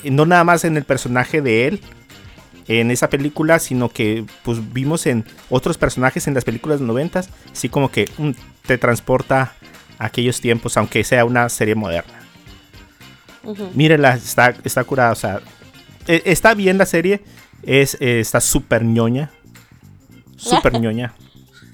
no 0.04 0.26
nada 0.26 0.44
más 0.44 0.66
en 0.66 0.78
el 0.78 0.84
personaje 0.84 1.42
de 1.42 1.68
él, 1.68 1.82
en 2.68 2.92
esa 2.92 3.10
película, 3.10 3.60
sino 3.60 3.90
que 3.90 4.26
pues 4.44 4.74
vimos 4.74 5.06
en 5.06 5.26
otros 5.50 5.78
personajes 5.78 6.28
en 6.28 6.34
las 6.34 6.44
películas 6.44 6.80
de 6.80 6.86
noventas, 6.86 7.30
así 7.52 7.70
como 7.70 7.92
que 7.92 8.10
um, 8.18 8.34
te 8.66 8.78
transporta 8.78 9.54
a 9.98 10.06
aquellos 10.06 10.40
tiempos, 10.42 10.78
aunque 10.78 11.04
sea 11.04 11.26
una 11.26 11.50
serie 11.50 11.76
moderna. 11.76 12.14
Uh 13.44 13.56
-huh. 13.56 13.72
Mírenla, 13.74 14.16
está, 14.16 14.56
está 14.64 14.84
curada, 14.84 15.12
o 15.12 15.16
sea, 15.16 15.42
e, 16.08 16.22
está 16.26 16.54
bien 16.54 16.78
la 16.78 16.86
serie, 16.86 17.22
es, 17.64 17.96
eh, 18.00 18.20
está 18.20 18.42
súper 18.42 18.84
ñoña, 18.84 19.32
súper 20.36 20.80
ñoña. 20.80 21.14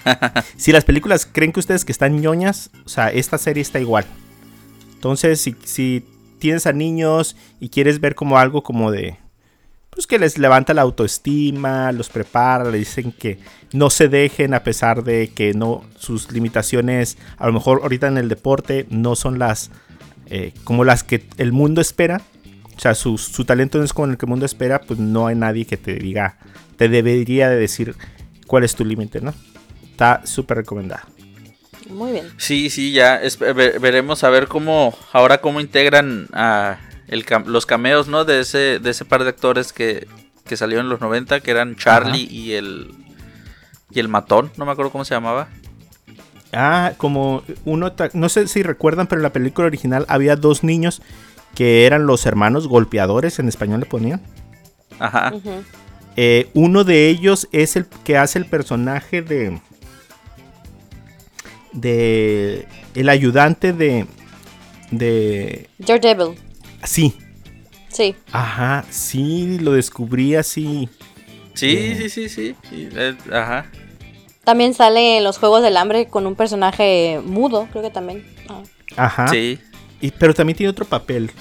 si 0.58 0.72
las 0.72 0.86
películas 0.86 1.28
creen 1.30 1.52
que 1.52 1.60
ustedes 1.60 1.86
que 1.86 1.92
están 1.92 2.20
ñoñas, 2.22 2.70
o 2.86 2.90
sea, 2.90 3.10
esta 3.10 3.38
serie 3.38 3.62
está 3.62 3.80
igual. 3.80 4.06
Entonces, 4.94 5.42
si, 5.42 5.56
si 5.64 6.06
tienes 6.40 6.66
a 6.68 6.74
niños 6.74 7.36
y 7.60 7.70
quieres 7.70 8.00
ver 8.00 8.16
como 8.16 8.38
algo 8.38 8.64
como 8.64 8.92
de 8.92 9.18
pues 9.98 10.06
que 10.06 10.20
les 10.20 10.38
levanta 10.38 10.76
la 10.76 10.84
autoestima, 10.84 11.92
los 11.92 12.10
prepara, 12.10 12.70
le 12.70 12.78
dicen 12.78 13.12
que 13.12 13.40
no 13.74 13.90
se 13.90 14.08
dejen 14.08 14.54
a 14.54 14.62
pesar 14.62 15.04
de 15.04 15.30
que 15.30 15.56
no 15.56 15.86
sus 15.98 16.32
limitaciones, 16.32 17.18
a 17.38 17.48
lo 17.48 17.54
mejor 17.54 17.80
ahorita 17.82 18.08
en 18.08 18.20
el 18.20 18.30
deporte 18.30 18.86
no 18.92 19.16
son 19.16 19.40
las 19.40 19.72
eh, 20.30 20.54
como 20.64 20.84
las 20.84 21.04
que 21.04 21.26
el 21.38 21.52
mundo 21.52 21.82
espera. 21.82 22.22
O 22.78 22.80
sea, 22.80 22.94
su, 22.94 23.18
su, 23.18 23.44
talento 23.44 23.80
no 23.80 23.84
es 23.84 23.92
como 23.92 24.12
el 24.12 24.18
que 24.18 24.26
el 24.26 24.30
mundo 24.30 24.46
espera, 24.46 24.82
pues 24.82 25.00
no 25.00 25.28
hay 25.28 25.36
nadie 25.36 25.66
que 25.66 25.78
te 25.78 25.96
diga, 25.96 26.38
te 26.78 26.88
debería 26.90 27.50
de 27.50 27.56
decir 27.56 27.96
cuál 28.46 28.64
es 28.64 28.76
tu 28.76 28.86
límite, 28.86 29.20
¿no? 29.20 29.34
Está 29.84 30.22
súper 30.26 30.58
recomendada. 30.58 31.08
Muy 31.90 32.12
bien. 32.12 32.30
Sí, 32.38 32.70
sí, 32.70 32.92
ya 32.92 33.16
es, 33.16 33.40
veremos 33.40 34.24
a 34.24 34.30
ver 34.30 34.48
cómo, 34.48 34.96
ahora 35.12 35.40
cómo 35.40 35.60
integran 35.60 36.28
a 36.34 36.78
el, 37.08 37.26
los 37.46 37.66
cameos, 37.66 38.08
¿no? 38.08 38.26
De 38.26 38.42
ese, 38.42 38.80
de 38.80 38.90
ese 38.92 39.06
par 39.06 39.24
de 39.24 39.30
actores 39.30 39.74
que, 39.74 40.08
que 40.46 40.56
salieron 40.56 40.86
en 40.86 40.90
los 40.90 41.02
90, 41.02 41.40
que 41.40 41.52
eran 41.52 41.76
Charlie 41.76 42.26
Ajá. 42.26 42.34
y 42.34 42.52
el 42.54 42.92
y 43.90 44.00
el 44.00 44.08
matón, 44.08 44.52
no 44.58 44.66
me 44.66 44.72
acuerdo 44.72 44.92
cómo 44.92 45.06
se 45.06 45.14
llamaba. 45.14 45.48
Ah, 46.54 46.94
como 46.98 47.44
uno, 47.66 47.94
no 48.14 48.30
sé 48.30 48.48
si 48.48 48.64
recuerdan, 48.64 49.08
pero 49.08 49.20
en 49.20 49.24
la 49.24 49.34
película 49.34 49.68
original 49.68 50.06
había 50.08 50.36
dos 50.36 50.64
niños 50.64 51.02
que 51.58 51.88
eran 51.88 52.06
los 52.06 52.28
hermanos 52.28 52.68
golpeadores, 52.68 53.40
en 53.40 53.48
español 53.48 53.80
le 53.80 53.88
ponían. 53.88 54.22
Ajá. 55.00 55.32
Uh 55.34 55.40
-huh. 55.40 55.64
eh, 56.16 56.52
uno 56.54 56.84
de 56.84 57.10
ellos 57.10 57.50
es 57.52 57.76
el 57.76 57.88
que 58.04 58.16
hace 58.16 58.38
el 58.38 58.46
personaje 58.46 59.24
de 59.24 59.60
de 61.74 62.68
el 62.94 63.10
ayudante 63.10 63.74
de 63.74 64.06
de 64.92 65.68
Daredevil. 65.80 66.38
Sí. 66.84 67.16
Sí. 67.90 68.16
Ajá, 68.32 68.86
sí, 68.92 69.58
lo 69.60 69.72
descubrí 69.72 70.36
así. 70.36 70.88
Sí, 71.56 71.76
eh. 71.76 71.96
sí, 71.98 72.10
sí, 72.10 72.30
sí, 72.30 72.56
sí. 72.70 72.90
Eh, 72.96 73.16
ajá. 73.34 73.66
También 74.44 74.76
sale 74.76 75.18
en 75.18 75.24
los 75.24 75.40
Juegos 75.40 75.64
del 75.64 75.76
Hambre 75.76 76.06
con 76.08 76.28
un 76.28 76.36
personaje 76.36 77.20
mudo, 77.26 77.68
creo 77.72 77.82
que 77.82 77.90
también. 77.90 78.24
Ah. 78.48 78.62
Ajá. 78.96 79.28
Sí. 79.30 79.58
Y, 80.02 80.12
pero 80.12 80.34
también 80.34 80.58
tiene 80.58 80.70
otro 80.70 80.86
papel. 80.86 81.32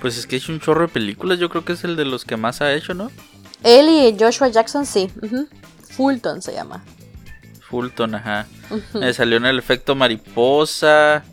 Pues 0.00 0.18
es 0.18 0.26
que 0.26 0.36
ha 0.36 0.38
hecho 0.38 0.52
un 0.52 0.60
chorro 0.60 0.82
de 0.82 0.88
películas, 0.88 1.38
yo 1.38 1.48
creo 1.48 1.64
que 1.64 1.72
es 1.72 1.84
el 1.84 1.96
de 1.96 2.04
los 2.04 2.24
que 2.24 2.36
más 2.36 2.60
ha 2.60 2.72
hecho, 2.74 2.94
¿no? 2.94 3.10
Él 3.62 3.88
y 3.88 4.16
Joshua 4.18 4.48
Jackson, 4.48 4.86
sí. 4.86 5.10
Uh 5.22 5.26
-huh. 5.26 5.48
Fulton 5.96 6.42
se 6.42 6.52
llama. 6.52 6.84
Fulton, 7.68 8.14
ajá. 8.14 8.46
Uh 8.70 8.74
-huh. 8.74 9.04
eh, 9.04 9.14
salió 9.14 9.38
en 9.38 9.46
el 9.46 9.58
efecto 9.58 9.94
mariposa. 9.94 11.24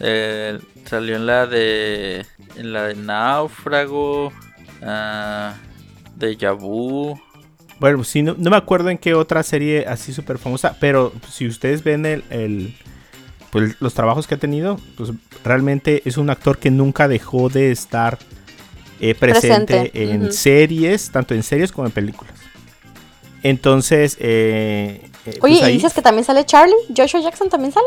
Eh, 0.00 0.58
salió 0.84 1.16
en 1.16 1.26
la 1.26 1.46
de. 1.46 2.26
En 2.56 2.72
la 2.72 2.88
de 2.88 2.96
Náufrago. 2.96 4.32
Uh, 4.82 5.52
de 6.16 6.36
Yabu. 6.36 7.18
Bueno, 7.78 8.04
sí, 8.04 8.22
no, 8.22 8.34
no, 8.36 8.50
me 8.50 8.56
acuerdo 8.56 8.90
en 8.90 8.98
qué 8.98 9.14
otra 9.14 9.42
serie 9.42 9.86
así 9.86 10.12
súper 10.12 10.38
famosa. 10.38 10.76
Pero 10.80 11.12
si 11.30 11.46
ustedes 11.46 11.82
ven 11.82 12.04
el, 12.04 12.24
el 12.30 12.74
pues, 13.50 13.76
los 13.80 13.94
trabajos 13.94 14.26
que 14.26 14.34
ha 14.34 14.38
tenido, 14.38 14.78
pues 14.96 15.10
realmente 15.44 16.02
es 16.04 16.16
un 16.16 16.30
actor 16.30 16.58
que 16.58 16.70
nunca 16.70 17.08
dejó 17.08 17.48
de 17.48 17.72
estar 17.72 18.18
eh, 19.00 19.14
presente, 19.14 19.90
presente, 19.90 20.12
en 20.12 20.22
uh 20.22 20.26
-huh. 20.26 20.32
series, 20.32 21.10
tanto 21.10 21.34
en 21.34 21.42
series 21.42 21.72
como 21.72 21.86
en 21.86 21.92
películas. 21.92 22.34
Entonces, 23.42 24.16
eh, 24.20 25.10
eh, 25.26 25.38
Oye, 25.40 25.54
pues 25.54 25.62
ahí... 25.62 25.72
¿y 25.72 25.74
dices 25.76 25.94
que 25.94 26.02
también 26.02 26.24
sale 26.24 26.44
Charlie? 26.44 26.74
¿Joshua 26.96 27.20
Jackson 27.20 27.48
también 27.48 27.72
sale? 27.72 27.86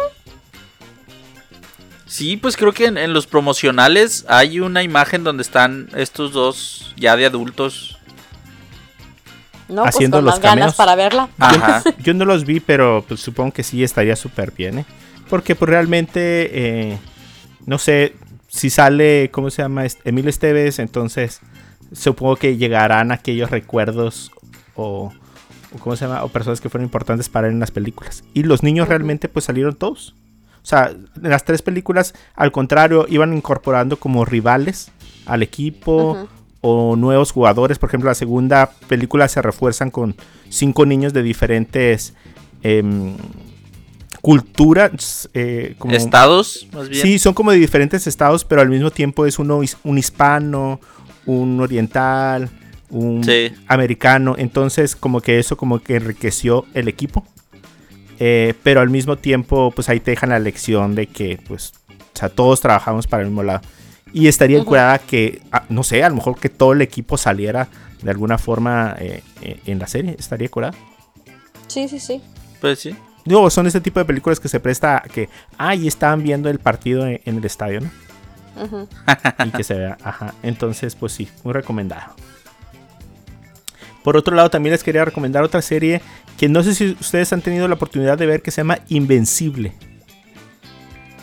Sí, 2.06 2.38
pues 2.38 2.58
creo 2.58 2.74
que 2.74 2.86
en, 2.86 2.98
en, 2.98 3.14
los 3.14 3.26
promocionales 3.26 4.26
hay 4.28 4.60
una 4.60 4.84
imagen 4.84 5.24
donde 5.24 5.42
están 5.42 5.90
estos 5.96 6.32
dos 6.32 6.94
ya 6.98 7.16
de 7.16 7.26
adultos. 7.26 7.98
No, 9.68 9.84
haciendo 9.84 10.18
pues 10.18 10.20
con 10.20 10.26
los 10.26 10.34
más 10.36 10.42
ganas 10.42 10.76
para 10.76 10.96
verla. 10.96 11.30
Ajá. 11.40 11.82
Yo, 11.86 11.92
yo, 12.04 12.14
no 12.14 12.26
los 12.26 12.46
vi, 12.46 12.60
pero 12.60 13.04
pues, 13.08 13.22
supongo 13.22 13.54
que 13.54 13.64
sí 13.64 13.84
estaría 13.84 14.16
súper 14.16 14.52
bien, 14.52 14.80
¿eh? 14.80 14.86
Porque 15.34 15.56
pues 15.56 15.68
realmente, 15.68 16.92
eh, 16.92 17.00
no 17.66 17.80
sé, 17.80 18.14
si 18.48 18.70
sale, 18.70 19.32
¿cómo 19.32 19.50
se 19.50 19.64
llama? 19.64 19.84
Emilio 20.04 20.30
Esteves, 20.30 20.78
entonces 20.78 21.42
supongo 21.92 22.36
que 22.36 22.56
llegarán 22.56 23.12
aquellos 23.12 23.50
recuerdos 23.50 24.32
o, 24.76 25.12
o, 25.74 25.80
¿cómo 25.80 25.96
se 25.96 26.06
llama? 26.06 26.24
O 26.24 26.28
personas 26.28 26.62
que 26.62 26.70
fueron 26.70 26.86
importantes 26.86 27.30
para 27.30 27.48
él 27.48 27.54
en 27.54 27.60
las 27.62 27.72
películas. 27.72 28.24
Y 28.36 28.44
los 28.44 28.62
niños 28.62 28.88
realmente 28.88 29.28
pues 29.28 29.46
salieron 29.46 29.74
todos. 29.74 30.14
O 30.62 30.66
sea, 30.68 30.92
en 30.92 31.30
las 31.32 31.46
tres 31.46 31.64
películas, 31.64 32.14
al 32.36 32.52
contrario, 32.52 33.08
iban 33.10 33.34
incorporando 33.34 33.98
como 33.98 34.26
rivales 34.26 34.92
al 35.26 35.42
equipo 35.42 36.12
uh 36.12 36.16
-huh. 36.16 36.28
o 36.62 36.96
nuevos 36.96 37.32
jugadores. 37.32 37.80
Por 37.80 37.90
ejemplo, 37.90 38.12
la 38.12 38.14
segunda 38.14 38.70
película 38.88 39.28
se 39.28 39.42
refuerzan 39.42 39.90
con 39.90 40.16
cinco 40.50 40.86
niños 40.86 41.12
de 41.12 41.24
diferentes... 41.24 42.14
Eh, 42.62 43.16
culturas. 44.24 45.30
eh, 45.34 45.76
como- 45.78 45.94
Estados, 45.94 46.66
más 46.74 46.88
bien. 46.88 47.02
Sí, 47.02 47.20
son 47.20 47.34
como 47.34 47.52
de 47.52 47.58
diferentes 47.58 48.08
estados, 48.08 48.46
pero 48.46 48.62
al 48.62 48.70
mismo 48.70 48.90
tiempo 48.90 49.26
es 49.26 49.38
uno 49.38 49.60
un 49.84 49.98
hispano, 49.98 50.80
un 51.26 51.60
oriental, 51.60 52.50
un 52.90 53.22
Sí. 53.22 53.52
americano. 53.68 54.36
Entonces, 54.38 54.96
como 54.96 55.20
que 55.20 55.40
eso 55.40 55.58
como 55.58 55.80
que 55.80 55.98
enriqueció 55.98 56.66
el 56.74 56.88
equipo. 56.88 57.26
Eh, 58.18 58.54
pero 58.64 58.80
al 58.80 58.90
mismo 58.90 59.18
tiempo, 59.18 59.72
pues 59.76 59.90
ahí 59.90 60.00
te 60.00 60.12
dejan 60.12 60.30
la 60.30 60.40
lección 60.40 60.96
de 60.96 61.08
que, 61.08 61.38
pues, 61.46 61.74
o 61.90 62.18
sea, 62.18 62.30
todos 62.30 62.62
trabajamos 62.62 63.08
para 63.08 63.24
el 63.24 63.28
mismo 63.30 63.44
lado. 63.44 63.60
Y 64.14 64.28
estaría 64.28 64.60
Ujú. 64.60 64.68
curada 64.68 65.00
que, 65.00 65.42
ah, 65.52 65.66
no 65.68 65.84
sé, 65.84 66.02
a 66.02 66.08
lo 66.10 66.16
mejor 66.16 66.40
que 66.40 66.48
todo 66.48 66.72
el 66.72 66.82
equipo 66.82 67.18
saliera 67.18 67.68
de 68.02 68.10
alguna 68.12 68.38
forma 68.38 68.96
eh, 69.00 69.22
eh, 69.42 69.60
en 69.66 69.80
la 69.80 69.88
serie. 69.88 70.16
Estaría 70.18 70.48
curada. 70.48 70.74
Sí, 71.68 71.90
sí, 71.90 72.00
sí. 72.00 72.22
Pues 72.62 72.80
sí. 72.80 72.96
Digo, 73.26 73.50
son 73.50 73.68
ese 73.68 73.80
tipo 73.82 74.00
de 74.00 74.06
películas 74.06 74.40
que 74.40 74.50
se 74.50 74.60
presta 74.60 74.98
a 74.98 75.02
que, 75.02 75.30
ah, 75.58 75.76
y 75.76 75.88
estaban 75.88 76.24
viendo 76.24 76.50
el 76.50 76.60
partido 76.60 77.08
en, 77.08 77.22
en 77.26 77.38
el 77.38 77.46
estadio, 77.46 77.82
¿no? 77.82 77.90
Ujú. 78.64 78.88
y 79.46 79.50
que 79.52 79.64
se 79.64 79.74
vea. 79.76 79.98
Ajá. 80.04 80.34
Entonces, 80.44 80.96
pues 80.96 81.14
sí, 81.14 81.28
muy 81.44 81.54
recomendado. 81.54 82.14
Por 84.04 84.18
otro 84.18 84.36
lado, 84.36 84.50
también 84.50 84.72
les 84.74 84.84
quería 84.84 85.06
recomendar 85.06 85.44
otra 85.44 85.62
serie 85.62 86.02
que 86.38 86.50
no 86.50 86.62
sé 86.62 86.76
si 86.76 86.98
ustedes 87.00 87.32
han 87.32 87.42
tenido 87.42 87.68
la 87.68 87.76
oportunidad 87.76 88.18
de 88.18 88.26
ver 88.26 88.42
que 88.42 88.52
se 88.52 88.58
llama 88.62 88.80
Invencible. 88.90 89.74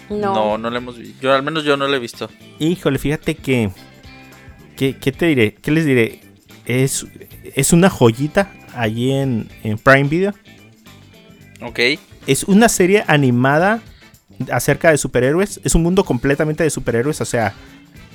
No. 0.08 0.34
No, 0.34 0.58
no, 0.58 0.70
lo 0.70 0.76
hemos 0.78 0.98
visto. 0.98 1.20
Yo, 1.20 1.32
al 1.34 1.42
menos 1.42 1.62
yo 1.64 1.76
no 1.76 1.86
lo 1.86 1.94
he 1.94 1.98
visto. 1.98 2.28
Híjole, 2.58 2.98
fíjate 2.98 3.36
que. 3.36 3.70
que- 4.76 4.96
¿Qué 4.96 5.12
te 5.12 5.26
diré? 5.26 5.54
¿Qué 5.54 5.70
les 5.70 5.84
diré? 5.84 6.20
Es, 6.64 7.06
es 7.54 7.72
una 7.72 7.90
joyita 7.90 8.50
allí 8.74 9.12
en, 9.12 9.48
en 9.62 9.76
Prime 9.78 10.08
Video. 10.08 10.32
Ok. 11.62 11.78
Es 12.26 12.44
una 12.44 12.68
serie 12.68 13.04
animada 13.06 13.80
acerca 14.52 14.90
de 14.90 14.98
superhéroes. 14.98 15.60
Es 15.64 15.74
un 15.74 15.82
mundo 15.82 16.04
completamente 16.04 16.62
de 16.64 16.70
superhéroes. 16.70 17.20
O 17.20 17.24
sea, 17.24 17.54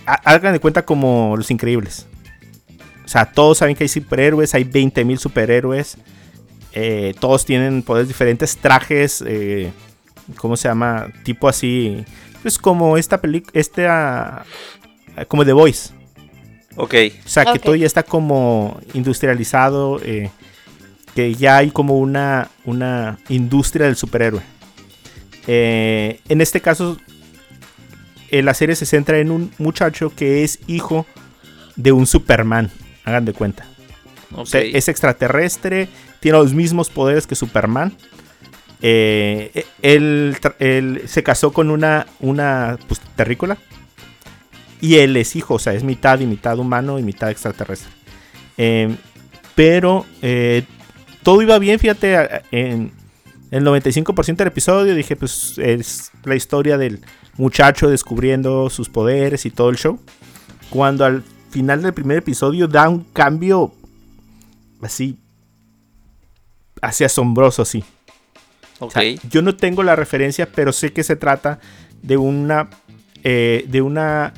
ha- 0.05 0.21
hagan 0.33 0.53
de 0.53 0.59
cuenta 0.59 0.83
como 0.85 1.35
los 1.37 1.51
increíbles. 1.51 2.07
O 3.03 3.07
sea, 3.07 3.31
todos 3.31 3.59
saben 3.59 3.75
que 3.75 3.83
hay 3.83 3.87
superhéroes. 3.87 4.53
Hay 4.55 4.63
20.000 4.63 5.17
superhéroes. 5.19 5.97
eh, 6.77 7.13
todos 7.19 7.45
tienen 7.45 7.83
poderes 7.83 8.07
diferentes. 8.07 8.57
Trajes. 8.57 9.23
eh, 9.25 9.71
¿Cómo 10.37 10.57
se 10.57 10.67
llama? 10.67 11.07
Tipo 11.23 11.47
así. 11.47 12.03
Pues 12.41 12.57
como 12.57 12.97
esta 12.97 13.21
película. 13.21 13.51
Esta. 13.53 14.43
Como 15.27 15.45
The 15.45 15.53
Voice. 15.53 15.91
Ok. 16.75 16.93
O 17.25 17.29
sea, 17.29 17.45
que 17.45 17.59
todo 17.59 17.75
ya 17.75 17.85
está 17.85 18.03
como 18.03 18.77
industrializado, 18.93 20.01
eh, 20.03 20.29
que 21.16 21.34
ya 21.34 21.57
hay 21.57 21.72
como 21.72 21.97
una, 21.97 22.49
una 22.66 23.18
industria 23.30 23.86
del 23.86 23.95
superhéroe. 23.95 24.41
Eh, 25.47 26.20
en 26.28 26.41
este 26.41 26.59
caso, 26.59 26.97
eh, 28.30 28.43
la 28.43 28.53
serie 28.53 28.76
se 28.76 28.86
centra 28.86 29.18
en 29.20 29.32
un 29.32 29.51
muchacho 29.57 30.13
que 30.13 30.43
es 30.43 30.59
hijo 30.68 31.05
de 31.78 31.91
un 31.93 32.05
Superman, 32.05 32.70
hagan 33.05 33.26
de 33.26 33.34
cuenta. 33.34 33.66
Ok. 34.32 34.39
O 34.39 34.45
sea, 34.45 34.61
es 34.61 34.89
extraterrestre, 34.89 35.88
tiene 36.20 36.38
los 36.38 36.53
mismos 36.53 36.89
poderes 36.89 37.26
que 37.28 37.36
Superman. 37.36 37.95
Eh, 38.82 39.66
él, 39.82 40.36
tra- 40.41 40.55
él 40.59 41.03
se 41.05 41.24
casó 41.24 41.53
con 41.53 41.72
una, 41.72 42.07
una 42.20 42.78
pues, 42.88 42.99
terrícola. 43.16 43.57
Y 44.82 44.95
él 44.97 45.16
es 45.16 45.36
hijo, 45.36 45.55
o 45.55 45.59
sea, 45.59 45.74
es 45.74 45.84
mitad 45.84 46.20
y 46.20 46.26
mitad 46.26 46.59
humano 46.59 46.99
y 46.99 47.03
mitad 47.03 47.32
extraterrestre. 47.32 47.89
Eh, 48.57 48.93
pero 49.55 50.05
eh, 50.22 50.63
todo 51.26 51.41
iba 51.41 51.57
bien, 51.57 51.80
fíjate, 51.80 52.43
en 52.51 52.91
el 53.49 53.65
95% 53.65 54.36
del 54.36 54.47
episodio 54.47 54.93
dije, 54.93 55.15
pues 55.15 55.57
es 55.57 56.11
la 56.23 56.36
historia 56.36 56.78
del 56.78 57.01
muchacho 57.36 57.89
descubriendo 57.89 58.69
sus 58.69 58.89
poderes 58.89 59.43
y 59.47 59.49
todo 59.49 59.71
el 59.71 59.76
show. 59.78 59.99
Cuando 60.69 61.03
al 61.03 61.23
final 61.49 61.82
del 61.82 61.95
primer 61.95 62.19
episodio 62.19 62.67
da 62.67 62.88
un 62.88 63.03
cambio 63.05 63.73
así, 64.84 65.17
así 66.80 67.03
asombroso, 67.03 67.63
así. 67.63 67.84
O 68.80 68.86
ok. 68.86 68.91
sea, 68.91 69.03
yo 69.28 69.41
no 69.41 69.55
tengo 69.55 69.82
la 69.82 69.95
referencia, 69.95 70.47
pero 70.51 70.71
sé 70.71 70.93
que 70.93 71.03
se 71.03 71.15
trata 71.15 71.59
de 72.03 72.17
una. 72.17 72.69
eh, 73.23 73.65
de 73.67 73.82
una. 73.82 74.32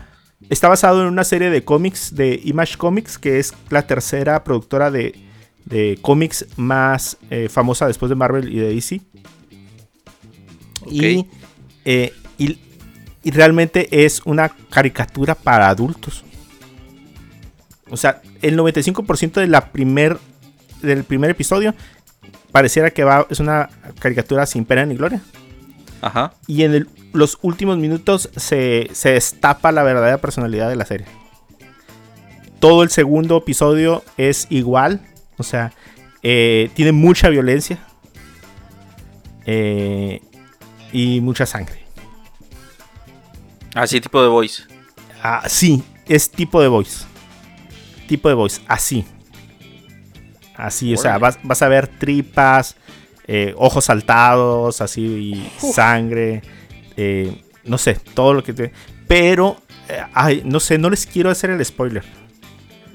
Está 0.50 0.70
basado 0.70 1.02
en 1.02 1.08
una 1.08 1.26
serie 1.26 1.50
de 1.50 1.66
cómics 1.66 2.16
de 2.16 2.40
Image 2.46 2.78
Comics, 2.78 3.18
que 3.18 3.40
es 3.40 3.54
la 3.70 3.86
tercera 3.88 4.46
productora 4.46 4.90
de, 4.90 5.27
de 5.70 5.98
cómics 6.02 6.46
más 6.56 7.18
eh, 7.30 7.50
famosa 7.50 7.88
después 7.88 8.10
de 8.10 8.16
Marvel 8.16 8.52
y 8.52 8.58
de 8.58 8.74
DC. 8.74 9.02
Y, 10.90 11.26
eh, 11.86 12.14
y, 12.38 12.58
y 13.24 13.32
realmente 13.32 14.06
es 14.06 14.22
una 14.26 14.50
caricatura 14.70 15.36
para 15.36 15.68
adultos. 15.70 16.24
O 17.90 17.98
sea, 17.98 18.22
el 18.42 18.58
95% 18.58 19.34
de 19.42 19.48
la 19.48 19.72
primer, 19.72 20.18
del 20.82 21.04
primer 21.04 21.30
episodio 21.32 21.74
pareciera 22.52 22.92
que 22.92 23.04
va, 23.04 23.26
es 23.30 23.40
una 23.40 23.70
caricatura 24.00 24.46
sin 24.46 24.66
pena 24.66 24.86
ni 24.86 24.96
gloria. 24.96 25.22
Ajá. 26.02 26.34
Y 26.48 26.64
en 26.64 26.74
el- 26.76 26.90
los 27.14 27.38
últimos 27.42 27.78
minutos 27.78 28.30
se, 28.36 28.90
se 28.94 29.12
destapa 29.12 29.72
la 29.72 29.84
verdadera 29.84 30.20
personalidad 30.20 30.70
de 30.70 30.76
la 30.76 30.86
serie. 30.86 31.08
Todo 32.60 32.84
el 32.84 32.90
segundo 32.90 33.38
episodio 33.38 34.04
es 34.18 34.48
igual. 34.50 35.02
O 35.38 35.44
sea, 35.44 35.72
eh, 36.24 36.70
tiene 36.74 36.92
mucha 36.92 37.30
violencia. 37.30 37.80
eh, 39.46 40.22
y 40.92 41.22
mucha 41.22 41.46
sangre. 41.46 41.84
Así 43.76 44.02
tipo 44.02 44.22
de 44.22 44.28
voice. 44.28 44.64
Ah, 45.22 45.44
sí, 45.48 45.84
es 46.06 46.30
tipo 46.32 46.62
de 46.62 46.68
voice. 46.68 47.06
Tipo 48.08 48.30
de 48.30 48.36
voice, 48.36 48.62
así. 48.68 49.06
Así, 50.56 50.94
o 50.94 50.98
sea, 50.98 51.18
vas, 51.18 51.38
vas 51.44 51.62
a 51.62 51.68
ver 51.68 51.88
tripas, 51.88 52.76
eh, 53.28 53.54
ojos 53.58 53.86
saltados, 53.86 54.82
así, 54.82 55.02
y 55.04 55.52
sangre, 55.74 56.42
no 57.64 57.78
sé, 57.78 57.96
todo 58.14 58.34
lo 58.34 58.44
que 58.44 58.54
te... 58.54 58.72
Pero, 59.08 59.62
ay, 60.14 60.42
no 60.46 60.60
sé, 60.60 60.78
no 60.78 60.90
les 60.90 61.06
quiero 61.06 61.30
hacer 61.30 61.52
el 61.52 61.64
spoiler. 61.64 62.04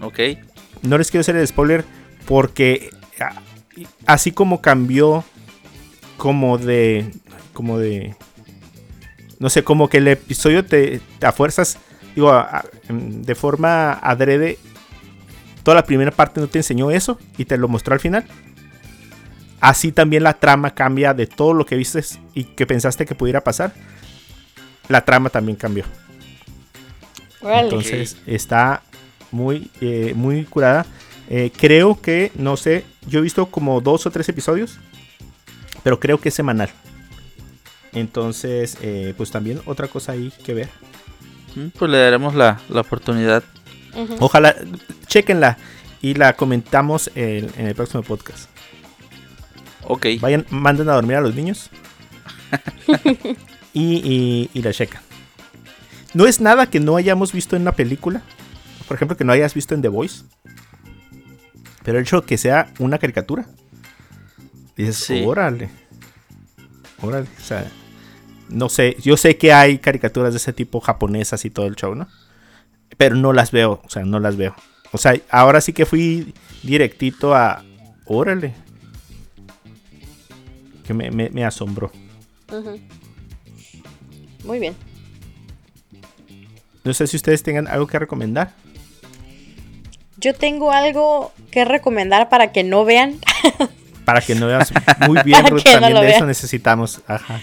Ok. 0.01 0.18
No 0.82 0.99
les 0.99 1.11
quiero 1.11 1.20
hacer 1.20 1.36
el 1.36 1.47
spoiler 1.47 1.84
porque 2.26 2.90
así 4.06 4.32
como 4.32 4.60
cambió 4.60 5.24
como 6.16 6.58
de... 6.58 7.10
como 7.52 7.78
de... 7.78 8.14
No 9.38 9.50
sé, 9.50 9.64
como 9.64 9.88
que 9.88 9.98
el 9.98 10.08
episodio 10.08 10.64
te, 10.64 11.00
te 11.18 11.26
a 11.26 11.32
fuerzas, 11.32 11.78
digo, 12.14 12.30
a- 12.30 12.42
a- 12.58 12.64
de 12.88 13.34
forma 13.34 13.92
adrede, 13.94 14.56
toda 15.64 15.74
la 15.76 15.84
primera 15.84 16.12
parte 16.12 16.40
no 16.40 16.46
te 16.46 16.58
enseñó 16.58 16.90
eso 16.92 17.18
y 17.36 17.44
te 17.44 17.56
lo 17.58 17.66
mostró 17.66 17.94
al 17.94 18.00
final. 18.00 18.24
Así 19.60 19.90
también 19.92 20.22
la 20.22 20.34
trama 20.34 20.74
cambia 20.74 21.12
de 21.14 21.26
todo 21.26 21.54
lo 21.54 21.66
que 21.66 21.76
viste 21.76 22.02
y 22.34 22.44
que 22.44 22.66
pensaste 22.66 23.04
que 23.06 23.14
pudiera 23.16 23.42
pasar. 23.42 23.72
La 24.88 25.04
trama 25.04 25.28
también 25.30 25.56
cambió. 25.56 25.84
Entonces 27.64 28.16
está 28.26 28.82
muy, 29.32 29.70
eh, 29.80 30.12
muy 30.14 30.44
curada. 30.44 30.86
Eh, 31.35 31.51
creo 31.57 31.99
que, 31.99 32.30
no 32.35 32.59
sé, 32.59 32.85
yo 33.07 33.20
he 33.20 33.22
visto 33.22 33.47
como 33.47 33.80
dos 33.80 34.05
o 34.05 34.11
tres 34.11 34.28
episodios, 34.28 34.78
pero 35.83 35.99
creo 35.99 36.20
que 36.20 36.28
es 36.28 36.35
semanal. 36.35 36.68
Entonces, 37.95 38.76
eh, 38.83 39.14
pues 39.16 39.30
también 39.30 39.61
otra 39.64 39.89
cosa 39.89 40.12
ahí 40.12 40.30
que 40.45 40.53
ver. 40.53 40.68
Mm, 41.55 41.68
Pues 41.78 41.91
le 41.91 41.97
daremos 41.97 42.35
la, 42.35 42.61
la 42.68 42.83
oportunidad. 42.83 43.43
Ojalá, 44.20 44.55
chequenla 45.07 45.57
y 46.03 46.12
la 46.14 46.35
comentamos 46.35 47.11
en, 47.14 47.51
en 47.57 47.66
el 47.66 47.74
próximo 47.74 48.03
podcast. 48.03 48.51
Ok. 49.85 50.07
Vayan, 50.20 50.45
manden 50.51 50.91
a 50.91 50.95
dormir 50.95 51.16
a 51.16 51.20
los 51.22 51.35
niños. 51.35 51.70
y, 53.72 53.97
y, 53.97 54.51
y 54.53 54.62
la 54.62 54.72
checan. 54.72 55.01
No 56.12 56.26
es 56.26 56.41
nada 56.43 56.68
que 56.68 56.78
no 56.78 56.97
hayamos 56.97 57.33
visto 57.33 57.57
en 57.57 57.62
una 57.62 57.72
película. 57.72 58.20
Por 58.87 58.97
ejemplo, 58.97 59.16
que 59.16 59.24
no 59.24 59.33
hayas 59.33 59.55
visto 59.55 59.74
en 59.74 59.80
The 59.80 59.89
Voice. 59.89 60.24
Pero 61.85 61.99
el 61.99 62.05
hecho 62.05 62.20
de 62.20 62.26
que 62.26 62.39
sea 62.39 62.72
una 62.78 62.99
caricatura. 62.99 63.47
Dices, 64.76 64.97
Sí. 64.97 65.22
órale. 65.26 65.70
Órale. 67.01 67.26
O 67.39 67.41
sea, 67.43 67.70
no 68.49 68.68
sé. 68.68 68.97
Yo 69.01 69.16
sé 69.16 69.37
que 69.37 69.53
hay 69.53 69.78
caricaturas 69.78 70.33
de 70.33 70.37
ese 70.39 70.53
tipo 70.53 70.80
japonesas 70.80 71.45
y 71.45 71.51
todo 71.51 71.66
el 71.66 71.74
show, 71.76 71.95
¿no? 71.95 72.09
Pero 72.97 73.16
no 73.16 73.33
las 73.33 73.51
veo. 73.51 73.80
O 73.85 73.91
sea, 73.91 74.05
no 74.05 74.18
las 74.20 74.37
veo. 74.37 74.55
O 74.93 74.99
sea, 74.99 75.14
ahora 75.30 75.61
sí 75.61 75.72
que 75.72 75.87
fui 75.87 76.33
directito 76.62 77.35
a. 77.35 77.64
Órale. 78.07 78.55
Que 80.85 80.95
me, 80.95 81.11
me- 81.11 81.30
me 81.30 81.45
asombró. 81.45 81.91
Muy 84.45 84.59
bien. 84.59 84.74
No 86.85 86.93
sé 86.93 87.07
si 87.07 87.16
ustedes 87.16 87.43
tengan 87.43 87.68
algo 87.68 87.87
que 87.87 87.99
recomendar. 87.99 88.55
Yo 90.22 90.34
tengo 90.34 90.72
algo 90.72 91.32
que 91.50 91.64
recomendar 91.66 92.28
para 92.30 92.50
que 92.52 92.64
no 92.64 92.84
vean. 92.86 93.18
Para 94.04 94.20
que 94.20 94.34
no 94.34 94.48
veas 94.48 94.72
muy 95.06 95.20
bien, 95.24 95.46
Ruth, 95.46 95.62
no 95.64 95.80
también 95.80 96.00
de 96.00 96.10
eso 96.10 96.26
necesitamos. 96.26 97.02
Ajá. 97.06 97.40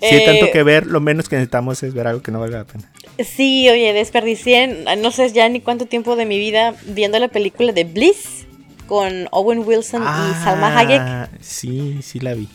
Si 0.00 0.06
hay 0.06 0.22
Eh, 0.22 0.26
tanto 0.26 0.50
que 0.50 0.64
ver, 0.64 0.86
lo 0.86 1.00
menos 1.00 1.28
que 1.28 1.36
necesitamos 1.36 1.80
es 1.84 1.94
ver 1.94 2.08
algo 2.08 2.20
que 2.20 2.32
no 2.32 2.40
valga 2.40 2.58
la 2.58 2.64
pena. 2.64 2.90
Sí, 3.24 3.68
oye, 3.68 3.92
desperdicié 3.92 4.84
no 4.98 5.10
sé 5.12 5.32
ya 5.32 5.48
ni 5.48 5.60
cuánto 5.60 5.86
tiempo 5.86 6.16
de 6.16 6.24
mi 6.26 6.36
vida 6.38 6.74
viendo 6.86 7.20
la 7.20 7.28
película 7.28 7.72
de 7.72 7.84
Bliss 7.84 8.46
con 8.88 9.28
Owen 9.30 9.60
Wilson 9.64 10.02
y 10.02 10.44
Salma 10.44 10.76
Hayek. 10.76 11.00
Ah, 11.00 11.28
Sí, 11.40 12.00
sí 12.02 12.18
la 12.18 12.34
vi. 12.34 12.48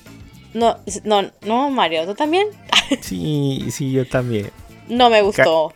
No, 0.54 0.78
no, 1.06 1.32
no, 1.46 1.70
Mario, 1.70 2.06
¿tú 2.06 2.16
también? 2.16 2.48
Sí, 3.02 3.68
sí, 3.72 3.92
yo 3.94 4.06
también. 4.06 4.52
No 4.90 5.10
me 5.10 5.22
gustó. 5.22 5.72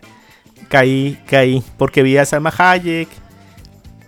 Caí, 0.68 1.18
caí. 1.28 1.63
Porque 1.78 2.03
vi 2.03 2.18
a 2.18 2.26
Salma 2.26 2.53
Hayek. 2.57 3.07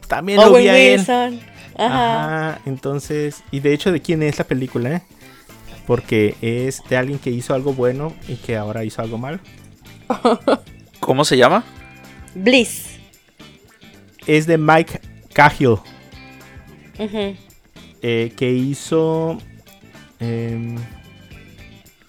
También 0.10 0.39
lo 0.41 0.51
vi 0.51 0.68
a 0.68 0.78
él. 0.78 0.97
Wilson. 0.97 1.39
Ajá. 1.78 2.49
Ajá, 2.49 2.62
entonces, 2.66 3.43
y 3.51 3.62
de 3.62 3.74
hecho, 3.74 3.91
¿de 3.93 4.01
quién 4.01 4.24
es 4.24 4.38
la 4.39 4.43
película, 4.43 4.95
eh? 4.95 5.01
Porque 5.88 6.36
es 6.41 6.82
de 6.89 6.97
alguien 6.97 7.20
que 7.20 7.30
hizo 7.30 7.53
algo 7.53 7.74
bueno 7.74 8.14
y 8.28 8.36
que 8.36 8.57
ahora 8.57 8.84
hizo 8.84 9.01
algo 9.01 9.18
malo. 9.18 9.39
¿Cómo 10.99 11.24
se 11.24 11.38
llama? 11.38 11.64
Bliss. 12.36 12.97
Es 14.26 14.45
de 14.45 14.57
Mike 14.57 14.99
Cahill, 15.32 15.78
eh, 18.01 18.34
que 18.36 18.51
hizo 18.51 19.38
em, 20.20 20.76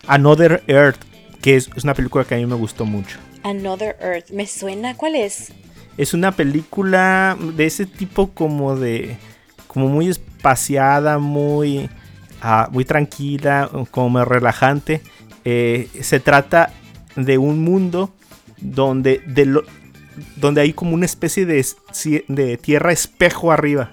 Another 0.06 0.62
Earth, 0.66 0.98
que 1.40 1.56
es, 1.56 1.70
es 1.76 1.84
una 1.84 1.94
película 1.94 2.24
que 2.24 2.34
a 2.34 2.38
mí 2.38 2.46
me 2.46 2.56
gustó 2.56 2.84
mucho. 2.84 3.18
Another 3.42 3.96
Earth. 4.00 4.30
¿Me 4.30 4.46
suena? 4.46 4.96
¿Cuál 4.96 5.16
es? 5.16 5.52
Es 6.00 6.14
una 6.14 6.32
película 6.32 7.36
de 7.40 7.66
ese 7.66 7.84
tipo 7.86 8.30
como 8.30 8.74
de... 8.76 9.16
Como 9.66 9.88
muy 9.88 10.08
espaciada, 10.08 11.18
muy... 11.18 11.88
ah, 12.40 12.68
muy 12.72 12.84
tranquila, 12.84 13.70
como 13.90 14.24
relajante. 14.24 15.02
Eh, 15.44 15.88
se 16.00 16.18
trata 16.20 16.72
de 17.16 17.36
un 17.38 17.62
mundo 17.62 18.12
donde, 18.58 19.22
de 19.26 19.44
lo- 19.46 19.64
donde 20.36 20.60
hay 20.62 20.72
como 20.72 20.94
una 20.94 21.04
especie 21.06 21.44
de, 21.46 21.64
de 22.28 22.56
tierra 22.56 22.92
espejo 22.92 23.52
arriba. 23.52 23.90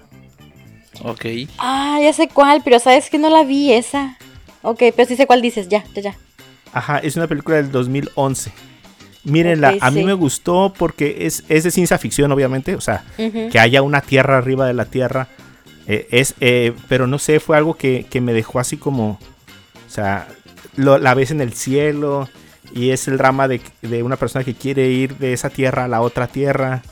Ok. 1.04 1.24
Ah, 1.58 1.98
ya 2.02 2.12
sé 2.12 2.28
cuál, 2.28 2.62
pero 2.64 2.78
sabes 2.78 3.08
que 3.10 3.18
no 3.18 3.28
la 3.30 3.44
vi 3.44 3.72
esa. 3.72 4.16
Ok, 4.62 4.78
pero 4.96 5.06
sí 5.06 5.14
sé 5.16 5.26
cuál 5.26 5.42
dices. 5.42 5.68
Ya, 5.68 5.84
ya, 5.94 6.02
ya. 6.02 6.16
Ajá, 6.72 6.98
es 6.98 7.16
una 7.16 7.26
película 7.26 7.56
del 7.58 7.70
2011. 7.70 8.50
Mírenla, 9.28 9.74
a 9.80 9.90
mí 9.90 10.00
sí. 10.00 10.06
me 10.06 10.12
gustó 10.14 10.72
porque 10.76 11.18
es, 11.26 11.44
es 11.48 11.64
de 11.64 11.70
ciencia 11.70 11.98
ficción, 11.98 12.32
obviamente. 12.32 12.74
O 12.74 12.80
sea, 12.80 13.04
que 13.50 13.58
haya 13.60 13.82
una 13.82 14.00
tierra 14.00 14.38
arriba 14.38 14.66
de 14.66 14.74
la 14.74 14.84
tierra. 14.86 15.28
eh, 15.86 16.06
es, 16.10 16.34
eh, 16.40 16.72
pero 16.88 17.06
no 17.06 17.18
sé, 17.18 17.40
fue 17.40 17.56
algo 17.56 17.74
que, 17.74 18.06
que 18.10 18.20
me 18.20 18.32
dejó 18.32 18.58
así 18.60 18.76
como. 18.76 19.18
O 19.86 19.90
sea, 19.90 20.28
lo- 20.76 20.98
la 20.98 21.14
ves 21.14 21.30
en 21.30 21.40
el 21.40 21.52
cielo. 21.52 22.28
Y 22.74 22.90
es 22.90 23.08
el 23.08 23.16
drama 23.16 23.48
de, 23.48 23.62
de 23.80 24.02
una 24.02 24.16
persona 24.16 24.44
que 24.44 24.52
quiere 24.54 24.88
ir 24.90 25.16
de 25.16 25.32
esa 25.32 25.48
tierra 25.48 25.84
a 25.84 25.88
la 25.88 26.02
otra 26.02 26.26
tierra. 26.26 26.82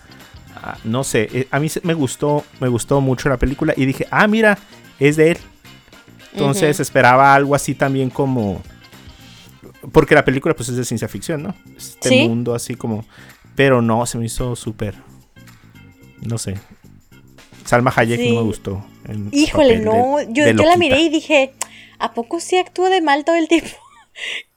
Ah, 0.63 0.79
no 0.85 1.05
sé, 1.05 1.29
eh, 1.33 1.49
a 1.51 1.61
mí 1.61 1.69
se- 1.69 1.83
me 1.85 1.93
gustó, 1.93 2.45
me 2.61 2.69
gustó 2.69 3.03
mucho 3.03 3.29
la 3.29 3.37
película. 3.37 3.75
Y 3.77 3.85
dije, 3.85 4.07
ah, 4.11 4.27
mira, 4.27 4.57
es 4.99 5.17
de 5.17 5.33
él. 5.33 5.39
Entonces 6.33 6.81
esperaba 6.81 7.35
algo 7.35 7.55
así 7.55 7.75
también 7.75 8.09
como. 8.11 8.63
Porque 9.93 10.15
la 10.15 10.25
película 10.25 10.55
pues 10.55 10.69
es 10.69 10.77
de 10.77 10.85
ciencia 10.85 11.09
ficción, 11.09 11.43
¿no? 11.43 11.55
Este 11.77 12.09
Sí. 12.09 12.29
mundo 12.29 12.55
así 12.55 12.75
como. 12.75 13.05
Pero 13.55 13.81
no, 13.83 14.05
se 14.07 14.19
me 14.19 14.27
hizo 14.27 14.55
súper. 14.57 14.95
No 16.21 16.39
sé. 16.39 16.57
Salma 17.65 17.93
Hayek 17.95 18.21
Sí. 18.21 18.29
no 18.31 18.37
me 18.37 18.47
gustó. 18.47 18.85
Híjole, 19.33 19.79
no. 19.81 20.19
de- 20.19 20.29
yo 20.33 20.45
de 20.45 20.55
yo 20.55 20.63
la 20.65 20.77
miré 20.77 21.01
y 21.01 21.09
dije, 21.09 21.53
¿a 21.99 22.13
poco 22.13 22.41
sí 22.41 22.57
actúa 22.59 22.91
de 22.91 23.01
mal 23.01 23.25
todo 23.25 23.37
el 23.37 23.49
tiempo? 23.49 23.69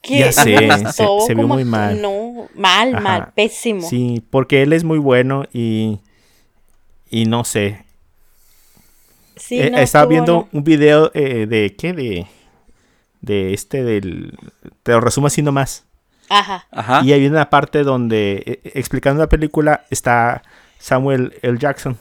Que 0.02 0.20
Ya 0.20 0.32
sé, 0.32 0.58
me 0.66 0.78
se- 0.92 1.04
se 1.26 1.34
vio 1.34 1.46
muy 1.46 1.64
mal. 1.64 2.00
No, 2.00 2.48
mal, 2.54 2.94
Ajá. 2.94 3.00
mal, 3.02 3.32
pésimo. 3.34 3.86
Sí, 3.86 4.22
porque 4.30 4.62
él 4.62 4.72
es 4.72 4.84
muy 4.84 4.98
bueno 4.98 5.44
y. 5.52 5.98
Y 7.10 7.26
no 7.26 7.44
sé. 7.44 7.84
Sí, 9.36 9.60
Eh, 9.60 9.70
no, 9.70 9.78
estaba 9.78 10.06
viendo 10.06 10.32
no. 10.52 10.58
un 10.58 10.64
video 10.64 11.10
eh, 11.14 11.46
de. 11.46 11.74
¿Qué? 11.76 11.92
De. 11.92 12.26
De 13.20 13.52
este 13.54 13.84
del. 13.84 14.36
Te 14.82 14.92
lo 14.92 15.00
resumo 15.00 15.26
así 15.26 15.42
nomás. 15.42 15.84
Ajá. 16.28 16.66
Ajá. 16.70 17.02
Y 17.04 17.12
hay 17.12 17.26
una 17.26 17.50
parte 17.50 17.82
donde, 17.82 18.42
eh, 18.64 18.70
explicando 18.74 19.20
la 19.22 19.28
película, 19.28 19.84
está 19.90 20.42
Samuel 20.78 21.34
L. 21.42 21.58
Jackson. 21.58 21.98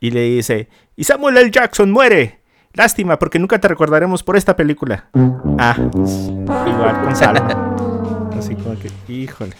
Y 0.00 0.10
le 0.10 0.22
dice, 0.22 0.68
y 0.96 1.04
Samuel 1.04 1.36
L. 1.38 1.50
Jackson 1.50 1.90
muere. 1.90 2.38
Lástima, 2.74 3.18
porque 3.18 3.38
nunca 3.38 3.58
te 3.58 3.66
recordaremos 3.66 4.22
por 4.22 4.36
esta 4.36 4.54
película. 4.54 5.08
Ah, 5.58 5.76
igual 5.76 7.00
con 7.02 7.16
Salma. 7.16 7.76
Así 8.38 8.54
como 8.54 8.78
que, 8.78 8.90
híjole. 9.12 9.54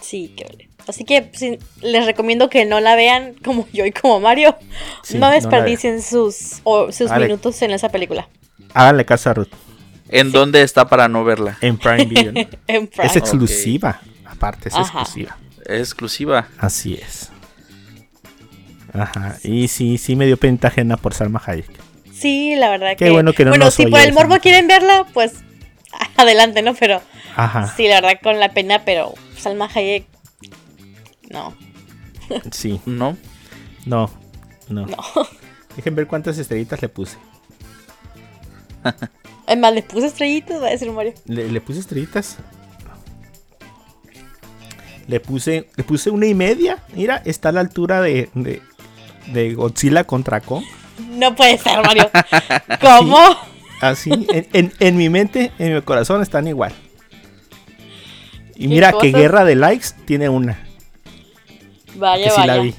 Sí, 0.00 0.32
qué 0.36 0.44
vale. 0.44 0.68
Así 0.86 1.04
que 1.04 1.30
sí, 1.34 1.58
les 1.82 2.06
recomiendo 2.06 2.48
que 2.48 2.64
no 2.64 2.80
la 2.80 2.94
vean 2.94 3.34
como 3.44 3.66
yo 3.72 3.84
y 3.84 3.92
como 3.92 4.20
Mario. 4.20 4.56
Sí, 5.02 5.18
no 5.18 5.28
desperdicien 5.30 6.00
sus, 6.02 6.60
o- 6.64 6.92
sus 6.92 7.10
minutos 7.26 7.60
en 7.62 7.72
esa 7.72 7.88
película. 7.88 8.28
Háganle 8.74 9.04
caso 9.04 9.30
a 9.30 9.34
Ruth. 9.34 9.48
¿En 10.10 10.32
dónde 10.32 10.62
está 10.62 10.88
para 10.88 11.08
no 11.08 11.24
verla? 11.24 11.58
En 11.60 11.76
Prime 11.76 12.04
Video. 12.06 12.32
¿no? 12.32 12.40
En 12.66 12.86
Prime. 12.86 13.06
Es 13.06 13.16
exclusiva. 13.16 14.00
Aparte, 14.24 14.68
es 14.68 14.74
Ajá. 14.74 15.00
exclusiva. 15.00 15.36
Es 15.66 15.80
exclusiva. 15.80 16.48
Así 16.58 16.94
es. 16.94 17.30
Ajá. 18.92 19.36
Y 19.42 19.68
sí, 19.68 19.98
sí 19.98 20.16
me 20.16 20.26
dio 20.26 20.36
pena 20.36 20.58
ajena 20.62 20.96
por 20.96 21.14
Salma 21.14 21.42
Hayek. 21.44 21.70
Sí, 22.12 22.56
la 22.56 22.70
verdad 22.70 22.90
Qué 22.96 23.06
que. 23.06 23.10
bueno 23.10 23.32
que 23.32 23.44
no 23.44 23.50
bueno, 23.50 23.66
nos 23.66 23.74
si 23.74 23.86
por 23.86 24.00
el 24.00 24.12
morbo 24.12 24.38
quieren 24.38 24.66
verla, 24.66 25.06
pues 25.12 25.34
adelante, 26.16 26.62
¿no? 26.62 26.74
Pero 26.74 27.02
Ajá. 27.36 27.72
sí, 27.76 27.86
la 27.86 28.00
verdad 28.00 28.18
con 28.22 28.40
la 28.40 28.48
pena, 28.50 28.84
pero 28.84 29.14
Salma 29.36 29.68
Hayek. 29.72 30.06
No. 31.30 31.54
Sí. 32.50 32.80
¿No? 32.86 33.16
No, 33.84 34.10
no. 34.68 34.86
Dejen 35.76 35.94
ver 35.94 36.06
cuántas 36.06 36.38
estrellitas 36.38 36.80
le 36.82 36.88
puse. 36.88 37.16
Es 39.46 39.56
más, 39.56 39.72
le 39.72 39.82
puse 39.82 40.06
estrellitas, 40.08 40.60
va 40.62 40.66
a 40.66 40.70
decir 40.70 40.90
Mario. 40.92 41.14
¿Le, 41.24 41.50
le 41.50 41.60
puse 41.62 41.80
estrellitas? 41.80 42.36
Le 45.06 45.20
puse, 45.20 45.70
le 45.74 45.84
puse 45.84 46.10
una 46.10 46.26
y 46.26 46.34
media. 46.34 46.78
Mira, 46.94 47.22
está 47.24 47.48
a 47.48 47.52
la 47.52 47.60
altura 47.60 48.02
de, 48.02 48.28
de, 48.34 48.60
de 49.32 49.54
Godzilla 49.54 50.04
contra 50.04 50.40
Kong. 50.42 50.64
No 51.12 51.34
puede 51.34 51.56
ser, 51.56 51.82
Mario. 51.82 52.10
¿Cómo? 52.80 53.18
Así, 53.80 54.10
en, 54.10 54.46
en- 54.52 54.72
en 54.80 54.96
mi 54.98 55.08
mente, 55.08 55.50
en 55.58 55.74
mi 55.76 55.80
corazón 55.82 56.20
están 56.20 56.46
igual. 56.46 56.74
Y 58.56 58.68
mira 58.68 58.92
que? 59.00 59.12
Guerra 59.12 59.44
de 59.46 59.54
Likes 59.54 59.88
tiene 60.04 60.28
una. 60.28 60.58
Vaya, 61.94 62.24
que 62.24 62.30
sí 62.30 62.36
vaya. 62.40 62.56
la 62.56 62.62
vi. 62.62 62.74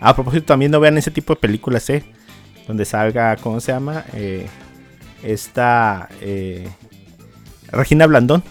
A 0.00 0.14
propósito, 0.14 0.46
también 0.46 0.70
no 0.72 0.80
vean 0.80 0.96
ese 0.96 1.10
tipo 1.10 1.34
de 1.34 1.40
películas, 1.40 1.90
¿eh? 1.90 2.04
Donde 2.66 2.84
salga, 2.86 3.36
¿cómo 3.36 3.60
se 3.60 3.72
llama? 3.72 4.04
Eh, 4.14 4.46
esta 5.22 6.08
eh, 6.20 6.68
Regina 7.70 8.06
Blandón. 8.06 8.42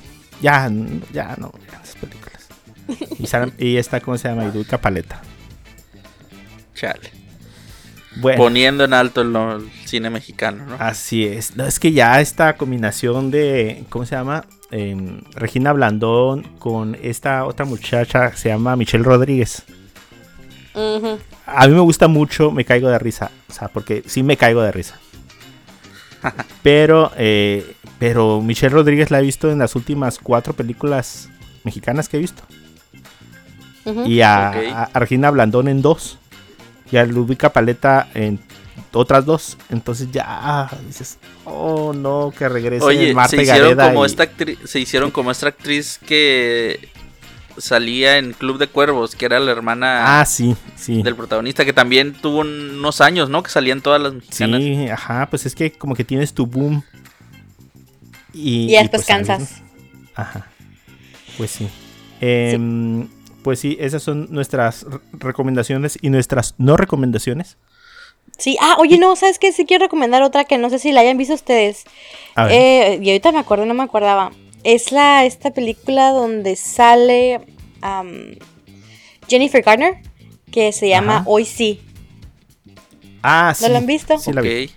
Ya, 0.41 0.69
ya 1.13 1.35
no 1.37 1.51
vean 1.51 1.81
esas 1.83 1.95
películas. 1.95 2.47
Y, 3.19 3.27
sal- 3.27 3.53
y 3.57 3.77
esta, 3.77 3.99
¿cómo 4.01 4.17
se 4.17 4.27
llama? 4.27 4.45
Iduca 4.45 4.79
Paleta. 4.79 5.21
Chale. 6.75 7.11
Bueno, 8.17 8.37
Poniendo 8.39 8.83
en 8.83 8.93
alto 8.93 9.21
el, 9.21 9.33
el 9.35 9.71
cine 9.85 10.09
mexicano, 10.09 10.65
¿no? 10.65 10.75
así 10.79 11.25
es. 11.25 11.55
No, 11.55 11.65
es 11.65 11.79
que 11.79 11.93
ya 11.93 12.19
esta 12.19 12.57
combinación 12.57 13.31
de, 13.31 13.85
¿cómo 13.89 14.05
se 14.05 14.15
llama? 14.15 14.45
Em, 14.71 15.21
Regina 15.33 15.71
Blandón 15.73 16.43
con 16.59 16.97
esta 17.01 17.45
otra 17.45 17.65
muchacha, 17.65 18.35
se 18.35 18.49
llama 18.49 18.75
Michelle 18.75 19.03
Rodríguez. 19.05 19.63
A 21.45 21.67
mí 21.67 21.73
me 21.73 21.79
gusta 21.81 22.07
mucho, 22.07 22.51
me 22.51 22.65
caigo 22.65 22.89
de 22.89 22.99
risa. 22.99 23.31
O 23.49 23.53
sea, 23.53 23.67
porque 23.67 24.03
sí 24.07 24.23
me 24.23 24.37
caigo 24.37 24.61
de 24.61 24.71
risa. 24.71 24.99
Pero, 26.63 27.11
eh, 27.17 27.75
pero 27.99 28.41
Michelle 28.41 28.73
Rodríguez 28.73 29.09
la 29.11 29.19
he 29.19 29.21
visto 29.23 29.49
en 29.51 29.59
las 29.59 29.75
últimas 29.75 30.19
cuatro 30.19 30.53
películas 30.53 31.29
mexicanas 31.63 32.07
que 32.09 32.17
he 32.17 32.19
visto. 32.19 32.43
Y 34.05 34.21
a, 34.21 34.51
Ok. 34.55 34.73
a- 34.73 34.83
a 34.93 34.99
Regina 34.99 35.31
Blandón 35.31 35.67
en 35.67 35.81
dos. 35.81 36.17
Y 36.91 36.97
a 36.97 37.05
Lubica 37.05 37.51
Paleta 37.53 38.07
en 38.13 38.39
otras 38.93 39.25
dos. 39.25 39.57
Entonces 39.69 40.09
ya 40.11 40.69
dices, 40.85 41.17
oh 41.45 41.93
no, 41.93 42.33
que 42.37 42.47
regrese 42.49 42.83
Oye, 42.85 43.13
Marta 43.13 43.29
se 43.37 43.41
hicieron, 43.43 43.61
Gareda 43.69 43.87
como 43.89 44.03
y- 44.03 44.07
esta 44.07 44.23
actriz, 44.23 44.59
se 44.65 44.79
hicieron 44.79 45.09
como 45.11 45.31
esta 45.31 45.47
actriz 45.47 45.99
que 46.05 46.89
salía 47.61 48.17
en 48.17 48.33
Club 48.33 48.57
de 48.57 48.67
Cuervos, 48.67 49.15
que 49.15 49.25
era 49.25 49.39
la 49.39 49.51
hermana 49.51 50.19
Ah, 50.19 50.25
sí, 50.25 50.55
sí. 50.75 51.01
del 51.03 51.15
protagonista, 51.15 51.63
que 51.65 51.73
también 51.73 52.13
tuvo 52.13 52.39
unos 52.41 52.99
años, 53.01 53.29
¿no? 53.29 53.41
Que 53.43 53.49
salían 53.49 53.81
todas 53.81 54.01
las 54.01 54.13
mexicanas. 54.13 54.61
Sí, 54.61 54.87
ajá, 54.89 55.27
pues 55.29 55.45
es 55.45 55.55
que 55.55 55.71
como 55.71 55.95
que 55.95 56.03
tienes 56.03 56.33
tu 56.33 56.45
boom. 56.45 56.83
Y, 58.33 58.65
Y 58.65 58.71
después 58.71 58.89
pues, 59.03 59.05
cansas. 59.05 59.61
Ajá. 60.15 60.47
Pues 61.37 61.51
sí. 61.51 61.69
Em, 62.19 63.07
Pues 63.43 63.59
sí, 63.59 63.75
esas 63.79 64.03
son 64.03 64.27
nuestras 64.29 64.83
re- 64.83 64.99
recomendaciones 65.13 65.97
y 66.01 66.09
nuestras 66.11 66.53
no 66.59 66.77
recomendaciones. 66.77 67.57
Sí, 68.37 68.55
ah, 68.61 68.75
oye, 68.79 68.97
no, 68.99 69.15
¿sabes 69.15 69.39
qué? 69.39 69.51
Sí 69.51 69.65
quiero 69.65 69.85
recomendar 69.85 70.21
otra 70.23 70.45
que 70.45 70.57
no 70.59 70.69
sé 70.69 70.77
si 70.79 70.91
la 70.91 71.01
hayan 71.01 71.17
visto 71.17 71.33
ustedes. 71.33 71.83
A 72.35 72.45
ver. 72.45 72.51
Eh, 72.53 72.99
y 73.01 73.09
ahorita 73.09 73.31
me 73.31 73.39
acuerdo, 73.39 73.65
no 73.65 73.73
me 73.73 73.83
acordaba. 73.83 74.31
Es 74.63 74.91
la, 74.91 75.25
esta 75.25 75.51
película 75.51 76.11
donde 76.11 76.55
sale 76.55 77.41
Jennifer 79.27 79.61
Garner, 79.63 79.95
que 80.51 80.71
se 80.71 80.89
llama 80.89 81.17
Ajá. 81.17 81.23
Hoy 81.27 81.45
sí. 81.45 81.81
Ah, 83.23 83.53
sí. 83.55 83.63
¿No 83.63 83.69
la 83.69 83.77
han 83.79 83.85
visto? 83.85 84.17
Sí, 84.19 84.31
la 84.33 84.41
vi. 84.41 84.65
Ok. 84.65 84.71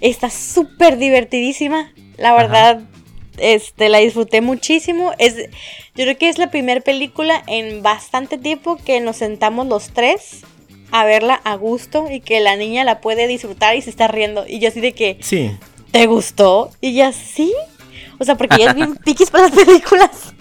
Está 0.00 0.30
súper 0.30 0.98
divertidísima. 0.98 1.92
La 2.16 2.34
verdad, 2.34 2.80
este, 3.38 3.88
la 3.88 3.98
disfruté 3.98 4.40
muchísimo. 4.40 5.12
Es, 5.18 5.36
yo 5.94 6.04
creo 6.04 6.16
que 6.18 6.28
es 6.28 6.38
la 6.38 6.50
primera 6.50 6.80
película 6.80 7.42
en 7.46 7.82
bastante 7.82 8.38
tiempo 8.38 8.76
que 8.76 9.00
nos 9.00 9.16
sentamos 9.16 9.66
los 9.66 9.88
tres 9.90 10.42
a 10.90 11.04
verla 11.04 11.34
a 11.44 11.54
gusto 11.56 12.10
y 12.10 12.20
que 12.20 12.40
la 12.40 12.56
niña 12.56 12.84
la 12.84 13.00
puede 13.00 13.26
disfrutar 13.26 13.76
y 13.76 13.82
se 13.82 13.90
está 13.90 14.08
riendo. 14.08 14.46
Y 14.46 14.58
yo 14.60 14.68
así 14.68 14.80
de 14.80 14.92
que, 14.92 15.18
Sí. 15.20 15.50
¿te 15.90 16.06
gustó? 16.06 16.70
Y 16.80 16.94
ya 16.94 17.12
sí. 17.12 17.52
O 18.18 18.24
sea, 18.24 18.36
porque 18.36 18.56
ella 18.56 18.70
es 18.70 18.76
bien 18.76 18.96
piquis 19.04 19.30
para 19.30 19.48
las 19.48 19.52
películas. 19.52 20.34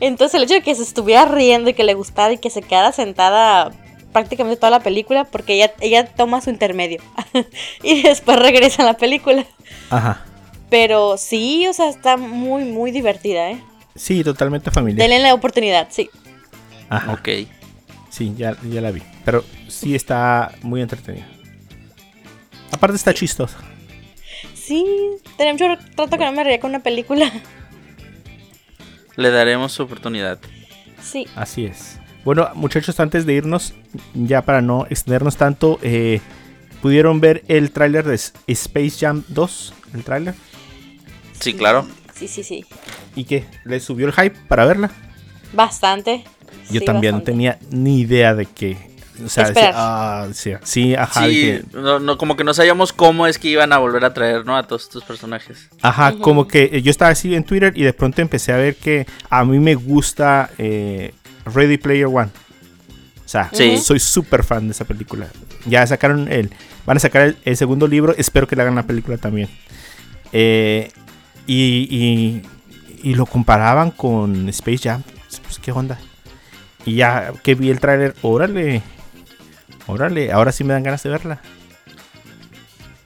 Entonces 0.00 0.34
el 0.34 0.44
hecho 0.44 0.54
de 0.54 0.62
que 0.62 0.74
se 0.74 0.82
estuviera 0.82 1.24
riendo 1.26 1.70
y 1.70 1.74
que 1.74 1.84
le 1.84 1.94
gustara 1.94 2.32
y 2.32 2.38
que 2.38 2.50
se 2.50 2.62
quedara 2.62 2.92
sentada 2.92 3.72
prácticamente 4.12 4.58
toda 4.58 4.70
la 4.70 4.80
película, 4.80 5.24
porque 5.24 5.54
ella, 5.54 5.72
ella 5.80 6.06
toma 6.06 6.40
su 6.40 6.50
intermedio. 6.50 7.00
y 7.82 8.02
después 8.02 8.38
regresa 8.38 8.82
a 8.82 8.86
la 8.86 8.96
película. 8.96 9.44
Ajá. 9.90 10.24
Pero 10.70 11.16
sí, 11.16 11.66
o 11.68 11.72
sea, 11.72 11.88
está 11.88 12.16
muy, 12.16 12.64
muy 12.64 12.90
divertida, 12.90 13.50
¿eh? 13.50 13.62
Sí, 13.94 14.22
totalmente 14.22 14.70
familiar. 14.70 15.08
Denle 15.08 15.22
la 15.22 15.34
oportunidad, 15.34 15.88
sí. 15.90 16.10
Ajá. 16.88 17.12
Ok. 17.12 17.28
Sí, 18.10 18.34
ya, 18.36 18.56
ya 18.62 18.80
la 18.80 18.90
vi. 18.90 19.02
Pero 19.24 19.44
sí 19.68 19.94
está 19.94 20.52
muy 20.62 20.80
entretenida. 20.80 21.26
Aparte 22.70 22.96
está 22.96 23.14
chistosa. 23.14 23.58
Sí, 24.68 24.84
tenía 25.38 25.54
mucho 25.54 25.66
rato 25.96 26.18
que 26.18 26.24
no 26.26 26.32
me 26.32 26.44
reía 26.44 26.60
con 26.60 26.68
una 26.70 26.80
película. 26.80 27.32
Le 29.16 29.30
daremos 29.30 29.72
su 29.72 29.82
oportunidad. 29.82 30.38
Sí. 31.02 31.26
Así 31.34 31.64
es. 31.64 31.98
Bueno, 32.24 32.50
muchachos, 32.54 33.00
antes 33.00 33.24
de 33.24 33.32
irnos, 33.32 33.72
ya 34.12 34.42
para 34.42 34.60
no 34.60 34.86
extendernos 34.90 35.36
tanto, 35.38 35.78
eh, 35.82 36.20
¿pudieron 36.82 37.18
ver 37.20 37.42
el 37.48 37.70
tráiler 37.70 38.04
de 38.06 38.14
Space 38.14 38.90
Jam 39.00 39.24
2? 39.28 39.74
¿El 39.94 40.04
tráiler? 40.04 40.34
Sí, 41.40 41.54
claro. 41.54 41.86
Sí, 42.14 42.28
sí, 42.28 42.42
sí. 42.42 42.64
¿Y 43.16 43.24
qué? 43.24 43.46
¿Les 43.64 43.82
subió 43.82 44.06
el 44.06 44.12
hype 44.12 44.36
para 44.48 44.66
verla? 44.66 44.90
Bastante. 45.54 46.24
Yo 46.70 46.80
Sí, 46.80 46.84
también 46.84 47.14
bastante. 47.14 47.32
no 47.32 47.36
tenía 47.36 47.58
ni 47.70 48.00
idea 48.00 48.34
de 48.34 48.44
qué. 48.44 48.76
O 49.24 49.28
sea, 49.28 49.48
decía, 49.48 49.72
ah, 49.74 50.28
sí, 50.32 50.52
sí, 50.62 50.94
ajá, 50.94 51.22
Sí, 51.24 51.28
dije, 51.28 51.62
no, 51.74 51.98
no, 51.98 52.16
como 52.18 52.36
que 52.36 52.44
no 52.44 52.54
sabíamos 52.54 52.92
cómo 52.92 53.26
es 53.26 53.38
que 53.38 53.48
iban 53.48 53.72
a 53.72 53.78
volver 53.78 54.04
a 54.04 54.14
traer, 54.14 54.44
¿no? 54.46 54.56
A 54.56 54.66
todos 54.66 54.82
estos 54.84 55.02
personajes. 55.04 55.68
Ajá, 55.82 56.14
como 56.20 56.46
que 56.46 56.70
eh, 56.72 56.82
yo 56.82 56.90
estaba 56.90 57.10
así 57.10 57.34
en 57.34 57.44
Twitter 57.44 57.72
y 57.76 57.82
de 57.82 57.92
pronto 57.92 58.22
empecé 58.22 58.52
a 58.52 58.56
ver 58.56 58.76
que 58.76 59.06
a 59.30 59.44
mí 59.44 59.58
me 59.58 59.74
gusta 59.74 60.50
eh, 60.58 61.14
Ready 61.46 61.78
Player 61.78 62.06
One. 62.06 62.30
O 63.24 63.28
sea, 63.28 63.50
Sí. 63.52 63.78
soy 63.78 63.98
súper 64.00 64.42
fan 64.44 64.66
de 64.68 64.72
esa 64.72 64.84
película. 64.84 65.26
Ya 65.66 65.86
sacaron 65.86 66.30
el. 66.32 66.50
Van 66.86 66.96
a 66.96 67.00
sacar 67.00 67.22
el, 67.22 67.36
el 67.44 67.56
segundo 67.56 67.86
libro. 67.86 68.14
Espero 68.16 68.46
que 68.46 68.56
le 68.56 68.62
hagan 68.62 68.74
la 68.76 68.84
película 68.84 69.18
también. 69.18 69.48
Eh, 70.32 70.90
y, 71.46 71.88
y, 71.90 72.42
y 73.10 73.14
lo 73.14 73.26
comparaban 73.26 73.90
con 73.90 74.48
Space 74.50 74.78
Jam. 74.88 75.02
Pues, 75.42 75.58
¿qué 75.58 75.72
onda? 75.72 75.98
Y 76.86 76.94
ya 76.94 77.32
que 77.42 77.54
vi 77.54 77.68
el 77.70 77.80
tráiler, 77.80 78.14
órale. 78.22 78.80
Órale, 79.88 80.30
ahora 80.30 80.52
sí 80.52 80.62
me 80.64 80.72
dan 80.74 80.82
ganas 80.84 81.02
de 81.02 81.10
verla. 81.10 81.40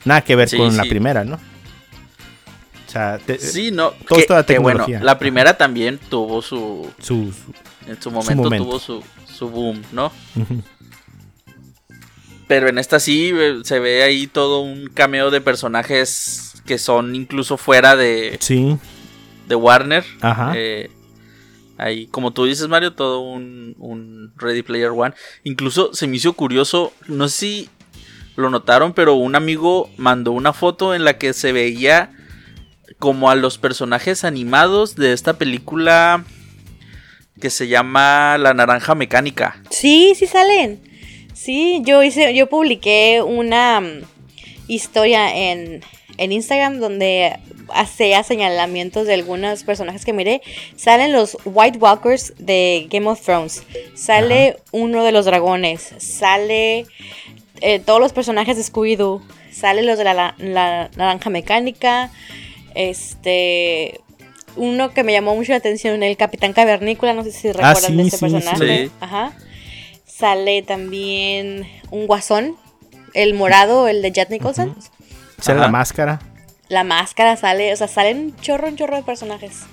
Nada 0.05 0.21
que 0.21 0.37
ver 0.37 0.49
Sí, 0.49 0.57
con 0.59 0.77
la 0.77 0.83
primera, 0.83 1.25
¿no? 1.25 1.37
O 1.37 2.91
sea, 2.93 3.19
te- 3.19 3.39
Sí, 3.39 3.71
no. 3.71 3.93
todo 4.07 4.19
que- 4.19 4.27
bueno, 4.27 4.45
tecnología. 4.45 5.01
la 5.03 5.19
primera 5.19 5.57
también 5.57 5.99
tuvo 6.11 6.43
su. 6.43 6.91
su, 6.99 7.33
su- 7.33 7.55
En 7.91 8.01
su 8.03 8.11
momento, 8.11 8.43
momento. 8.45 8.65
tuvo 8.67 8.79
su, 8.79 9.03
su 9.33 9.49
boom, 9.49 9.83
¿no? 9.93 10.13
Pero 12.49 12.69
en 12.69 12.79
esta 12.79 13.01
sí 13.01 13.31
eh, 13.35 13.61
se 13.65 13.79
ve 13.79 14.03
ahí 14.03 14.27
todo 14.27 14.61
un 14.61 14.89
cameo 14.89 15.31
de 15.31 15.41
personajes 15.41 16.63
que 16.67 16.79
son 16.79 17.15
incluso 17.15 17.57
fuera 17.57 17.97
de, 17.97 18.37
Sí, 18.41 18.77
de 19.49 19.55
Warner. 19.55 20.05
Ajá. 20.21 20.53
Eh, 20.55 20.91
ahí, 21.79 22.07
como 22.07 22.33
tú 22.33 22.45
dices, 22.45 22.69
Mario, 22.69 22.93
todo 22.95 23.21
un, 23.21 23.75
un 23.79 24.33
Ready 24.37 24.63
Player 24.63 24.91
One. 24.91 25.15
Incluso 25.45 25.93
se 25.95 26.07
me 26.07 26.17
hizo 26.17 26.33
curioso, 26.35 26.93
no 27.09 27.29
sé 27.29 27.39
si 27.39 27.69
lo 28.37 28.51
notaron, 28.51 28.93
pero 28.93 29.15
un 29.15 29.35
amigo 29.35 29.91
mandó 29.97 30.33
una 30.33 30.53
foto 30.53 30.95
en 30.95 31.05
la 31.05 31.19
que 31.19 31.33
se 31.33 31.53
veía 31.53 32.11
como 32.99 33.31
a 33.31 33.35
los 33.35 33.59
personajes 33.59 34.25
animados 34.25 34.95
de 34.95 35.13
esta 35.13 35.35
película 35.35 36.25
que 37.41 37.51
se 37.51 37.67
llama 37.67 38.39
La 38.39 38.55
Naranja 38.55 38.95
Mecánica. 38.95 39.61
Sí, 39.71 40.15
sí 40.15 40.27
salen. 40.27 40.81
Sí, 41.35 41.83
yo 41.85 42.03
hice, 42.03 42.35
yo 42.35 42.49
publiqué 42.49 43.21
una 43.27 43.81
mm, 43.81 44.03
historia 44.69 45.35
en, 45.35 45.81
en 46.19 46.33
Instagram 46.33 46.79
donde 46.79 47.41
hacía 47.75 48.23
señalamientos 48.23 49.07
de 49.07 49.15
algunos 49.15 49.65
personajes 49.65 50.05
que 50.05 50.13
miré. 50.13 50.43
Salen 50.77 51.13
los 51.13 51.37
White 51.45 51.79
Walkers 51.79 52.35
de 52.39 52.87
Game 52.91 53.07
of 53.09 53.21
Thrones. 53.23 53.63
Sale 53.95 54.57
uno 54.73 55.05
de 55.05 55.13
los 55.13 55.25
dragones. 55.25 55.95
Sale 55.99 56.87
eh, 57.61 57.79
todos 57.81 58.01
los 58.01 58.13
personajes 58.13 58.57
de 58.57 58.63
Scooby-Doo. 58.63 59.23
Sale 59.53 59.83
los 59.83 59.99
de 59.99 60.05
la, 60.05 60.15
la- 60.15 60.35
la 60.39 60.91
naranja 60.97 61.31
mecánica. 61.31 62.11
Este. 62.75 64.01
Uno 64.55 64.91
que 64.93 65.03
me 65.03 65.13
llamó 65.13 65.35
mucho 65.35 65.53
la 65.53 65.59
atención, 65.59 66.03
el 66.03 66.17
Capitán 66.19 66.53
Cavernícola. 66.53 67.15
No 67.15 67.25
sé 67.25 67.33
si 67.33 67.51
recuerdan 67.53 67.81
sí, 67.83 67.97
de 67.97 68.03
ese 68.03 68.11
sí, 68.11 68.17
sí, 68.29 68.33
personaje. 68.33 68.85
sí. 68.87 68.93
Ajá. 69.01 69.33
Sale 70.07 70.63
también 70.63 71.67
un 71.91 72.07
guasón. 72.07 72.57
El 73.15 73.35
morado, 73.35 73.89
el 73.89 74.01
de 74.03 74.11
Jack 74.13 74.31
Nicholson. 74.31 74.75
Sale 75.39 75.59
Ajá. 75.59 75.67
la 75.67 75.73
máscara. 75.73 76.21
La 76.73 76.85
máscara 76.85 77.37
sale. 77.37 77.71
O 77.75 77.77
sea, 77.77 77.87
salen 77.87 78.35
chorro, 78.41 78.67
un 78.67 78.77
chorro 78.77 78.97
de 78.97 79.03
personajes. 79.03 79.65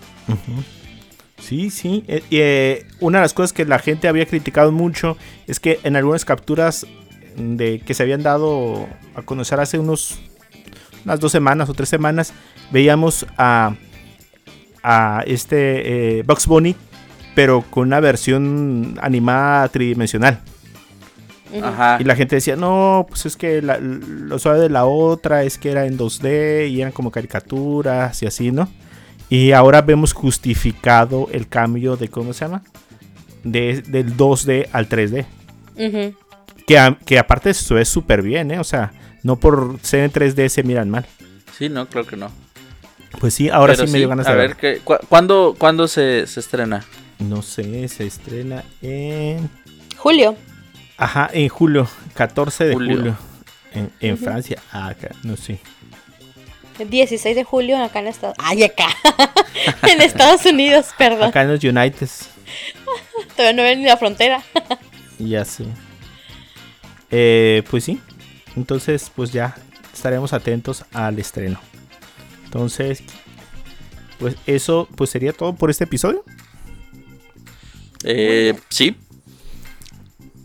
Sí, 1.37 1.69
sí. 1.69 2.03
Eh, 2.09 2.21
eh, 2.29 2.85
una 2.99 3.19
de 3.19 3.21
las 3.21 3.33
cosas 3.33 3.53
que 3.53 3.63
la 3.63 3.79
gente 3.79 4.09
había 4.09 4.25
criticado 4.25 4.73
mucho 4.73 5.15
es 5.47 5.61
que 5.61 5.79
en 5.83 5.95
algunas 5.95 6.25
capturas 6.25 6.85
de 7.37 7.79
que 7.79 7.93
se 7.93 8.03
habían 8.03 8.21
dado 8.21 8.85
a 9.15 9.21
conocer 9.21 9.61
hace 9.61 9.79
unos 9.79 10.19
unas 11.05 11.21
dos 11.21 11.31
semanas 11.31 11.69
o 11.69 11.73
tres 11.73 11.87
semanas 11.87 12.33
veíamos 12.69 13.25
a 13.37 13.75
a 14.83 15.23
este 15.25 16.17
eh, 16.19 16.23
Bugs 16.23 16.47
Bunny 16.47 16.75
pero 17.33 17.61
con 17.61 17.87
una 17.87 18.01
versión 18.01 18.99
animada 19.01 19.69
tridimensional. 19.69 20.41
Ajá. 21.63 21.97
y 21.99 22.03
la 22.03 22.15
gente 22.15 22.35
decía 22.35 22.55
no 22.55 23.05
pues 23.09 23.25
es 23.25 23.35
que 23.35 23.61
la- 23.61 23.79
lo 23.79 24.37
suave 24.39 24.59
de 24.59 24.69
la 24.69 24.85
otra 24.85 25.43
es 25.43 25.57
que 25.57 25.71
era 25.71 25.85
en 25.85 25.97
2D 25.97 26.67
y 26.69 26.81
eran 26.81 26.91
como 26.91 27.09
caricaturas 27.11 28.21
y 28.21 28.27
así 28.27 28.51
no 28.51 28.69
y 29.29 29.51
ahora 29.51 29.81
vemos 29.81 30.13
justificado 30.13 31.27
el 31.31 31.47
cambio 31.47 31.95
de, 31.97 32.07
¿cómo 32.09 32.33
se 32.33 32.45
llama? 32.45 32.63
De, 33.43 33.81
del 33.83 34.17
2D 34.17 34.67
al 34.71 34.89
3D. 34.89 35.25
Ujú. 35.77 36.15
Que, 36.65 36.79
a- 36.79 36.97
que 37.05 37.19
aparte 37.19 37.53
se 37.53 37.73
ve 37.75 37.85
súper 37.85 38.23
bien, 38.23 38.49
¿eh? 38.49 38.57
O 38.59 38.63
sea, 38.63 38.91
no 39.21 39.35
por 39.35 39.77
ser 39.83 39.99
en 40.05 40.11
3D 40.11 40.49
se 40.49 40.63
miran 40.63 40.89
mal. 40.89 41.05
Sí, 41.55 41.69
no, 41.69 41.87
creo 41.87 42.07
que 42.07 42.17
no. 42.17 42.31
Pues 43.19 43.35
sí, 43.35 43.49
ahora 43.49 43.73
Pero 43.73 43.85
sí 43.85 43.93
me 43.93 43.99
dio 43.99 44.09
ganas 44.09 44.25
de 44.25 44.31
A 44.31 44.35
ver. 44.35 44.47
ver, 44.49 44.57
¿qué- 44.57 44.81
cu- 44.83 44.97
¿cuándo, 45.07 45.55
cuándo 45.59 45.87
se, 45.87 46.25
se 46.25 46.39
estrena? 46.39 46.83
No 47.19 47.43
sé, 47.43 47.87
se 47.87 48.07
estrena 48.07 48.63
en... 48.81 49.47
Julio. 49.97 50.35
Ajá, 50.99 51.29
en 51.31 51.47
julio, 51.47 51.87
14 52.13 52.65
de 52.65 52.73
julio. 52.73 52.97
Julio. 52.97 53.17
En, 53.71 53.89
en 54.01 54.17
Francia. 54.17 54.61
Ah, 54.71 54.89
acá, 54.89 55.11
no 55.23 55.37
sé. 55.37 55.59
El 56.77 56.89
16 56.89 57.35
de 57.35 57.43
julio 57.45 57.81
acá 57.81 57.99
en 57.99 58.07
Estados 58.07 58.35
Ay, 58.37 58.63
acá. 58.63 58.87
en 59.89 60.01
Estados 60.01 60.45
Unidos, 60.45 60.87
perdón. 60.97 61.29
Acá 61.29 61.43
en 61.43 61.53
los 61.53 61.63
United. 61.63 62.09
Todavía 63.35 63.53
no 63.53 63.63
ven 63.63 63.79
ni 63.79 63.85
la 63.85 63.97
frontera. 63.97 64.43
Ya 65.21 65.43
sé. 65.43 65.65
Eh, 67.11 67.63
pues 67.69 67.83
sí. 67.83 67.99
Entonces, 68.55 69.11
pues 69.13 69.33
ya 69.33 69.53
estaremos 69.93 70.31
atentos 70.31 70.85
al 70.93 71.19
estreno. 71.19 71.59
Entonces, 72.45 73.03
pues 74.17 74.37
eso 74.45 74.87
pues 74.95 75.09
sería 75.09 75.33
todo 75.33 75.55
por 75.55 75.69
este 75.69 75.83
episodio. 75.83 76.23
Eh, 78.05 78.53
sí, 78.69 78.95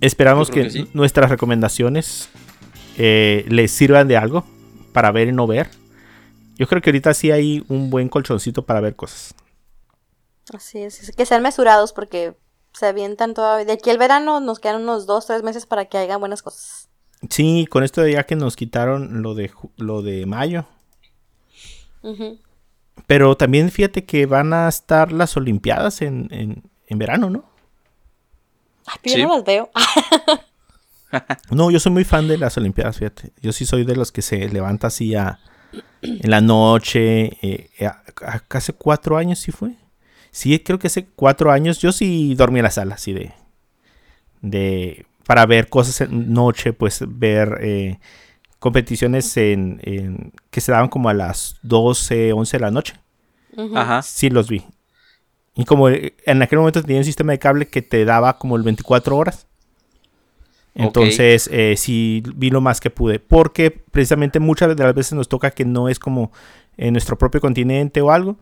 Esperamos 0.00 0.48
que, 0.48 0.60
creo 0.60 0.64
que 0.64 0.70
sí. 0.70 0.90
nuestras 0.92 1.30
recomendaciones 1.30 2.28
eh, 2.96 3.44
les 3.48 3.70
sirvan 3.70 4.08
de 4.08 4.16
algo 4.16 4.44
para 4.92 5.10
ver 5.12 5.28
y 5.28 5.32
no 5.32 5.46
ver. 5.46 5.70
Yo 6.56 6.66
creo 6.66 6.80
que 6.80 6.90
ahorita 6.90 7.14
sí 7.14 7.30
hay 7.30 7.64
un 7.68 7.90
buen 7.90 8.08
colchoncito 8.08 8.64
para 8.64 8.80
ver 8.80 8.94
cosas. 8.94 9.34
Así 10.52 10.78
es, 10.78 11.02
es 11.02 11.16
que 11.16 11.26
sean 11.26 11.42
mesurados 11.42 11.92
porque 11.92 12.36
se 12.72 12.86
avientan 12.86 13.34
todavía. 13.34 13.64
De 13.64 13.72
aquí 13.72 13.90
al 13.90 13.98
verano 13.98 14.40
nos 14.40 14.58
quedan 14.58 14.82
unos 14.82 15.06
dos, 15.06 15.26
tres 15.26 15.42
meses 15.42 15.66
para 15.66 15.86
que 15.86 15.98
haya 15.98 16.16
buenas 16.16 16.42
cosas. 16.42 16.88
Sí, 17.30 17.66
con 17.70 17.82
esto 17.82 18.02
de 18.02 18.12
ya 18.12 18.24
que 18.24 18.36
nos 18.36 18.56
quitaron 18.56 19.22
lo 19.22 19.34
de 19.34 19.50
lo 19.76 20.02
de 20.02 20.26
mayo. 20.26 20.66
Pero 23.06 23.36
también 23.36 23.70
fíjate 23.70 24.04
que 24.04 24.26
van 24.26 24.52
a 24.52 24.68
estar 24.68 25.10
las 25.10 25.36
Olimpiadas 25.36 26.02
en, 26.02 26.28
en, 26.30 26.62
en 26.86 26.98
verano, 26.98 27.30
¿no? 27.30 27.53
Ay, 28.86 28.96
pero 29.02 29.14
Sí. 29.14 29.20
yo 29.22 29.28
no 29.28 29.34
las 29.36 29.44
veo. 29.44 29.70
No, 31.50 31.70
yo 31.70 31.78
soy 31.78 31.92
muy 31.92 32.02
fan 32.04 32.26
de 32.26 32.36
las 32.38 32.56
Olimpiadas, 32.56 32.98
fíjate. 32.98 33.32
Yo 33.40 33.52
sí 33.52 33.66
soy 33.66 33.84
de 33.84 33.94
los 33.94 34.10
que 34.10 34.20
se 34.20 34.48
levanta 34.48 34.88
así 34.88 35.14
a, 35.14 35.38
en 36.02 36.28
la 36.28 36.40
noche. 36.40 37.38
eh, 37.40 37.70
a- 37.86 38.02
a- 38.26 38.42
hace 38.50 38.72
cuatro 38.72 39.16
años 39.16 39.38
sí 39.38 39.52
fue. 39.52 39.74
Sí, 40.32 40.58
creo 40.58 40.80
que 40.80 40.88
hace 40.88 41.06
cuatro 41.06 41.52
años 41.52 41.78
yo 41.78 41.92
sí 41.92 42.34
dormí 42.34 42.58
en 42.58 42.64
la 42.64 42.72
sala, 42.72 42.96
así 42.96 43.12
de... 43.12 43.32
de 44.42 45.06
para 45.24 45.46
ver 45.46 45.68
cosas 45.68 46.00
en 46.02 46.32
noche, 46.34 46.72
pues 46.72 47.00
ver 47.06 47.58
eh, 47.62 47.98
competiciones 48.58 49.36
en, 49.36 49.80
en- 49.84 50.32
que 50.50 50.60
se 50.60 50.72
daban 50.72 50.88
como 50.88 51.08
a 51.08 51.14
las 51.14 51.56
12, 51.62 52.32
11 52.32 52.56
de 52.56 52.60
la 52.60 52.70
noche. 52.72 52.94
Ajá. 53.74 54.02
Sí 54.02 54.30
los 54.30 54.48
vi. 54.48 54.64
Y 55.56 55.64
como 55.64 55.88
en 55.88 56.42
aquel 56.42 56.58
momento 56.58 56.82
tenía 56.82 56.98
un 56.98 57.04
sistema 57.04 57.32
de 57.32 57.38
cable 57.38 57.66
que 57.66 57.80
te 57.80 58.04
daba 58.04 58.38
como 58.38 58.56
el 58.56 58.62
24 58.62 59.16
horas. 59.16 59.46
Entonces, 60.74 61.48
eh, 61.52 61.76
sí 61.76 62.22
vi 62.34 62.50
lo 62.50 62.60
más 62.60 62.80
que 62.80 62.90
pude. 62.90 63.20
Porque 63.20 63.70
precisamente 63.70 64.40
muchas 64.40 64.76
de 64.76 64.82
las 64.82 64.94
veces 64.94 65.12
nos 65.12 65.28
toca 65.28 65.52
que 65.52 65.64
no 65.64 65.88
es 65.88 66.00
como 66.00 66.32
en 66.76 66.92
nuestro 66.92 67.16
propio 67.16 67.40
continente 67.40 68.00
o 68.00 68.10
algo. 68.10 68.36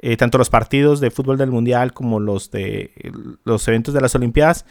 Eh, 0.00 0.16
tanto 0.16 0.38
los 0.38 0.50
partidos 0.50 0.98
de 0.98 1.10
fútbol 1.10 1.36
del 1.36 1.50
mundial 1.50 1.92
como 1.92 2.20
los 2.20 2.50
de 2.50 2.90
los 3.44 3.68
eventos 3.68 3.94
de 3.94 4.00
las 4.00 4.14
Olimpiadas. 4.16 4.66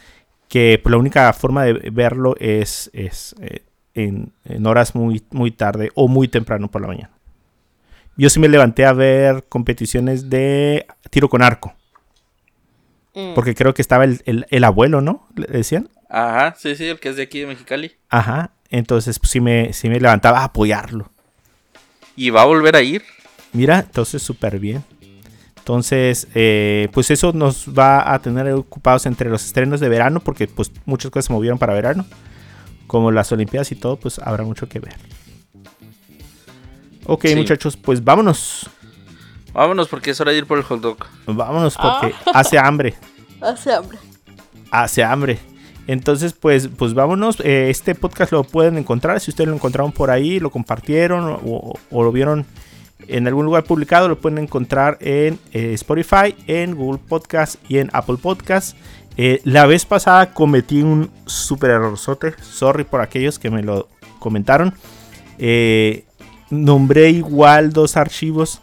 Que 0.48 0.78
pues, 0.82 0.90
la 0.90 0.98
única 0.98 1.32
forma 1.32 1.64
de 1.64 1.90
verlo 1.90 2.34
es, 2.38 2.90
es 2.92 3.34
eh, 3.40 3.64
en, 3.94 4.34
en 4.44 4.66
horas 4.66 4.94
muy, 4.94 5.22
muy 5.30 5.52
tarde 5.52 5.90
o 5.94 6.08
muy 6.08 6.28
temprano 6.28 6.70
por 6.70 6.82
la 6.82 6.88
mañana. 6.88 7.19
Yo 8.20 8.28
sí 8.30 8.38
me 8.38 8.48
levanté 8.48 8.84
a 8.84 8.92
ver 8.92 9.44
competiciones 9.48 10.28
de 10.28 10.86
tiro 11.08 11.28
con 11.28 11.42
arco. 11.42 11.74
Mm. 13.14 13.34
Porque 13.34 13.54
creo 13.54 13.72
que 13.74 13.82
estaba 13.82 14.04
el, 14.04 14.20
el- 14.26 14.46
el 14.50 14.64
abuelo, 14.64 15.00
¿no? 15.00 15.26
Le 15.36 15.46
decían. 15.46 15.88
Ajá, 16.08 16.54
sí, 16.58 16.76
sí, 16.76 16.86
el 16.86 17.00
que 17.00 17.08
es 17.08 17.16
de 17.16 17.22
aquí 17.22 17.40
de 17.40 17.46
Mexicali. 17.46 17.92
Ajá. 18.08 18.50
Entonces, 18.68 19.18
pues 19.18 19.30
sí 19.30 19.40
me, 19.40 19.72
sí 19.72 19.88
me 19.88 19.98
levantaba 19.98 20.40
a 20.40 20.44
apoyarlo. 20.44 21.10
Y 22.14 22.30
va 22.30 22.42
a 22.42 22.44
volver 22.44 22.76
a 22.76 22.82
ir. 22.82 23.02
Mira, 23.52 23.78
entonces 23.80 24.22
súper 24.22 24.58
bien. 24.60 24.84
Entonces, 25.58 26.28
eh, 26.34 26.88
pues 26.92 27.10
eso 27.10 27.32
nos 27.32 27.68
va 27.68 28.12
a 28.12 28.18
tener 28.20 28.50
ocupados 28.52 29.06
entre 29.06 29.30
los 29.30 29.44
estrenos 29.46 29.80
de 29.80 29.88
verano, 29.88 30.20
porque 30.20 30.46
pues 30.46 30.70
muchas 30.84 31.10
cosas 31.10 31.26
se 31.26 31.32
movieron 31.32 31.58
para 31.58 31.72
verano. 31.74 32.04
Como 32.86 33.10
las 33.12 33.32
Olimpiadas 33.32 33.72
y 33.72 33.76
todo, 33.76 33.96
pues 33.96 34.18
habrá 34.18 34.44
mucho 34.44 34.68
que 34.68 34.78
ver. 34.80 34.96
Ok, 37.12 37.26
Sí. 37.26 37.36
muchachos, 37.36 37.76
pues 37.76 38.02
vámonos. 38.04 38.68
Vámonos 39.52 39.88
porque 39.88 40.10
es 40.12 40.20
hora 40.20 40.30
de 40.30 40.38
ir 40.38 40.46
por 40.46 40.58
el 40.58 40.64
hot 40.64 40.80
dog. 40.80 40.98
Vámonos 41.26 41.76
porque 41.76 42.14
hace 42.32 42.58
hambre. 42.58 42.94
Hace 43.40 43.72
hambre. 43.72 43.98
hace 44.70 45.02
hambre. 45.02 45.38
Entonces, 45.86 46.34
pues, 46.34 46.68
pues 46.68 46.92
vámonos. 46.94 47.40
Eh, 47.40 47.68
este 47.70 47.94
podcast 47.94 48.30
lo 48.32 48.44
pueden 48.44 48.76
encontrar. 48.78 49.18
Si 49.18 49.30
ustedes 49.30 49.48
lo 49.48 49.54
encontraron 49.56 49.92
por 49.92 50.10
ahí, 50.10 50.38
lo 50.38 50.50
compartieron 50.50 51.40
o, 51.44 51.72
o 51.90 52.02
lo 52.04 52.12
vieron 52.12 52.44
en 53.08 53.26
algún 53.26 53.46
lugar 53.46 53.64
publicado, 53.64 54.08
lo 54.08 54.18
pueden 54.18 54.38
encontrar 54.38 54.98
en 55.00 55.38
eh, 55.52 55.72
Spotify, 55.74 56.36
en 56.46 56.76
Google 56.76 57.00
Podcast 57.08 57.56
y 57.68 57.78
en 57.78 57.88
Apple 57.92 58.18
Podcast. 58.18 58.76
Eh, 59.16 59.40
la 59.44 59.66
vez 59.66 59.84
pasada 59.86 60.32
cometí 60.32 60.82
un 60.82 61.10
super 61.26 61.70
errorzote. 61.70 62.34
Sorry 62.42 62.84
por 62.84 63.00
aquellos 63.00 63.38
que 63.38 63.50
me 63.50 63.62
lo 63.62 63.88
comentaron. 64.20 64.74
Eh, 65.38 66.04
nombré 66.50 67.10
igual 67.10 67.72
dos 67.72 67.96
archivos. 67.96 68.60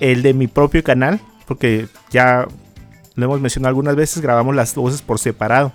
El 0.00 0.22
de 0.22 0.34
mi 0.34 0.46
propio 0.46 0.82
canal. 0.84 1.20
Porque 1.46 1.86
ya 2.10 2.46
lo 3.14 3.24
hemos 3.24 3.40
mencionado 3.40 3.68
algunas 3.70 3.96
veces, 3.96 4.20
grabamos 4.22 4.54
las 4.54 4.74
voces 4.74 5.00
por 5.02 5.18
separado. 5.18 5.72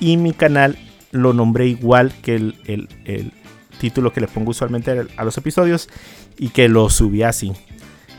Y 0.00 0.16
mi 0.16 0.32
canal 0.32 0.76
lo 1.12 1.32
nombré 1.32 1.66
igual 1.68 2.12
que 2.22 2.34
el, 2.34 2.56
el- 2.66 2.88
el 3.04 3.32
título 3.78 4.12
que 4.12 4.20
le 4.20 4.26
pongo 4.28 4.50
usualmente 4.50 4.90
a- 4.90 5.06
a 5.16 5.24
los 5.24 5.38
episodios 5.38 5.88
y 6.36 6.48
que 6.48 6.68
lo 6.68 6.90
subí 6.90 7.22
así. 7.22 7.52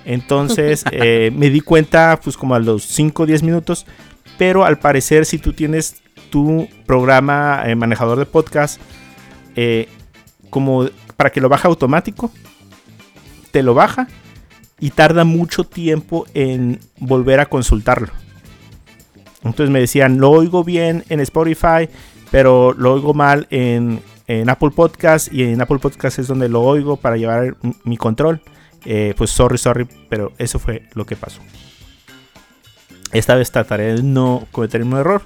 Entonces 0.05 0.83
eh, 0.91 1.31
me 1.35 1.49
di 1.49 1.59
cuenta 1.61 2.19
pues 2.23 2.37
como 2.37 2.55
a 2.55 2.59
los 2.59 2.83
5 2.83 3.23
o 3.23 3.25
10 3.25 3.43
minutos, 3.43 3.85
pero 4.37 4.65
al 4.65 4.79
parecer 4.79 5.25
si 5.25 5.37
tú 5.37 5.53
tienes 5.53 5.97
tu 6.29 6.67
programa 6.85 7.63
eh, 7.65 7.75
manejador 7.75 8.17
de 8.17 8.25
podcast, 8.25 8.79
eh, 9.55 9.87
como 10.49 10.87
para 11.17 11.31
que 11.31 11.41
lo 11.41 11.49
baje 11.49 11.67
automático, 11.67 12.31
te 13.51 13.63
lo 13.63 13.73
baja 13.73 14.07
y 14.79 14.91
tarda 14.91 15.23
mucho 15.23 15.63
tiempo 15.63 16.25
en 16.33 16.79
volver 16.99 17.39
a 17.39 17.47
consultarlo. 17.47 18.09
Entonces 19.43 19.69
me 19.69 19.79
decían, 19.79 20.19
lo 20.19 20.29
oigo 20.29 20.63
bien 20.63 21.03
en 21.09 21.19
Spotify, 21.19 21.89
pero 22.31 22.73
lo 22.73 22.93
oigo 22.93 23.13
mal 23.13 23.47
en, 23.49 24.01
Apple 24.47 24.71
Podcast 24.71 25.31
y 25.31 25.43
en 25.43 25.61
Apple 25.61 25.79
Podcast 25.79 26.19
es 26.19 26.27
donde 26.27 26.49
lo 26.49 26.61
oigo 26.61 26.97
para 26.97 27.15
llevar 27.17 27.55
mi 27.83 27.97
control. 27.97 28.41
Eh, 28.85 29.13
pues 29.17 29.29
sorry, 29.31 29.57
sorry, 29.57 29.87
pero 30.09 30.33
eso 30.37 30.59
fue 30.59 30.83
lo 30.93 31.05
que 31.05 31.15
pasó. 31.15 31.41
Esta 33.13 33.35
vez 33.35 33.51
trataré 33.51 33.95
de 33.95 34.03
no 34.03 34.45
cometer 34.51 34.83
un 34.83 34.93
error. 34.93 35.21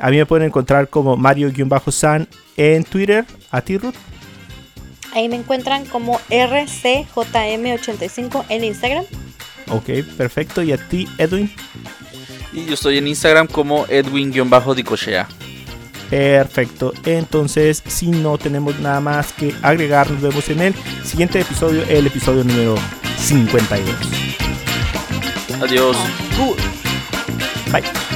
A 0.00 0.10
mí 0.10 0.16
me 0.16 0.26
pueden 0.26 0.48
encontrar 0.48 0.88
como 0.88 1.16
Mario-San 1.16 2.26
en 2.56 2.84
Twitter, 2.84 3.24
a 3.52 3.60
ti 3.60 3.78
Ruth. 3.78 3.94
Ahí 5.12 5.28
me 5.28 5.36
encuentran 5.36 5.84
como 5.86 6.18
RCJM85 6.30 8.46
en 8.48 8.64
Instagram. 8.64 9.04
Ok, 9.68 9.90
perfecto. 10.16 10.62
Y 10.62 10.72
a 10.72 10.88
ti, 10.88 11.06
Edwin. 11.18 11.52
Y 12.52 12.66
yo 12.66 12.74
estoy 12.74 12.98
en 12.98 13.08
Instagram 13.08 13.46
como 13.46 13.86
Edwin-Dicochea. 13.86 15.28
Perfecto. 16.10 16.92
Entonces, 17.04 17.82
si 17.86 18.08
no 18.08 18.36
tenemos 18.36 18.78
nada 18.80 19.00
más 19.00 19.32
que 19.32 19.54
agregar, 19.62 20.10
nos 20.10 20.20
vemos 20.20 20.48
en 20.48 20.60
el 20.60 20.74
siguiente 21.04 21.40
episodio, 21.40 21.84
el 21.88 22.08
episodio 22.08 22.42
número 22.42 22.74
52. 23.16 23.94
Adiós. 25.62 25.96
Bye. 27.70 28.09